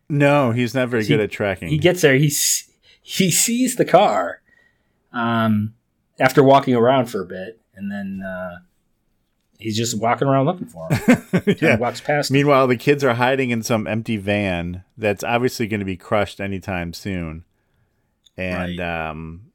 No, 0.09 0.53
he's 0.53 0.74
not 0.74 0.88
very 0.88 1.03
He- 1.03 1.09
good 1.09 1.20
at 1.20 1.30
tracking. 1.30 1.68
He 1.68 1.78
gets 1.78 2.01
there. 2.03 2.14
He's 2.16 2.70
he 3.03 3.30
sees 3.30 3.76
the 3.76 3.84
car, 3.84 4.42
um, 5.12 5.74
after 6.18 6.42
walking 6.42 6.74
around 6.74 7.06
for 7.06 7.20
a 7.22 7.26
bit, 7.26 7.61
and 7.74 7.90
then 7.90 8.22
uh, 8.26 8.59
he's 9.59 9.76
just 9.76 9.98
walking 9.98 10.28
around 10.28 10.46
looking 10.46 10.66
for 10.66 10.88
him. 10.90 11.22
yeah. 11.61 11.76
He 11.76 11.80
walks 11.80 12.00
past. 12.00 12.30
him. 12.30 12.34
Meanwhile, 12.34 12.66
the 12.66 12.76
kids 12.76 13.04
are 13.04 13.14
hiding 13.14 13.50
in 13.50 13.62
some 13.62 13.86
empty 13.86 14.16
van 14.16 14.84
that's 14.96 15.24
obviously 15.24 15.66
going 15.66 15.80
to 15.80 15.86
be 15.86 15.96
crushed 15.96 16.40
anytime 16.40 16.92
soon. 16.92 17.44
And 18.36 18.80
um, 18.80 19.52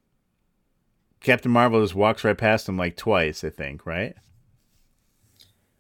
Captain 1.22 1.52
Marvel 1.52 1.82
just 1.82 1.96
walks 1.96 2.24
right 2.24 2.38
past 2.38 2.66
them 2.66 2.78
like 2.78 2.98
twice, 2.98 3.44
I 3.44 3.50
think, 3.50 3.86
right? 3.86 4.16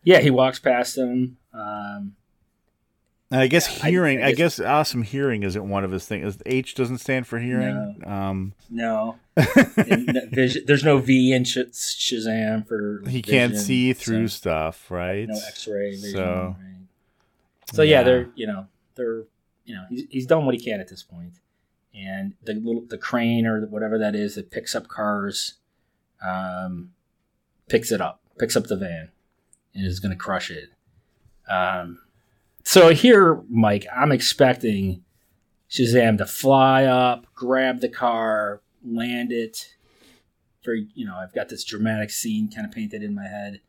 Yeah, 0.03 0.19
he 0.19 0.29
walks 0.29 0.59
past 0.59 0.97
him. 0.97 1.37
Um, 1.53 2.15
And 3.33 3.41
I 3.41 3.47
guess 3.47 3.67
I- 3.83 3.89
hearing, 3.89 4.21
I 4.21 4.27
I, 4.27 4.31
guess- 4.33 4.57
guess, 4.59 4.59
awesome 4.67 5.01
hearing 5.01 5.41
isn't 5.41 5.67
one 5.67 5.83
of 5.83 5.89
his 5.91 6.05
things. 6.05 6.37
H 6.45 6.75
doesn't 6.75 6.99
stand 6.99 7.25
for 7.25 7.39
hearing. 7.39 7.99
Um, 8.05 8.53
no, 8.69 9.17
And 9.35 10.15
n- 10.15 10.29
vision, 10.31 10.63
there's 10.67 10.83
no 10.83 10.99
V 10.99 11.33
in 11.33 11.43
Sh- 11.43 11.57
Shazam 11.71 12.67
for 12.67 13.01
he 13.09 13.23
can't 13.23 13.57
see 13.57 13.91
through 13.93 14.27
so 14.27 14.37
stuff, 14.37 14.91
right? 14.91 15.27
no 15.27 15.35
X-ray 15.47 15.95
vision. 15.95 16.11
So, 16.11 16.55
right? 16.59 16.75
so 17.73 17.81
yeah, 17.81 17.97
yeah. 17.99 18.03
they're 18.03 18.29
you 18.35 18.45
know 18.45 18.67
they're 18.93 19.23
you 19.65 19.73
know 19.73 19.85
he's 19.89 20.03
he's 20.11 20.25
done 20.27 20.45
what 20.45 20.53
he 20.53 20.61
can 20.63 20.79
at 20.79 20.89
this 20.89 21.01
point, 21.01 21.33
and 21.95 22.35
the 22.43 22.53
little 22.53 22.81
the 22.87 22.99
crane 22.99 23.47
or 23.47 23.65
whatever 23.65 23.97
that 23.97 24.13
is 24.15 24.35
that 24.35 24.51
picks 24.51 24.75
up 24.75 24.87
cars, 24.87 25.55
um, 26.23 26.91
picks 27.67 27.91
it 27.91 27.99
up, 27.99 28.21
picks 28.37 28.55
up 28.55 28.67
the 28.67 28.77
van, 28.77 29.09
and 29.73 29.87
is 29.87 29.99
going 29.99 30.11
to 30.11 30.15
crush 30.17 30.51
it. 30.51 30.69
Um, 31.49 31.97
so 32.63 32.93
here, 32.93 33.41
Mike, 33.49 33.85
I'm 33.95 34.11
expecting 34.11 35.03
Shazam 35.69 36.17
to 36.17 36.25
fly 36.25 36.85
up, 36.85 37.25
grab 37.35 37.81
the 37.81 37.89
car, 37.89 38.61
land 38.85 39.31
it. 39.31 39.75
Very, 40.63 40.87
you 40.93 41.05
know, 41.05 41.15
I've 41.15 41.33
got 41.33 41.49
this 41.49 41.63
dramatic 41.63 42.09
scene 42.09 42.49
kind 42.49 42.65
of 42.65 42.71
painted 42.71 43.03
in 43.03 43.13
my 43.13 43.27
head. 43.27 43.61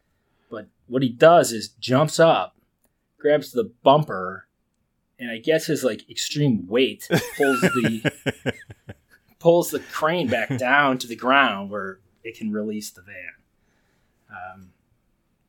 But 0.50 0.68
what 0.86 1.02
he 1.02 1.08
does 1.08 1.50
is 1.52 1.68
jumps 1.68 2.20
up, 2.20 2.56
grabs 3.18 3.52
the 3.52 3.72
bumper, 3.82 4.46
and 5.18 5.30
I 5.30 5.38
guess 5.38 5.66
his 5.66 5.82
like 5.82 6.08
extreme 6.08 6.66
weight 6.68 7.08
pulls 7.36 7.60
the 7.60 8.12
pulls 9.40 9.70
the 9.70 9.80
crane 9.80 10.28
back 10.28 10.56
down 10.58 10.98
to 10.98 11.06
the 11.06 11.16
ground 11.16 11.70
where 11.70 11.98
it 12.22 12.36
can 12.36 12.52
release 12.52 12.90
the 12.90 13.02
van. 13.02 13.32
Um, 14.30 14.68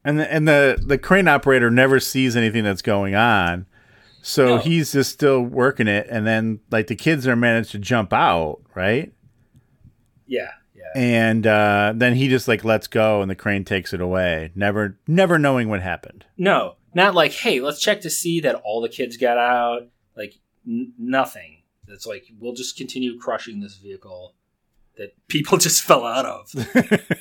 and 0.06 0.20
the, 0.20 0.32
and 0.32 0.48
the 0.48 0.82
the 0.86 0.98
crane 0.98 1.28
operator 1.28 1.70
never 1.70 2.00
sees 2.00 2.36
anything 2.38 2.64
that's 2.64 2.82
going 2.82 3.16
on, 3.16 3.66
so 4.22 4.46
No. 4.46 4.58
he's 4.60 4.94
just 4.94 5.12
still 5.12 5.42
working 5.42 5.88
it. 5.88 6.08
And 6.10 6.26
then 6.26 6.60
like 6.72 6.88
the 6.88 6.96
kids 6.96 7.28
are 7.28 7.36
managed 7.36 7.72
to 7.72 7.80
jump 7.80 8.14
out, 8.14 8.60
right? 8.76 9.12
yeah, 10.28 10.52
yeah. 10.76 10.84
And 10.96 11.46
uh, 11.46 11.94
then 11.96 12.16
he 12.16 12.28
just 12.28 12.48
like 12.48 12.64
lets 12.64 12.88
go, 12.88 13.22
and 13.22 13.30
the 13.30 13.36
crane 13.36 13.64
takes 13.66 13.94
it 13.94 14.02
away, 14.02 14.52
never 14.56 14.98
never 15.08 15.38
knowing 15.38 15.70
what 15.70 15.82
happened. 15.82 16.26
No, 16.38 16.76
not 16.94 17.14
like, 17.16 17.32
hey, 17.34 17.60
let's 17.60 17.82
check 17.82 18.02
to 18.02 18.10
see 18.10 18.40
that 18.42 18.56
all 18.64 18.82
the 18.82 18.90
kids 18.90 19.18
got 19.18 19.38
out. 19.38 19.88
Like 20.16 20.36
n- 20.68 20.94
nothing. 20.98 21.64
It's 21.88 22.06
like 22.06 22.26
we'll 22.40 22.54
just 22.54 22.78
continue 22.78 23.18
crushing 23.20 23.60
this 23.60 23.76
vehicle 23.76 24.34
that 24.98 25.14
people 25.28 25.58
just 25.68 25.84
fell 25.84 26.06
out 26.06 26.26
of 26.26 26.52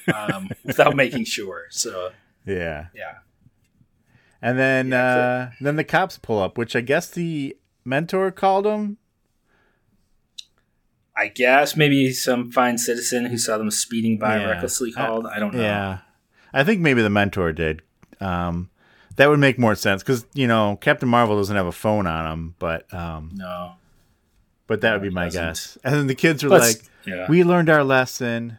um, 0.14 0.49
without 0.64 0.97
making 0.97 1.24
sure. 1.24 1.64
So 1.70 2.12
Yeah. 2.47 2.87
yeah, 2.95 3.15
And 4.43 4.59
then 4.59 4.93
uh, 4.93 5.51
then 5.61 5.77
the 5.77 5.85
cops 5.85 6.19
pull 6.19 6.41
up, 6.43 6.59
which 6.59 6.77
I 6.77 6.81
guess 6.83 7.09
the 7.09 7.57
mentor 7.85 8.31
called 8.31 8.67
him. 8.67 8.99
I 11.17 11.29
guess 11.29 11.77
maybe 11.77 12.13
some 12.13 12.51
fine 12.51 12.77
citizen 12.77 13.27
who 13.27 13.39
saw 13.39 13.57
them 13.57 13.71
speeding 13.71 14.19
by 14.19 14.39
Yeah. 14.39 14.47
recklessly 14.51 14.93
called. 14.93 15.27
I 15.27 15.39
don't 15.39 15.55
know. 15.55 15.61
Yeah, 15.63 15.99
I 16.53 16.65
think 16.65 16.81
maybe 16.81 17.03
the 17.03 17.11
mentor 17.11 17.53
did. 17.53 17.83
Um, 18.21 18.69
that 19.17 19.29
would 19.29 19.39
make 19.39 19.59
more 19.59 19.77
sense 19.77 20.03
because 20.03 20.27
you 20.35 20.47
know 20.49 20.77
Captain 20.81 21.09
Marvel 21.09 21.37
doesn't 21.37 21.55
have 21.57 21.67
a 21.67 21.73
phone 21.73 22.07
on 22.07 22.31
him, 22.33 22.55
but 22.59 22.93
um, 22.93 23.31
No. 23.35 23.75
but 24.67 24.81
that 24.81 24.93
would 24.95 25.03
be 25.03 25.11
my 25.11 25.27
doesn't. 25.27 25.41
guess. 25.43 25.79
And 25.85 25.95
then 25.95 26.07
the 26.09 26.15
kids 26.17 26.43
are 26.43 26.49
like, 26.49 26.83
yeah. 27.07 27.27
"We 27.29 27.45
learned 27.45 27.71
our 27.71 27.85
lesson." 27.85 28.59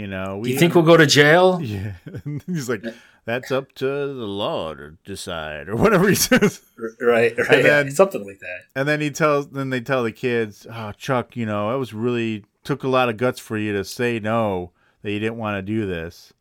You 0.00 0.06
know, 0.06 0.38
we 0.38 0.48
Do 0.48 0.52
you 0.54 0.58
think 0.58 0.74
we'll 0.74 0.84
go 0.84 0.96
to 0.96 1.06
jail? 1.06 1.60
Yeah, 1.62 1.92
He's 2.46 2.70
like, 2.70 2.82
"That's 3.26 3.50
up 3.52 3.72
to 3.74 3.84
the 3.84 4.26
law 4.42 4.72
to 4.74 4.96
decide," 5.04 5.68
or 5.68 5.76
whatever 5.76 6.08
he 6.08 6.14
says. 6.28 6.62
Right, 6.98 7.36
right. 7.36 7.50
And 7.52 7.64
then- 7.66 7.90
Something 7.90 8.24
like 8.26 8.38
that. 8.40 8.60
And 8.74 8.88
then 8.88 9.02
he 9.02 9.10
tells, 9.10 9.50
then 9.50 9.68
they 9.68 9.80
tell 9.82 10.02
the 10.02 10.10
kids, 10.12 10.66
"Oh, 10.72 10.92
Chuck, 10.96 11.36
you 11.36 11.44
know, 11.44 11.74
it 11.74 11.78
was 11.78 11.92
really 11.92 12.46
took 12.64 12.82
a 12.82 12.88
lot 12.88 13.10
of 13.10 13.18
guts 13.18 13.38
for 13.40 13.58
you 13.58 13.74
to 13.74 13.84
say 13.84 14.18
no 14.20 14.72
that 15.02 15.12
you 15.12 15.18
didn't 15.18 15.36
want 15.36 15.58
to 15.58 15.62
do 15.62 15.84
this." 15.86 16.32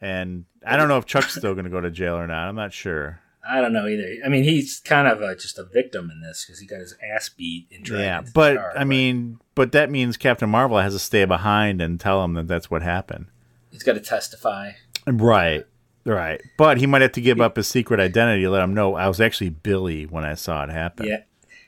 And 0.00 0.44
I 0.66 0.76
don't 0.76 0.88
know 0.88 0.98
if 0.98 1.06
Chuck's 1.06 1.34
still 1.34 1.54
going 1.54 1.64
to 1.64 1.70
go 1.70 1.80
to 1.80 1.90
jail 1.90 2.16
or 2.16 2.26
not. 2.26 2.48
I'm 2.48 2.54
not 2.54 2.74
sure. 2.74 3.20
I 3.46 3.60
don't 3.60 3.72
know 3.72 3.86
either. 3.86 4.16
I 4.24 4.28
mean, 4.28 4.44
he's 4.44 4.80
kind 4.80 5.08
of 5.08 5.20
a, 5.22 5.34
just 5.34 5.58
a 5.58 5.64
victim 5.64 6.10
in 6.10 6.20
this 6.20 6.44
because 6.44 6.60
he 6.60 6.66
got 6.66 6.80
his 6.80 6.94
ass 7.14 7.28
beat 7.28 7.66
in 7.70 7.84
yeah, 7.84 8.22
but 8.34 8.56
car, 8.56 8.72
I 8.76 8.84
mean, 8.84 9.38
but 9.54 9.72
that 9.72 9.90
means 9.90 10.16
Captain 10.16 10.48
Marvel 10.50 10.78
has 10.78 10.92
to 10.92 10.98
stay 10.98 11.24
behind 11.24 11.80
and 11.80 11.98
tell 11.98 12.22
him 12.24 12.34
that 12.34 12.46
that's 12.48 12.70
what 12.70 12.82
happened. 12.82 13.26
he's 13.70 13.82
got 13.82 13.94
to 13.94 14.00
testify. 14.00 14.72
Right, 15.06 15.64
right. 16.04 16.40
But 16.58 16.78
he 16.78 16.86
might 16.86 17.02
have 17.02 17.12
to 17.12 17.20
give 17.20 17.40
up 17.40 17.56
his 17.56 17.66
secret 17.68 18.00
identity 18.00 18.42
to 18.42 18.50
let 18.50 18.62
him 18.62 18.74
know 18.74 18.94
I 18.94 19.08
was 19.08 19.20
actually 19.20 19.50
Billy 19.50 20.04
when 20.04 20.24
I 20.24 20.34
saw 20.34 20.64
it 20.64 20.70
happen. 20.70 21.06
Yeah. 21.06 21.22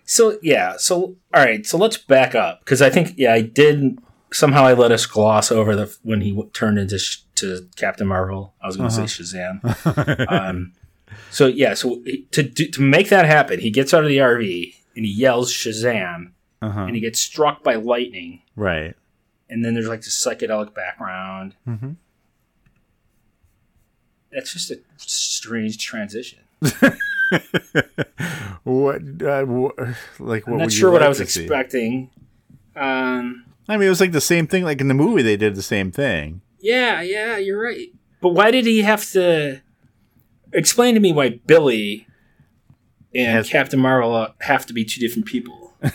So 0.05 0.39
yeah. 0.43 0.77
So 0.77 1.17
all 1.33 1.43
right. 1.45 1.65
So 1.65 1.79
let's 1.79 1.97
back 1.97 2.35
up 2.35 2.61
because 2.61 2.83
I 2.83 2.91
think 2.91 3.15
yeah 3.17 3.33
I 3.33 3.43
did 3.43 3.99
somehow 4.33 4.65
I 4.65 4.75
let 4.75 4.93
us 4.93 5.07
gloss 5.07 5.51
over 5.51 5.75
the 5.77 5.97
when 6.03 6.21
he 6.21 6.31
w- 6.31 6.51
turned 6.53 6.79
into 6.79 6.99
sh- 6.99 7.19
to 7.37 7.69
Captain 7.77 8.07
Marvel. 8.07 8.53
I 8.63 8.67
was 8.67 8.77
going 8.77 8.91
to 8.91 8.97
Uh-huh. 8.97 9.07
say 9.07 9.23
Shazam. 9.23 10.31
um, 10.33 10.73
so 11.31 11.47
yeah. 11.47 11.75
So 11.75 12.03
to 12.33 12.43
do, 12.43 12.67
to 12.69 12.81
make 12.81 13.09
that 13.11 13.25
happen, 13.27 13.61
he 13.61 13.71
gets 13.71 13.93
out 13.95 14.03
of 14.05 14.09
the 14.09 14.19
RV 14.19 14.75
and 14.97 15.05
he 15.05 15.13
yells 15.13 15.53
Shazam, 15.53 16.33
Uh-huh. 16.63 16.81
and 16.83 16.95
he 16.95 17.01
gets 17.01 17.19
struck 17.21 17.63
by 17.63 17.75
lightning. 17.77 18.43
Right. 18.57 18.95
And 19.49 19.65
then 19.65 19.75
there's 19.75 19.89
like 19.89 20.01
this 20.03 20.25
psychedelic 20.25 20.75
background. 20.75 21.55
Mm-hmm. 21.67 21.93
That's 24.33 24.53
just 24.53 24.71
a 24.71 24.79
strange 24.99 25.79
transition. 25.79 26.41
What? 28.65 29.01
Uh, 29.23 29.45
wh- 29.47 30.21
like 30.21 30.47
what? 30.47 30.55
I'm 30.55 30.59
not 30.59 30.73
sure 30.73 30.91
what 30.91 31.03
I 31.03 31.09
was 31.09 31.21
expecting. 31.21 32.11
Um, 32.77 33.45
I 33.69 33.77
mean, 33.77 33.87
it 33.87 33.89
was 33.91 34.01
like 34.01 34.13
the 34.13 34.21
same 34.21 34.47
thing. 34.47 34.65
Like 34.65 34.81
in 34.81 34.89
the 34.89 34.95
movie, 34.95 35.23
they 35.23 35.37
did 35.37 35.55
the 35.55 35.63
same 35.63 35.91
thing. 35.91 36.43
Yeah, 36.61 37.01
yeah, 37.01 37.37
you're 37.39 37.61
right. 37.61 37.89
But 38.21 38.31
why 38.31 38.51
did 38.51 38.67
he 38.67 38.83
have 38.83 39.09
to 39.13 39.63
explain 40.53 40.95
to 40.95 41.01
me 41.01 41.13
why 41.13 41.41
Billy 41.47 42.07
and 43.15 43.33
Has- 43.33 43.49
Captain 43.49 43.81
Marvel 43.81 44.29
have 44.41 44.67
to 44.67 44.73
be 44.73 44.85
two 44.85 45.01
different 45.01 45.27
people? 45.27 45.75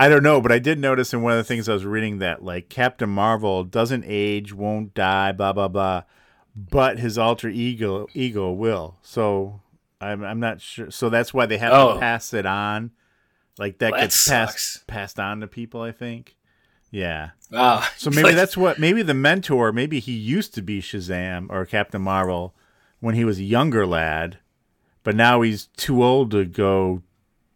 I 0.00 0.08
don't 0.08 0.22
know, 0.22 0.40
but 0.40 0.52
I 0.52 0.58
did 0.58 0.78
notice 0.78 1.12
in 1.12 1.22
one 1.22 1.32
of 1.32 1.38
the 1.38 1.44
things 1.44 1.68
I 1.68 1.72
was 1.74 1.84
reading 1.84 2.18
that 2.18 2.44
like 2.44 2.68
Captain 2.68 3.08
Marvel 3.10 3.64
doesn't 3.64 4.04
age, 4.06 4.52
won't 4.52 4.94
die, 4.94 5.32
blah 5.32 5.52
blah 5.52 5.68
blah, 5.68 6.02
but 6.54 6.98
his 6.98 7.18
alter 7.18 7.48
ego 7.48 8.06
ego 8.14 8.52
will. 8.52 8.96
So 9.02 9.60
I'm 10.00 10.22
I'm 10.24 10.38
not 10.40 10.60
sure. 10.60 10.90
So 10.90 11.10
that's 11.10 11.34
why 11.34 11.46
they 11.46 11.58
have 11.58 11.72
Oh. 11.72 11.94
to 11.94 12.00
pass 12.00 12.32
it 12.32 12.46
on. 12.46 12.92
Like 13.58 13.78
that 13.78 13.90
Well, 13.90 14.00
that 14.00 14.04
gets 14.06 14.28
passed 14.28 14.86
passed 14.86 15.18
on 15.18 15.40
to 15.40 15.48
people. 15.48 15.82
I 15.82 15.90
think. 15.90 16.36
Yeah. 16.92 17.30
Ah, 17.52 17.92
So 17.96 18.10
maybe 18.10 18.22
like- 18.22 18.36
that's 18.36 18.56
what. 18.56 18.78
Maybe 18.78 19.02
the 19.02 19.14
mentor. 19.14 19.72
Maybe 19.72 19.98
he 19.98 20.12
used 20.12 20.54
to 20.54 20.62
be 20.62 20.80
Shazam 20.80 21.48
or 21.50 21.66
Captain 21.66 22.00
Marvel 22.00 22.54
when 23.00 23.14
he 23.14 23.24
was 23.24 23.38
a 23.38 23.44
younger 23.44 23.86
lad, 23.86 24.38
but 25.02 25.14
now 25.16 25.40
he's 25.42 25.66
too 25.76 26.02
old 26.02 26.30
to 26.32 26.44
go. 26.44 27.02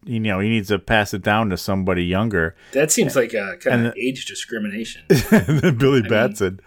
You 0.04 0.18
know, 0.18 0.40
he 0.40 0.48
needs 0.48 0.68
to 0.68 0.78
pass 0.80 1.14
it 1.14 1.22
down 1.22 1.50
to 1.50 1.56
somebody 1.56 2.04
younger. 2.04 2.56
That 2.72 2.90
seems 2.90 3.14
like 3.14 3.34
a 3.34 3.56
kind 3.60 3.76
And 3.76 3.86
of 3.88 3.96
age 3.96 4.26
discrimination. 4.26 5.04
Billy 5.78 6.02
Batson. 6.02 6.58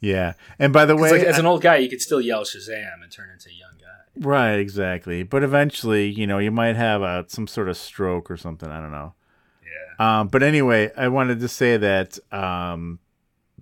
Yeah. 0.00 0.32
And 0.58 0.72
by 0.72 0.86
the 0.86 0.96
way, 0.96 1.12
like, 1.12 1.22
as 1.22 1.38
an 1.38 1.46
old 1.46 1.62
guy, 1.62 1.76
you 1.76 1.88
could 1.88 2.00
still 2.00 2.20
yell 2.20 2.42
Shazam 2.42 3.02
and 3.02 3.12
turn 3.12 3.28
into 3.30 3.48
a 3.48 3.52
young 3.52 3.74
guy. 3.80 4.26
right, 4.28 4.54
exactly. 4.58 5.22
But 5.22 5.44
eventually, 5.44 6.08
you 6.08 6.26
know, 6.26 6.38
you 6.38 6.50
might 6.50 6.74
have 6.74 7.02
a, 7.02 7.24
some 7.28 7.46
sort 7.46 7.68
of 7.68 7.76
stroke 7.76 8.28
or 8.28 8.36
something. 8.36 8.68
I 8.68 8.80
don't 8.80 8.90
know. 8.90 9.14
Yeah. 9.62 10.20
Um, 10.20 10.28
but 10.28 10.42
anyway, 10.42 10.90
I 10.96 11.08
wanted 11.08 11.38
to 11.40 11.48
say 11.48 11.76
that 11.76 12.18
um, 12.32 12.98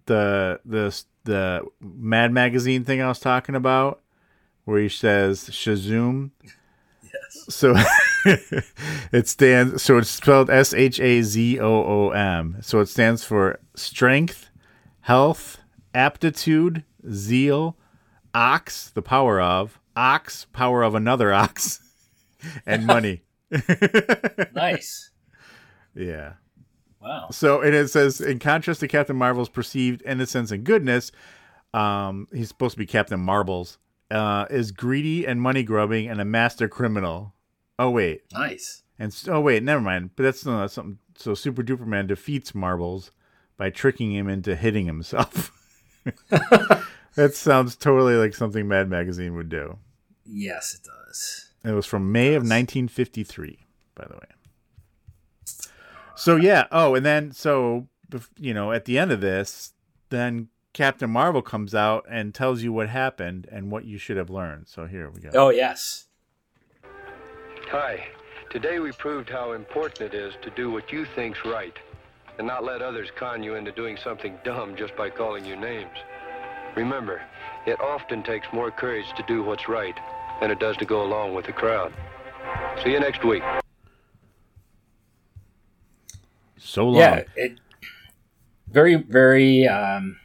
the 0.06 0.60
the 0.64 0.98
the 1.24 1.66
Mad 1.80 2.32
Magazine 2.32 2.84
thing 2.84 3.02
I 3.02 3.08
was 3.08 3.18
talking 3.18 3.54
about, 3.54 4.00
where 4.68 4.82
he 4.82 4.88
says 4.90 5.44
Shazoom. 5.44 6.30
Yes. 7.02 7.46
So 7.48 7.74
it 9.12 9.26
stands. 9.26 9.82
So 9.82 9.96
it's 9.96 10.10
spelled 10.10 10.50
S 10.50 10.74
H 10.74 11.00
A 11.00 11.22
Z 11.22 11.58
O 11.58 11.84
O 11.84 12.10
M. 12.10 12.58
So 12.60 12.80
it 12.80 12.86
stands 12.90 13.24
for 13.24 13.60
strength, 13.74 14.50
health, 15.00 15.56
aptitude, 15.94 16.84
zeal, 17.10 17.78
ox, 18.34 18.90
the 18.90 19.00
power 19.00 19.40
of 19.40 19.80
ox, 19.96 20.44
power 20.52 20.82
of 20.82 20.94
another 20.94 21.32
ox, 21.32 21.80
and 22.66 22.86
money. 22.86 23.22
Nice. 24.54 25.12
yeah. 25.94 26.34
Wow. 27.00 27.28
So 27.30 27.62
and 27.62 27.74
it 27.74 27.88
says, 27.88 28.20
in 28.20 28.38
contrast 28.38 28.80
to 28.80 28.88
Captain 28.88 29.16
Marvel's 29.16 29.48
perceived 29.48 30.02
innocence 30.04 30.50
and 30.50 30.62
goodness, 30.62 31.10
um, 31.72 32.28
he's 32.34 32.48
supposed 32.48 32.74
to 32.74 32.78
be 32.78 32.84
Captain 32.84 33.18
Marbles, 33.18 33.78
uh, 34.10 34.46
is 34.50 34.72
greedy 34.72 35.26
and 35.26 35.40
money 35.40 35.62
grubbing 35.62 36.08
and 36.08 36.20
a 36.20 36.24
master 36.24 36.68
criminal. 36.68 37.34
Oh 37.78 37.90
wait, 37.90 38.22
Nice. 38.32 38.82
and 38.98 39.14
oh 39.28 39.40
wait, 39.40 39.62
never 39.62 39.80
mind. 39.80 40.10
But 40.16 40.24
that's, 40.24 40.44
no, 40.46 40.60
that's 40.60 40.74
something. 40.74 40.98
So 41.16 41.34
Super 41.34 41.62
Duperman 41.62 42.06
defeats 42.06 42.54
Marbles 42.54 43.10
by 43.56 43.70
tricking 43.70 44.12
him 44.12 44.28
into 44.28 44.54
hitting 44.56 44.86
himself. 44.86 45.52
that 46.30 47.34
sounds 47.34 47.76
totally 47.76 48.14
like 48.14 48.34
something 48.34 48.66
Mad 48.68 48.88
Magazine 48.88 49.34
would 49.36 49.48
do. 49.48 49.78
Yes, 50.24 50.74
it 50.74 50.80
does. 50.84 51.50
It 51.64 51.72
was 51.72 51.86
from 51.86 52.12
May 52.12 52.28
of 52.34 52.42
1953, 52.42 53.58
by 53.94 54.04
the 54.08 54.14
way. 54.14 54.20
So 56.14 56.36
yeah. 56.36 56.66
Oh, 56.72 56.94
and 56.94 57.04
then 57.06 57.32
so 57.32 57.88
you 58.38 58.54
know 58.54 58.72
at 58.72 58.84
the 58.86 58.98
end 58.98 59.12
of 59.12 59.20
this, 59.20 59.72
then 60.10 60.48
Captain 60.78 61.10
Marvel 61.10 61.42
comes 61.42 61.74
out 61.74 62.06
and 62.08 62.32
tells 62.32 62.62
you 62.62 62.72
what 62.72 62.88
happened 62.88 63.48
and 63.50 63.68
what 63.68 63.84
you 63.84 63.98
should 63.98 64.16
have 64.16 64.30
learned. 64.30 64.68
So 64.68 64.86
here 64.86 65.10
we 65.10 65.20
go. 65.20 65.30
Oh 65.34 65.48
yes. 65.48 66.06
Hi. 67.72 68.06
Today 68.48 68.78
we 68.78 68.92
proved 68.92 69.28
how 69.28 69.54
important 69.54 70.02
it 70.02 70.14
is 70.14 70.34
to 70.40 70.50
do 70.50 70.70
what 70.70 70.92
you 70.92 71.04
think's 71.16 71.44
right 71.44 71.76
and 72.38 72.46
not 72.46 72.62
let 72.62 72.80
others 72.80 73.08
con 73.18 73.42
you 73.42 73.56
into 73.56 73.72
doing 73.72 73.98
something 74.04 74.38
dumb 74.44 74.76
just 74.76 74.94
by 74.94 75.10
calling 75.10 75.44
you 75.44 75.56
names. 75.56 75.98
Remember, 76.76 77.22
it 77.66 77.80
often 77.80 78.22
takes 78.22 78.46
more 78.52 78.70
courage 78.70 79.06
to 79.16 79.24
do 79.26 79.42
what's 79.42 79.68
right 79.68 79.98
than 80.40 80.52
it 80.52 80.60
does 80.60 80.76
to 80.76 80.84
go 80.84 81.02
along 81.02 81.34
with 81.34 81.46
the 81.46 81.52
crowd. 81.52 81.92
See 82.84 82.92
you 82.92 83.00
next 83.00 83.24
week. 83.24 83.42
So 86.56 86.86
long. 86.86 87.00
Yeah, 87.00 87.24
it 87.34 87.58
very 88.70 88.94
very 88.94 89.66
um 89.66 90.18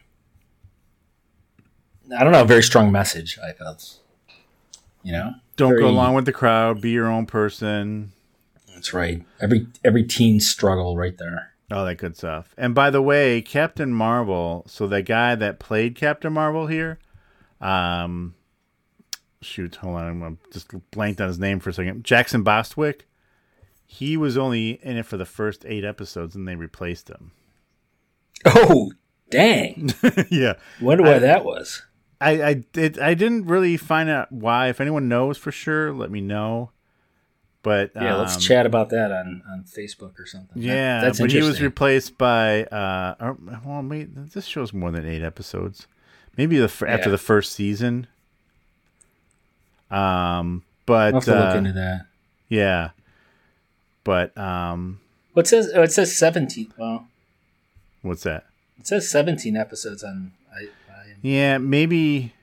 I 2.18 2.22
don't 2.24 2.32
know, 2.32 2.42
a 2.42 2.46
very 2.46 2.62
strong 2.62 2.90
message 2.92 3.38
I 3.42 3.52
felt. 3.52 3.98
You 5.02 5.12
know? 5.12 5.34
Don't 5.56 5.70
Very- 5.70 5.82
go 5.82 5.88
along 5.88 6.14
with 6.14 6.24
the 6.24 6.32
crowd. 6.32 6.80
Be 6.80 6.90
your 6.90 7.06
own 7.10 7.26
person. 7.26 8.12
That's 8.72 8.92
right. 8.92 9.24
Every 9.40 9.66
every 9.84 10.02
teen 10.04 10.40
struggle 10.40 10.96
right 10.96 11.16
there. 11.16 11.52
All 11.70 11.84
that 11.84 11.96
good 11.98 12.16
stuff. 12.16 12.54
And 12.58 12.74
by 12.74 12.90
the 12.90 13.00
way, 13.02 13.40
Captain 13.40 13.92
Marvel. 13.92 14.64
So 14.66 14.86
the 14.86 15.02
guy 15.02 15.34
that 15.34 15.58
played 15.58 15.94
Captain 15.94 16.32
Marvel 16.32 16.66
here, 16.66 16.98
um, 17.60 18.34
shoot, 19.40 19.76
hold 19.76 19.96
on, 19.96 20.22
I'm 20.22 20.38
just 20.52 20.68
blanked 20.90 21.20
on 21.20 21.28
his 21.28 21.38
name 21.38 21.60
for 21.60 21.70
a 21.70 21.72
second. 21.72 22.04
Jackson 22.04 22.42
Bostwick. 22.42 23.06
He 23.86 24.16
was 24.16 24.36
only 24.36 24.80
in 24.82 24.96
it 24.96 25.06
for 25.06 25.16
the 25.16 25.24
first 25.26 25.64
eight 25.66 25.84
episodes, 25.84 26.34
and 26.34 26.48
they 26.48 26.56
replaced 26.56 27.08
him. 27.08 27.30
Oh, 28.44 28.92
dang. 29.30 29.90
yeah, 30.30 30.54
Wonder 30.80 31.04
why 31.04 31.14
I- 31.16 31.18
that 31.20 31.44
was. 31.44 31.82
I 32.24 32.48
I 32.50 32.64
it, 32.74 32.98
I 32.98 33.14
didn't 33.14 33.46
really 33.46 33.76
find 33.76 34.08
out 34.08 34.30
why. 34.32 34.68
If 34.68 34.80
anyone 34.80 35.08
knows 35.08 35.36
for 35.38 35.52
sure, 35.52 35.92
let 35.92 36.10
me 36.10 36.20
know. 36.20 36.70
But 37.62 37.92
Yeah, 37.94 38.16
let's 38.16 38.34
um, 38.34 38.40
chat 38.42 38.66
about 38.66 38.90
that 38.90 39.10
on, 39.10 39.42
on 39.50 39.64
Facebook 39.64 40.18
or 40.20 40.26
something. 40.26 40.60
That- 40.60 40.68
Yeah, 40.68 41.00
that's 41.00 41.18
but 41.18 41.30
he 41.32 41.40
was 41.40 41.62
replaced 41.62 42.18
by. 42.18 42.64
Uh, 42.64 43.14
or, 43.20 43.38
well, 43.64 43.82
wait, 43.82 44.32
this 44.34 44.44
show's 44.44 44.72
more 44.74 44.90
than 44.90 45.06
eight 45.06 45.22
episodes. 45.22 45.86
Maybe 46.36 46.58
the 46.58 46.68
fir- 46.68 46.86
after 46.88 47.08
Yeah. 47.08 47.12
the 47.12 47.18
first 47.18 47.52
season. 47.52 48.06
Um, 49.90 50.62
but 50.86 51.14
I'll 51.14 51.20
have 51.20 51.24
to 51.24 51.30
look 51.34 51.54
uh, 51.54 51.58
into 51.58 51.72
that. 51.72 52.06
Yeah, 52.48 52.90
but 54.02 54.36
um, 54.36 55.00
What 55.32 55.46
says 55.46 55.70
oh, 55.74 55.82
it 55.82 55.92
says 55.92 56.14
seventeen 56.16 56.72
well 56.76 57.06
what's 58.02 58.22
that? 58.24 58.44
it 58.78 58.86
says 58.86 59.08
seventeen 59.08 59.56
episodes 59.56 60.02
on 60.04 60.32
I 60.54 60.68
Yeah, 61.24 61.56
maybe. 61.56 62.34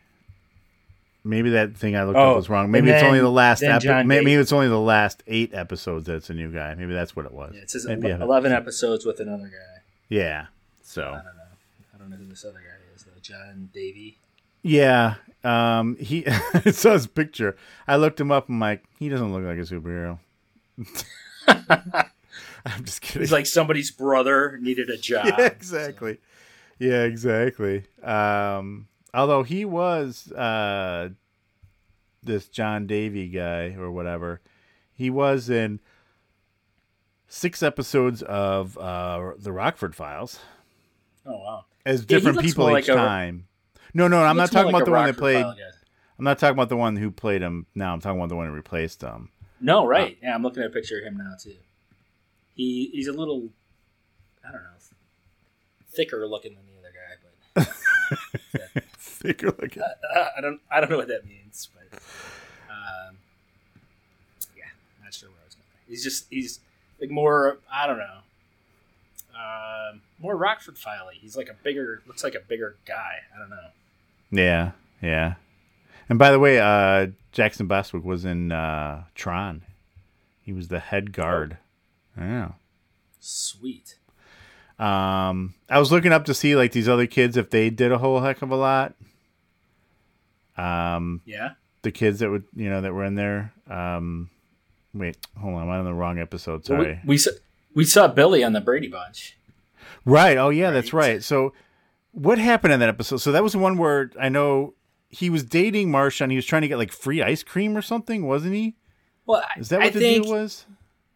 Maybe 1.23 1.51
that 1.51 1.77
thing 1.77 1.95
I 1.95 2.03
looked 2.03 2.17
Oh, 2.17 2.31
up 2.31 2.35
was 2.35 2.49
wrong. 2.49 2.71
Maybe 2.71 2.89
it's 2.89 3.03
only 3.03 3.19
the 3.19 3.29
last. 3.29 3.61
Epi- 3.61 4.03
maybe 4.05 4.33
it's 4.33 4.51
only 4.51 4.67
the 4.67 4.79
last 4.79 5.21
eight 5.27 5.53
episodes. 5.53 6.07
That's 6.07 6.31
a 6.31 6.33
new 6.33 6.51
guy. 6.51 6.73
Maybe 6.73 6.91
that's 6.93 7.15
what 7.15 7.27
it 7.27 7.31
was. 7.31 7.53
it 7.55 7.69
says 7.69 7.85
Maybe 7.85 8.09
eleven 8.09 8.51
episodes 8.51 9.05
with 9.05 9.19
another 9.19 9.45
guy. 9.45 9.81
Yeah. 10.09 10.47
So. 10.81 11.03
I 11.03 11.05
don't 11.05 11.25
know. 11.25 11.31
I 11.93 11.97
don't 11.99 12.09
know 12.09 12.15
who 12.17 12.25
this 12.25 12.43
other 12.43 12.57
guy 12.57 12.95
is 12.95 13.03
though. 13.03 13.11
John 13.21 13.69
Davey. 13.71 14.17
Yeah. 14.63 15.15
Um, 15.43 15.95
he 15.97 16.25
I 16.55 16.71
saw 16.71 16.93
his 16.93 17.05
picture. 17.05 17.55
I 17.87 17.97
looked 17.97 18.19
him 18.19 18.31
up. 18.31 18.49
I'm 18.49 18.59
like, 18.59 18.83
he 18.97 19.07
doesn't 19.07 19.31
look 19.31 19.43
like 19.43 19.57
a 19.57 19.61
superhero. 19.61 20.17
I'm 22.65 22.83
just 22.83 23.01
kidding. 23.01 23.21
He's 23.21 23.31
like 23.31 23.45
somebody's 23.45 23.91
brother 23.91 24.57
needed 24.59 24.89
a 24.89 24.97
job. 24.97 25.25
yeah, 25.27 25.45
exactly. 25.45 26.17
Yeah, 26.81 27.03
exactly. 27.03 27.83
Um, 28.01 28.87
although 29.13 29.43
he 29.43 29.65
was 29.65 30.31
uh, 30.31 31.09
this 32.23 32.47
John 32.47 32.87
Davey 32.87 33.27
guy 33.27 33.75
or 33.77 33.91
whatever, 33.91 34.41
he 34.91 35.11
was 35.11 35.47
in 35.47 35.79
six 37.27 37.61
episodes 37.61 38.23
of 38.23 38.77
uh, 38.79 39.33
the 39.37 39.51
Rockford 39.51 39.95
Files 39.95 40.39
Oh 41.23 41.37
wow. 41.37 41.65
as 41.85 42.03
different 42.03 42.37
looks 42.37 42.47
people 42.49 42.65
each 42.69 42.73
like 42.73 42.87
a- 42.87 42.95
time. 42.95 43.47
No, 43.93 44.07
no, 44.07 44.23
I'm 44.23 44.35
not 44.37 44.51
talking 44.51 44.71
like 44.71 44.81
about 44.83 44.85
the 44.85 44.91
a 44.91 44.99
one 44.99 45.05
that 45.07 45.17
played. 45.17 45.45
I'm 45.45 46.23
not 46.25 46.39
talking 46.39 46.53
about 46.53 46.69
the 46.69 46.77
one 46.77 46.95
who 46.95 47.11
played 47.11 47.43
him. 47.43 47.67
Now 47.75 47.93
I'm 47.93 47.99
talking 48.01 48.17
about 48.19 48.29
the 48.29 48.35
one 48.35 48.47
who 48.47 48.53
replaced 48.53 49.01
him. 49.01 49.29
No, 49.59 49.85
right. 49.85 50.17
yeah, 50.23 50.33
I'm 50.33 50.41
looking 50.41 50.63
at 50.63 50.69
a 50.69 50.73
picture 50.73 50.97
of 50.97 51.03
him 51.03 51.17
now 51.17 51.33
too. 51.39 51.53
He 52.55 52.89
he's 52.91 53.07
a 53.07 53.13
little 53.13 53.49
I 54.43 54.51
don't 54.51 54.61
know 54.63 54.67
thicker 55.93 56.25
looking 56.25 56.55
than 56.55 56.63
the 57.55 57.61
other 57.61 58.41
guy, 58.53 58.67
but 58.73 58.83
Thicker 58.97 59.47
looking. 59.47 59.81
uh, 59.83 60.25
I 60.37 60.41
don't 60.41 60.59
I 60.69 60.79
don't 60.79 60.89
know 60.89 60.97
what 60.97 61.07
that 61.07 61.25
means, 61.25 61.69
but 61.73 61.99
um, 62.69 63.17
yeah, 64.57 64.65
not 65.03 65.13
sure 65.13 65.29
where 65.29 65.39
I 65.41 65.45
was 65.45 65.55
going. 65.55 65.65
He's 65.87 66.03
just 66.03 66.27
he's 66.29 66.59
like 66.99 67.09
more 67.09 67.57
I 67.71 67.87
don't 67.87 67.97
know, 67.97 68.19
um, 69.35 70.01
more 70.19 70.35
Rockford 70.35 70.77
Filey. 70.77 71.15
He's 71.19 71.35
like 71.37 71.49
a 71.49 71.55
bigger 71.63 72.01
looks 72.07 72.23
like 72.23 72.35
a 72.35 72.39
bigger 72.39 72.75
guy. 72.85 73.19
I 73.35 73.39
don't 73.39 73.49
know. 73.49 73.69
Yeah, 74.31 74.71
yeah. 75.01 75.35
And 76.09 76.19
by 76.19 76.31
the 76.31 76.39
way, 76.39 76.59
uh, 76.59 77.07
Jackson 77.31 77.67
Bostwick 77.67 78.03
was 78.03 78.25
in 78.25 78.51
uh, 78.51 79.03
Tron. 79.15 79.61
He 80.41 80.51
was 80.51 80.67
the 80.67 80.79
head 80.79 81.13
guard. 81.13 81.57
Yeah. 82.17 82.51
Sweet. 83.19 83.95
Um, 84.81 85.53
I 85.69 85.77
was 85.79 85.91
looking 85.91 86.11
up 86.11 86.25
to 86.25 86.33
see 86.33 86.55
like 86.55 86.71
these 86.71 86.89
other 86.89 87.05
kids 87.07 87.37
if 87.37 87.49
they 87.51 87.69
did 87.69 87.91
a 87.91 87.97
whole 87.99 88.19
heck 88.21 88.41
of 88.41 88.49
a 88.51 88.55
lot. 88.55 88.95
Um, 90.57 91.21
Yeah. 91.25 91.51
the 91.83 91.91
kids 91.91 92.19
that 92.19 92.29
would 92.29 92.43
you 92.55 92.69
know 92.69 92.81
that 92.81 92.93
were 92.93 93.05
in 93.05 93.15
there. 93.15 93.53
Um, 93.69 94.29
wait, 94.93 95.17
hold 95.39 95.55
on, 95.55 95.63
I'm 95.63 95.69
on 95.69 95.85
the 95.85 95.93
wrong 95.93 96.19
episode. 96.19 96.67
Well, 96.67 96.79
we- 96.79 96.85
Sorry. 96.85 96.99
we, 97.05 97.17
saw 97.17 97.31
we 97.73 97.83
saw 97.85 98.07
Billy 98.07 98.43
on 98.43 98.53
the 98.53 98.61
Brady 98.61 98.87
Bunch. 98.87 99.37
Right. 100.05 100.37
Oh, 100.37 100.49
yeah, 100.49 100.71
that's 100.71 100.93
right. 100.93 101.21
So, 101.23 101.53
what 102.11 102.37
happened 102.39 102.73
in 102.73 102.79
that 102.79 102.89
episode? 102.89 103.17
So 103.17 103.31
that 103.31 103.43
was 103.43 103.53
the 103.53 103.59
one 103.59 103.77
where 103.77 104.11
I 104.19 104.29
know 104.29 104.73
he 105.09 105.29
was 105.29 105.43
dating 105.43 105.89
Marsha 105.89 106.21
and 106.21 106.31
he 106.31 106.35
was 106.35 106.45
trying 106.45 106.63
to 106.63 106.67
get 106.67 106.77
like 106.77 106.91
free 106.91 107.21
ice 107.21 107.43
cream 107.43 107.77
or 107.77 107.81
something, 107.81 108.25
wasn't 108.27 108.55
he? 108.55 108.75
Well, 109.25 109.43
Is 109.57 109.69
that 109.69 109.81
I 109.81 109.85
what 109.85 109.93
the 109.93 109.99
think, 109.99 110.23
deal 110.25 110.33
was? 110.33 110.65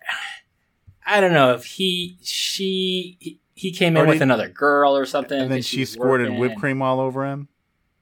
I 1.06 1.20
don't 1.20 1.34
know 1.34 1.54
if 1.54 1.66
he 1.66 2.18
she 2.24 3.40
he, 3.56 3.70
he 3.70 3.72
came 3.76 3.98
Or 3.98 4.02
in 4.02 4.08
with 4.10 4.16
did- 4.20 4.24
another 4.24 4.50
girl 4.50 4.96
or 4.96 5.06
something, 5.06 5.40
And 5.40 5.52
then 5.52 5.62
she 5.62 5.86
squirted 5.86 6.28
working. 6.28 6.40
whipped 6.40 6.58
cream 6.60 6.82
all 6.82 7.00
over 7.00 7.26
him. 7.26 7.48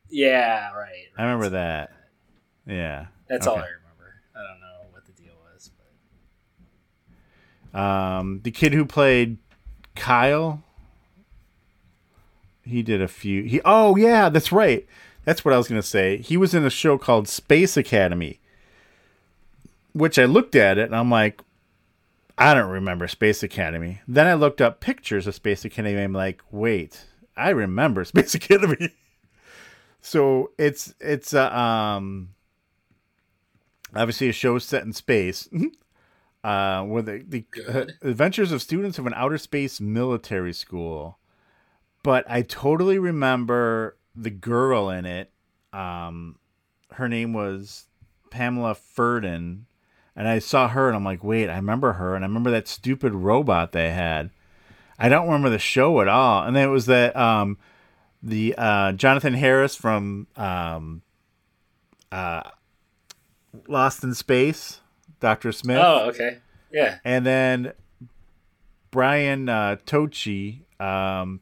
Yeah, 0.10 0.72
right. 0.74 1.06
I 1.18 1.24
remember 1.24 1.50
that. 1.50 1.92
Yeah. 2.68 3.08
That's 3.30 3.48
all 3.48 3.56
I 3.56 3.60
remember. 3.62 4.16
I 4.36 4.40
don't 4.44 4.60
know 4.60 4.88
what 4.92 5.06
the 5.06 5.12
deal 5.14 5.34
was. 5.54 5.72
Um, 7.80 8.42
the 8.44 8.52
kid 8.52 8.74
who 8.74 8.86
played 8.86 9.38
Kyle, 9.96 10.62
he 12.64 12.84
did 12.84 13.02
a 13.02 13.08
few. 13.08 13.44
He 13.44 13.60
oh 13.66 13.96
yeah, 13.96 14.30
that's 14.30 14.52
right. 14.52 14.86
That's 15.26 15.44
what 15.44 15.54
I 15.54 15.58
was 15.58 15.68
gonna 15.68 15.82
say. 15.82 16.18
He 16.18 16.38
was 16.38 16.54
in 16.54 16.64
a 16.66 16.70
show 16.70 16.98
called 16.98 17.28
Space 17.28 17.76
Academy, 17.76 18.40
which 19.94 20.20
I 20.20 20.26
looked 20.26 20.56
at 20.56 20.78
it 20.78 20.86
and 20.86 20.96
I'm 20.96 21.10
like, 21.10 21.42
I 22.38 22.54
don't 22.54 22.70
remember 22.70 23.08
Space 23.08 23.44
Academy. 23.44 24.02
Then 24.08 24.28
I 24.28 24.34
looked 24.34 24.62
up 24.62 24.80
pictures 24.80 25.28
of 25.28 25.36
Space 25.36 25.66
Academy. 25.66 26.02
I'm 26.02 26.14
like, 26.14 26.42
wait, 26.52 27.06
I 27.38 27.50
remember 27.50 28.04
Space 28.06 28.36
Academy. 28.36 28.90
so 30.02 30.52
it's 30.58 30.94
it's 31.00 31.34
a 31.34 31.58
um 31.58 32.30
obviously 33.96 34.30
a 34.30 34.34
show 34.34 34.58
set 34.60 34.84
in 34.84 34.94
space. 34.94 35.48
uh, 36.44 36.84
where 36.84 37.02
the, 37.02 37.24
the 37.28 37.46
uh, 37.68 37.86
adventures 38.02 38.52
of 38.52 38.62
students 38.62 39.00
of 39.00 39.08
an 39.08 39.14
outer 39.16 39.38
space 39.38 39.80
military 39.80 40.54
school. 40.54 41.18
But 42.04 42.26
I 42.30 42.42
totally 42.42 43.00
remember 43.00 43.98
the 44.14 44.30
girl 44.30 44.90
in 44.90 45.06
it. 45.06 45.32
Um, 45.72 46.38
her 46.92 47.08
name 47.08 47.34
was 47.34 47.86
Pamela 48.30 48.76
Ferdin, 48.76 49.62
and 50.16 50.28
I 50.28 50.40
saw 50.40 50.68
her, 50.70 50.88
and 50.88 50.96
I'm 50.96 51.04
like, 51.04 51.24
wait, 51.24 51.50
I 51.50 51.56
remember 51.56 51.94
her, 51.94 52.16
and 52.16 52.24
I 52.24 52.28
remember 52.28 52.52
that 52.52 52.68
stupid 52.68 53.14
robot 53.14 53.72
they 53.72 53.92
had. 53.92 54.30
I 55.00 55.10
don't 55.10 55.26
remember 55.26 55.50
the 55.50 55.60
show 55.60 56.02
at 56.02 56.08
all, 56.08 56.44
and 56.44 56.56
then 56.56 56.68
it 56.68 56.72
was 56.72 56.86
that 56.86 57.16
um, 57.16 57.58
the 58.22 58.56
uh, 58.58 58.94
Jonathan 58.94 59.34
Harris 59.34 59.76
from 59.76 60.28
um, 60.36 61.02
uh, 62.12 62.44
Lost 63.68 64.04
in 64.04 64.14
Space, 64.14 64.80
Doctor 65.20 65.52
Smith. 65.52 65.80
Oh, 65.82 66.10
okay. 66.10 66.38
Yeah. 66.72 67.00
And 67.04 67.26
then 67.26 67.74
Brian 68.92 69.50
uh, 69.50 69.78
Tochi, 69.86 70.62
um, 70.80 71.42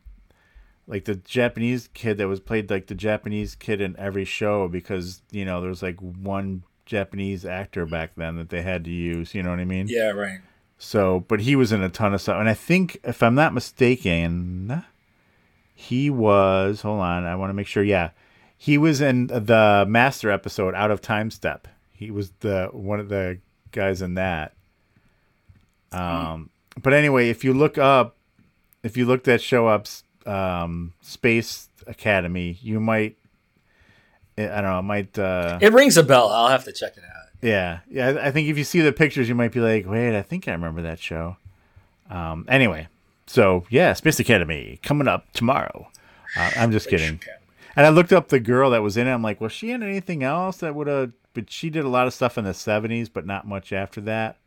like 0.88 1.06
the 1.06 1.16
Japanese 1.16 1.90
kid 1.94 2.18
that 2.18 2.28
was 2.28 2.40
played 2.40 2.70
like 2.70 2.88
the 2.88 2.96
Japanese 2.96 3.56
kid 3.56 3.82
in 3.82 3.96
every 3.98 4.26
show 4.26 4.68
because 4.68 5.22
you 5.32 5.46
know 5.46 5.62
there's 5.62 5.82
like 5.82 6.00
one 6.00 6.64
Japanese 6.86 7.46
actor 7.46 7.86
back 7.86 8.12
then 8.16 8.36
that 8.38 8.50
they 8.50 8.62
had 8.62 8.84
to 8.86 8.92
use. 8.92 9.34
You 9.34 9.44
know 9.44 9.50
what 9.52 9.60
I 9.60 9.66
mean? 9.66 9.88
Yeah, 9.88 10.10
right. 10.10 10.40
So, 10.78 11.26
but 11.28 11.42
he 11.42 11.56
was 11.56 11.72
in 11.72 11.84
a 11.84 11.90
ton 11.90 12.14
of 12.14 12.22
stuff, 12.22 12.40
and 12.40 12.50
I 12.50 12.56
think 12.56 13.00
if 13.04 13.22
I'm 13.22 13.36
not 13.36 13.54
mistaken, 13.54 14.84
he 15.76 16.10
was. 16.10 16.82
Hold 16.82 17.02
on, 17.02 17.26
I 17.26 17.36
want 17.36 17.52
to 17.52 17.54
make 17.54 17.68
sure. 17.68 17.84
Yeah, 17.84 18.10
he 18.58 18.78
was 18.78 19.00
in 19.00 19.28
the 19.28 19.86
Master 19.88 20.32
episode, 20.32 20.74
Out 20.74 20.92
of 20.92 21.02
Time 21.02 21.30
Step. 21.30 21.68
He 21.94 22.10
was 22.10 22.32
the 22.40 22.70
one 22.72 23.00
of 23.00 23.10
the 23.10 23.40
guys 23.72 24.02
in 24.02 24.16
that. 24.16 24.54
Um, 25.92 26.50
but 26.82 26.94
anyway, 26.94 27.30
if 27.30 27.44
you 27.44 27.54
look 27.54 27.78
up, 27.78 28.16
if 28.82 28.98
you 28.98 29.06
look 29.06 29.24
that 29.26 29.42
show 29.42 29.68
up, 29.68 29.86
um, 30.26 30.94
Space 31.02 31.70
Academy, 31.86 32.58
you 32.62 32.80
might. 32.80 33.18
I 34.38 34.62
don't 34.62 34.64
know. 34.64 34.80
It 34.80 34.84
might. 34.84 35.20
Uh, 35.20 35.60
It 35.62 35.74
rings 35.74 35.98
a 35.98 36.04
bell. 36.04 36.30
I'll 36.30 36.48
have 36.48 36.64
to 36.66 36.72
check 36.72 36.98
it 36.98 37.04
out. 37.04 37.30
yeah, 37.42 37.80
yeah. 37.90 38.20
I 38.22 38.32
think 38.32 38.48
if 38.50 38.58
you 38.58 38.64
see 38.64 38.82
the 38.82 38.92
pictures, 38.94 39.28
you 39.30 39.36
might 39.36 39.52
be 39.52 39.60
like, 39.60 39.86
"Wait, 39.88 40.18
I 40.18 40.22
think 40.22 40.48
I 40.48 40.52
remember 40.54 40.82
that 40.84 41.00
show." 41.00 41.38
Um. 42.10 42.46
Anyway, 42.48 42.88
so 43.28 43.66
yeah, 43.70 43.94
Space 43.94 44.20
Academy 44.20 44.80
coming 44.84 45.08
up 45.08 45.32
tomorrow. 45.34 45.90
Uh, 46.38 46.52
I'm 46.56 46.72
just 46.72 46.88
kidding. 46.90 47.20
And 47.76 47.86
I 47.86 47.90
looked 47.90 48.12
up 48.14 48.28
the 48.30 48.40
girl 48.40 48.70
that 48.72 48.82
was 48.82 48.98
in 48.98 49.08
it. 49.08 49.12
I'm 49.14 49.22
like, 49.22 49.40
was 49.40 49.52
she 49.54 49.72
in 49.72 49.82
anything 49.84 50.24
else 50.24 50.58
that 50.58 50.76
would 50.76 50.88
have? 50.88 51.12
But 51.34 51.50
she 51.50 51.70
did 51.70 51.86
a 51.86 51.90
lot 51.90 52.08
of 52.08 52.14
stuff 52.14 52.38
in 52.38 52.44
the 52.46 52.52
'70s, 52.52 53.10
but 53.12 53.26
not 53.26 53.48
much 53.48 53.72
after 53.74 54.02
that. 54.02 54.38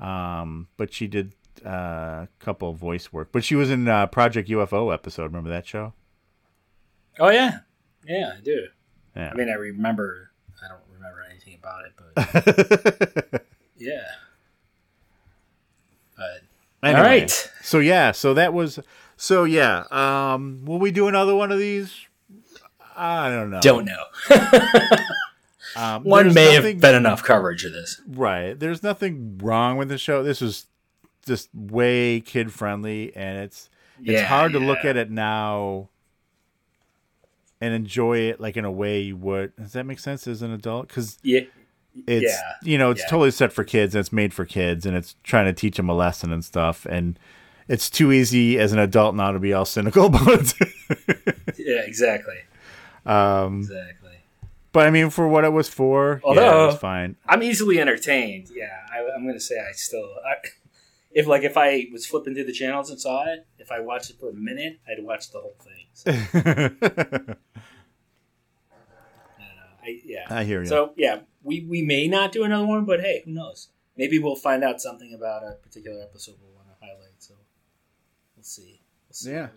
Um. 0.00 0.68
But 0.76 0.92
she 0.92 1.06
did 1.08 1.32
uh, 1.66 1.68
a 1.70 2.28
couple 2.38 2.70
of 2.70 2.76
voice 2.76 3.12
work. 3.12 3.28
But 3.32 3.44
she 3.44 3.56
was 3.56 3.70
in 3.70 3.88
uh, 3.88 4.06
Project 4.06 4.48
UFO 4.48 4.92
episode. 4.94 5.24
Remember 5.24 5.50
that 5.50 5.66
show? 5.66 5.92
Oh 7.18 7.30
yeah, 7.30 7.58
yeah, 8.06 8.34
I 8.38 8.40
do. 8.40 8.66
Yeah. 9.18 9.30
I 9.32 9.34
mean, 9.34 9.48
I 9.50 9.54
remember. 9.54 10.30
I 10.64 10.68
don't 10.68 10.80
remember 10.94 11.24
anything 11.28 11.58
about 11.60 11.84
it, 11.84 11.92
but 13.30 13.44
yeah. 13.76 14.02
But 16.16 16.42
Anyway, 16.82 17.00
all 17.00 17.04
right, 17.06 17.50
So 17.62 17.78
yeah, 17.80 18.12
so 18.12 18.34
that 18.34 18.52
was 18.52 18.78
so 19.16 19.44
yeah. 19.44 19.84
Um, 19.90 20.64
will 20.64 20.78
we 20.78 20.90
do 20.92 21.08
another 21.08 21.34
one 21.34 21.50
of 21.52 21.58
these? 21.58 22.06
I 22.96 23.28
don't 23.30 23.50
know. 23.50 23.60
don't 23.60 23.84
know. 23.84 24.04
Um, 25.76 26.02
One 26.02 26.34
may 26.34 26.54
nothing- 26.56 26.72
have 26.76 26.80
been 26.80 26.94
enough 26.96 27.22
coverage 27.22 27.64
of 27.64 27.72
this. 27.72 28.00
Right. 28.08 28.58
There's 28.58 28.82
nothing 28.82 29.38
wrong 29.40 29.76
with 29.76 29.88
the 29.90 29.98
show. 29.98 30.24
This 30.24 30.40
was 30.40 30.66
just 31.24 31.50
way 31.54 32.20
kid 32.20 32.52
friendly, 32.52 33.14
and 33.14 33.38
it's 33.38 33.68
it's 34.00 34.08
Yeah, 34.08 34.24
hard 34.24 34.52
to 34.54 34.58
look 34.58 34.84
at 34.84 34.96
it 34.96 35.08
now 35.10 35.88
and 37.60 37.74
enjoy 37.74 38.18
it 38.18 38.40
like 38.40 38.56
in 38.56 38.64
a 38.64 38.70
way 38.72 39.00
you 39.00 39.16
would. 39.16 39.54
Does 39.56 39.72
that 39.72 39.84
make 39.84 39.98
sense 39.98 40.26
as 40.26 40.42
an 40.42 40.52
adult? 40.52 40.88
Because 40.88 41.18
Yeah, 41.22 41.40
it's 42.06 42.24
yeah, 42.24 42.52
you 42.62 42.78
know 42.78 42.90
it's 42.92 43.00
yeah. 43.00 43.08
totally 43.10 43.30
set 43.32 43.52
for 43.52 43.64
kids 43.64 43.94
and 43.94 44.00
it's 44.00 44.12
made 44.12 44.32
for 44.32 44.44
kids 44.44 44.86
and 44.86 44.96
it's 44.96 45.16
trying 45.24 45.46
to 45.46 45.52
teach 45.52 45.76
them 45.76 45.88
a 45.88 45.94
lesson 45.94 46.32
and 46.32 46.44
stuff 46.44 46.86
and 46.86 47.18
it's 47.66 47.90
too 47.90 48.12
easy 48.12 48.56
as 48.58 48.72
an 48.72 48.78
adult 48.78 49.14
now 49.16 49.32
to 49.32 49.38
be 49.40 49.52
all 49.52 49.64
cynical 49.64 50.06
about 50.14 50.54
it 50.60 51.34
yeah, 51.58 51.80
exactly, 51.80 52.36
um 53.04 53.58
exactly. 53.60 54.12
but 54.72 54.86
i 54.86 54.90
mean 54.90 55.10
for 55.10 55.26
what 55.26 55.42
it 55.44 55.52
was 55.52 55.68
for 55.68 56.20
yeah, 56.22 56.28
Although- 56.28 56.62
it 56.64 56.66
was 56.68 56.76
fine 56.76 57.16
I'm 57.26 57.42
easily 57.42 57.80
entertained. 57.80 58.48
Yeah, 58.54 58.70
I, 58.92 59.00
I'm 59.16 59.22
going 59.24 59.34
to 59.34 59.40
say 59.40 59.56
I 59.58 59.72
still. 59.72 60.08
I, 60.24 60.36
if 61.18 61.26
like 61.26 61.42
if 61.42 61.56
I 61.56 61.86
was 61.92 62.06
flipping 62.06 62.34
through 62.34 62.44
the 62.44 62.52
channels 62.52 62.90
and 62.90 63.00
saw 63.00 63.24
it, 63.32 63.46
if 63.58 63.70
I 63.72 63.80
watched 63.80 64.10
it 64.10 64.16
for 64.20 64.30
a 64.30 64.34
minute, 64.34 64.78
I'd 64.88 65.02
watch 65.04 65.30
the 65.32 65.40
whole 65.40 65.56
thing. 65.60 65.86
So, 67.44 67.44
I, 69.84 70.00
yeah, 70.04 70.24
I 70.28 70.44
hear 70.44 70.60
you. 70.60 70.66
So 70.68 70.92
yeah, 70.96 71.20
we 71.42 71.64
we 71.68 71.82
may 71.82 72.08
not 72.08 72.32
do 72.32 72.44
another 72.44 72.66
one, 72.66 72.84
but 72.84 73.00
hey, 73.00 73.22
who 73.24 73.32
knows? 73.32 73.68
Maybe 73.96 74.18
we'll 74.18 74.36
find 74.36 74.62
out 74.62 74.80
something 74.80 75.12
about 75.14 75.42
a 75.42 75.52
particular 75.62 76.00
episode 76.02 76.36
we'll 76.40 76.52
want 76.54 76.68
to 76.68 76.74
highlight. 76.84 77.14
So 77.18 77.34
we'll 78.36 78.44
see. 78.44 78.80
We'll 79.08 79.14
see 79.14 79.30
Yeah. 79.32 79.48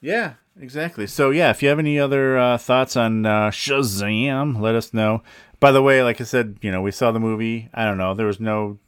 we. 0.00 0.08
Yeah, 0.08 0.34
exactly. 0.60 1.06
So 1.06 1.30
yeah, 1.30 1.50
if 1.50 1.62
you 1.62 1.68
have 1.68 1.78
any 1.78 1.98
other 1.98 2.36
uh, 2.38 2.58
thoughts 2.58 2.96
on 2.96 3.24
uh, 3.24 3.50
Shazam, 3.50 4.60
let 4.60 4.74
us 4.74 4.92
know. 4.92 5.22
By 5.60 5.70
the 5.72 5.82
way, 5.82 6.02
like 6.02 6.20
I 6.20 6.24
said, 6.24 6.58
you 6.60 6.70
know, 6.72 6.82
we 6.82 6.90
saw 6.90 7.12
the 7.12 7.20
movie. 7.20 7.68
I 7.72 7.84
don't 7.84 7.98
know, 7.98 8.12
there 8.14 8.26
was 8.26 8.40
no 8.40 8.78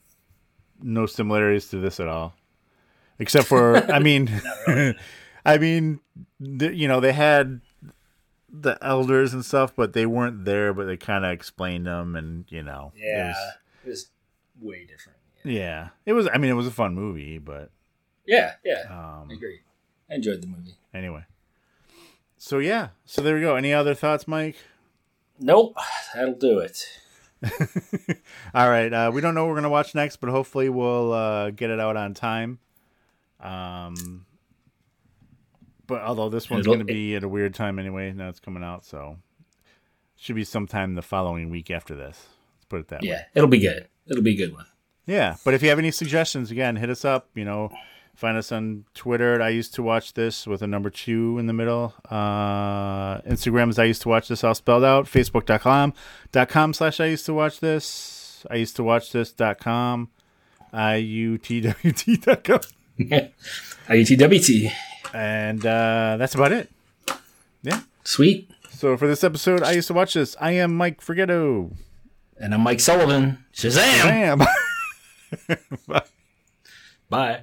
no 0.85 1.07
similarities 1.07 1.68
to 1.70 1.78
this 1.80 1.99
at 1.99 2.07
all, 2.09 2.35
except 3.18 3.47
for 3.47 3.76
I 3.91 3.99
mean, 3.99 4.30
I 5.47 5.59
mean, 5.59 6.01
the, 6.39 6.74
you 6.74 6.87
know, 6.89 7.01
they 7.01 7.12
had 7.12 7.61
the 8.49 8.78
elders 8.82 9.35
and 9.35 9.45
stuff, 9.45 9.74
but 9.74 9.93
they 9.95 10.07
weren't 10.07 10.45
there. 10.45 10.72
But 10.72 10.87
they 10.87 10.97
kind 10.97 11.24
of 11.24 11.32
explained 11.32 11.87
them, 11.87 12.14
and 12.16 12.45
you 12.49 12.62
know, 12.62 12.93
it 12.95 13.03
Yeah, 13.16 13.28
was- 13.28 13.55
it 13.85 13.89
was 13.89 14.11
way 14.61 14.85
different. 14.87 15.18
yeah, 15.45 15.89
it 16.07 16.12
was. 16.12 16.28
I 16.32 16.39
mean, 16.39 16.51
it 16.51 16.55
was 16.55 16.66
a 16.66 16.70
fun 16.70 16.95
movie, 16.95 17.39
but 17.39 17.70
Yeah, 18.26 18.53
yeah, 18.64 18.82
um, 18.91 19.28
I 19.30 19.35
agree. 19.35 19.61
I 20.11 20.14
enjoyed 20.14 20.41
the 20.43 20.47
movie. 20.47 20.74
anyway. 20.93 21.24
So 22.39 22.59
yeah, 22.59 22.89
so 23.07 23.22
there 23.22 23.35
we 23.35 23.41
go. 23.41 23.57
Any 23.57 23.72
other 23.72 23.95
thoughts, 23.95 24.28
Mike? 24.28 24.57
Nope, 25.41 25.74
that'll 26.14 26.35
do 26.35 26.59
it. 26.61 26.87
All 28.55 28.68
right. 28.68 28.93
Uh, 28.93 29.11
we 29.12 29.20
don't 29.20 29.35
know 29.35 29.45
what 29.45 29.51
we're 29.51 29.57
gonna 29.57 29.70
watch 29.70 29.95
next, 29.95 30.16
but 30.16 30.30
hopefully 30.30 30.68
we'll 30.68 31.12
uh, 31.12 31.51
get 31.51 31.70
it 31.70 31.80
out 31.80 31.97
on 31.97 32.14
time. 32.14 32.59
Um, 33.41 34.24
but 35.87 36.03
although 36.03 36.28
this 36.28 36.49
one's 36.49 36.62
It'll- 36.66 36.74
gonna 36.74 36.85
be 36.85 37.14
at 37.14 37.24
a 37.24 37.28
weird 37.28 37.55
time 37.55 37.78
anyway, 37.78 38.12
now 38.12 38.28
it's 38.28 38.41
coming 38.41 38.62
out, 38.62 38.85
so 38.85 39.18
should 40.16 40.37
be 40.37 40.45
sometime 40.45 40.95
the 40.95 41.03
following 41.03 41.51
week 41.51 41.70
after 41.70 41.95
this. 41.95 42.26
Let's 42.57 42.64
put 42.68 42.80
it 42.80 42.89
that 42.89 43.03
way. 43.03 43.09
Yeah, 43.09 43.24
it'll 43.35 43.49
be 43.49 43.59
good. 43.59 43.89
It'll 44.07 44.22
be 44.22 44.32
a 44.32 44.37
good 44.37 44.55
one. 44.55 44.66
Yeah, 45.07 45.37
but 45.45 45.53
if 45.53 45.62
you 45.62 45.68
have 45.68 45.78
any 45.78 45.91
suggestions, 45.91 46.51
again, 46.51 46.76
hit 46.76 46.89
us 46.89 47.05
up. 47.05 47.28
You 47.35 47.45
know, 47.45 47.70
find 48.14 48.36
us 48.36 48.52
on 48.52 48.84
Twitter. 48.94 49.34
At 49.34 49.42
I 49.42 49.48
used 49.50 49.74
to 49.74 49.82
watch 49.82 50.14
this 50.14 50.46
with 50.46 50.62
a 50.62 50.66
number 50.66 50.90
two 50.90 51.38
in 51.38 51.46
the 51.46 51.52
middle. 51.52 51.94
Uh, 52.10 53.20
Instagram 53.22 53.70
is 53.70 53.78
I 53.78 53.84
used 53.84 54.02
to 54.02 54.08
watch 54.08 54.28
this 54.28 54.44
all 54.44 54.54
spelled 54.54 54.84
out. 54.84 55.06
Facebook.com 55.06 55.92
dot 56.32 56.48
com 56.48 56.72
slash 56.72 57.00
I 57.00 57.06
used 57.06 57.26
to 57.26 57.34
watch 57.34 57.60
this. 57.60 58.46
I 58.50 58.56
used 58.56 58.76
to 58.76 58.84
watch 58.84 59.12
this 59.12 59.32
dot 59.32 59.58
com. 59.58 60.10
I 60.72 60.96
U 60.96 61.38
T 61.38 61.60
W 61.60 61.92
T 61.92 62.16
dot 62.16 62.44
com. 62.44 62.60
IUTWT. 62.98 64.72
And 65.12 65.64
uh, 65.64 66.16
that's 66.18 66.34
about 66.34 66.52
it. 66.52 66.70
Yeah. 67.62 67.80
Sweet. 68.04 68.50
So 68.70 68.96
for 68.96 69.06
this 69.06 69.24
episode, 69.24 69.62
I 69.62 69.72
used 69.72 69.88
to 69.88 69.94
watch 69.94 70.14
this. 70.14 70.36
I 70.40 70.52
am 70.52 70.74
Mike 70.76 71.00
Forgetto. 71.00 71.72
And 72.36 72.52
I'm 72.52 72.60
Mike 72.60 72.80
Sullivan. 72.80 73.44
Shazam! 73.54 74.38
Bam. 74.38 74.38
Bye. 75.86 76.02
Bye. 77.08 77.42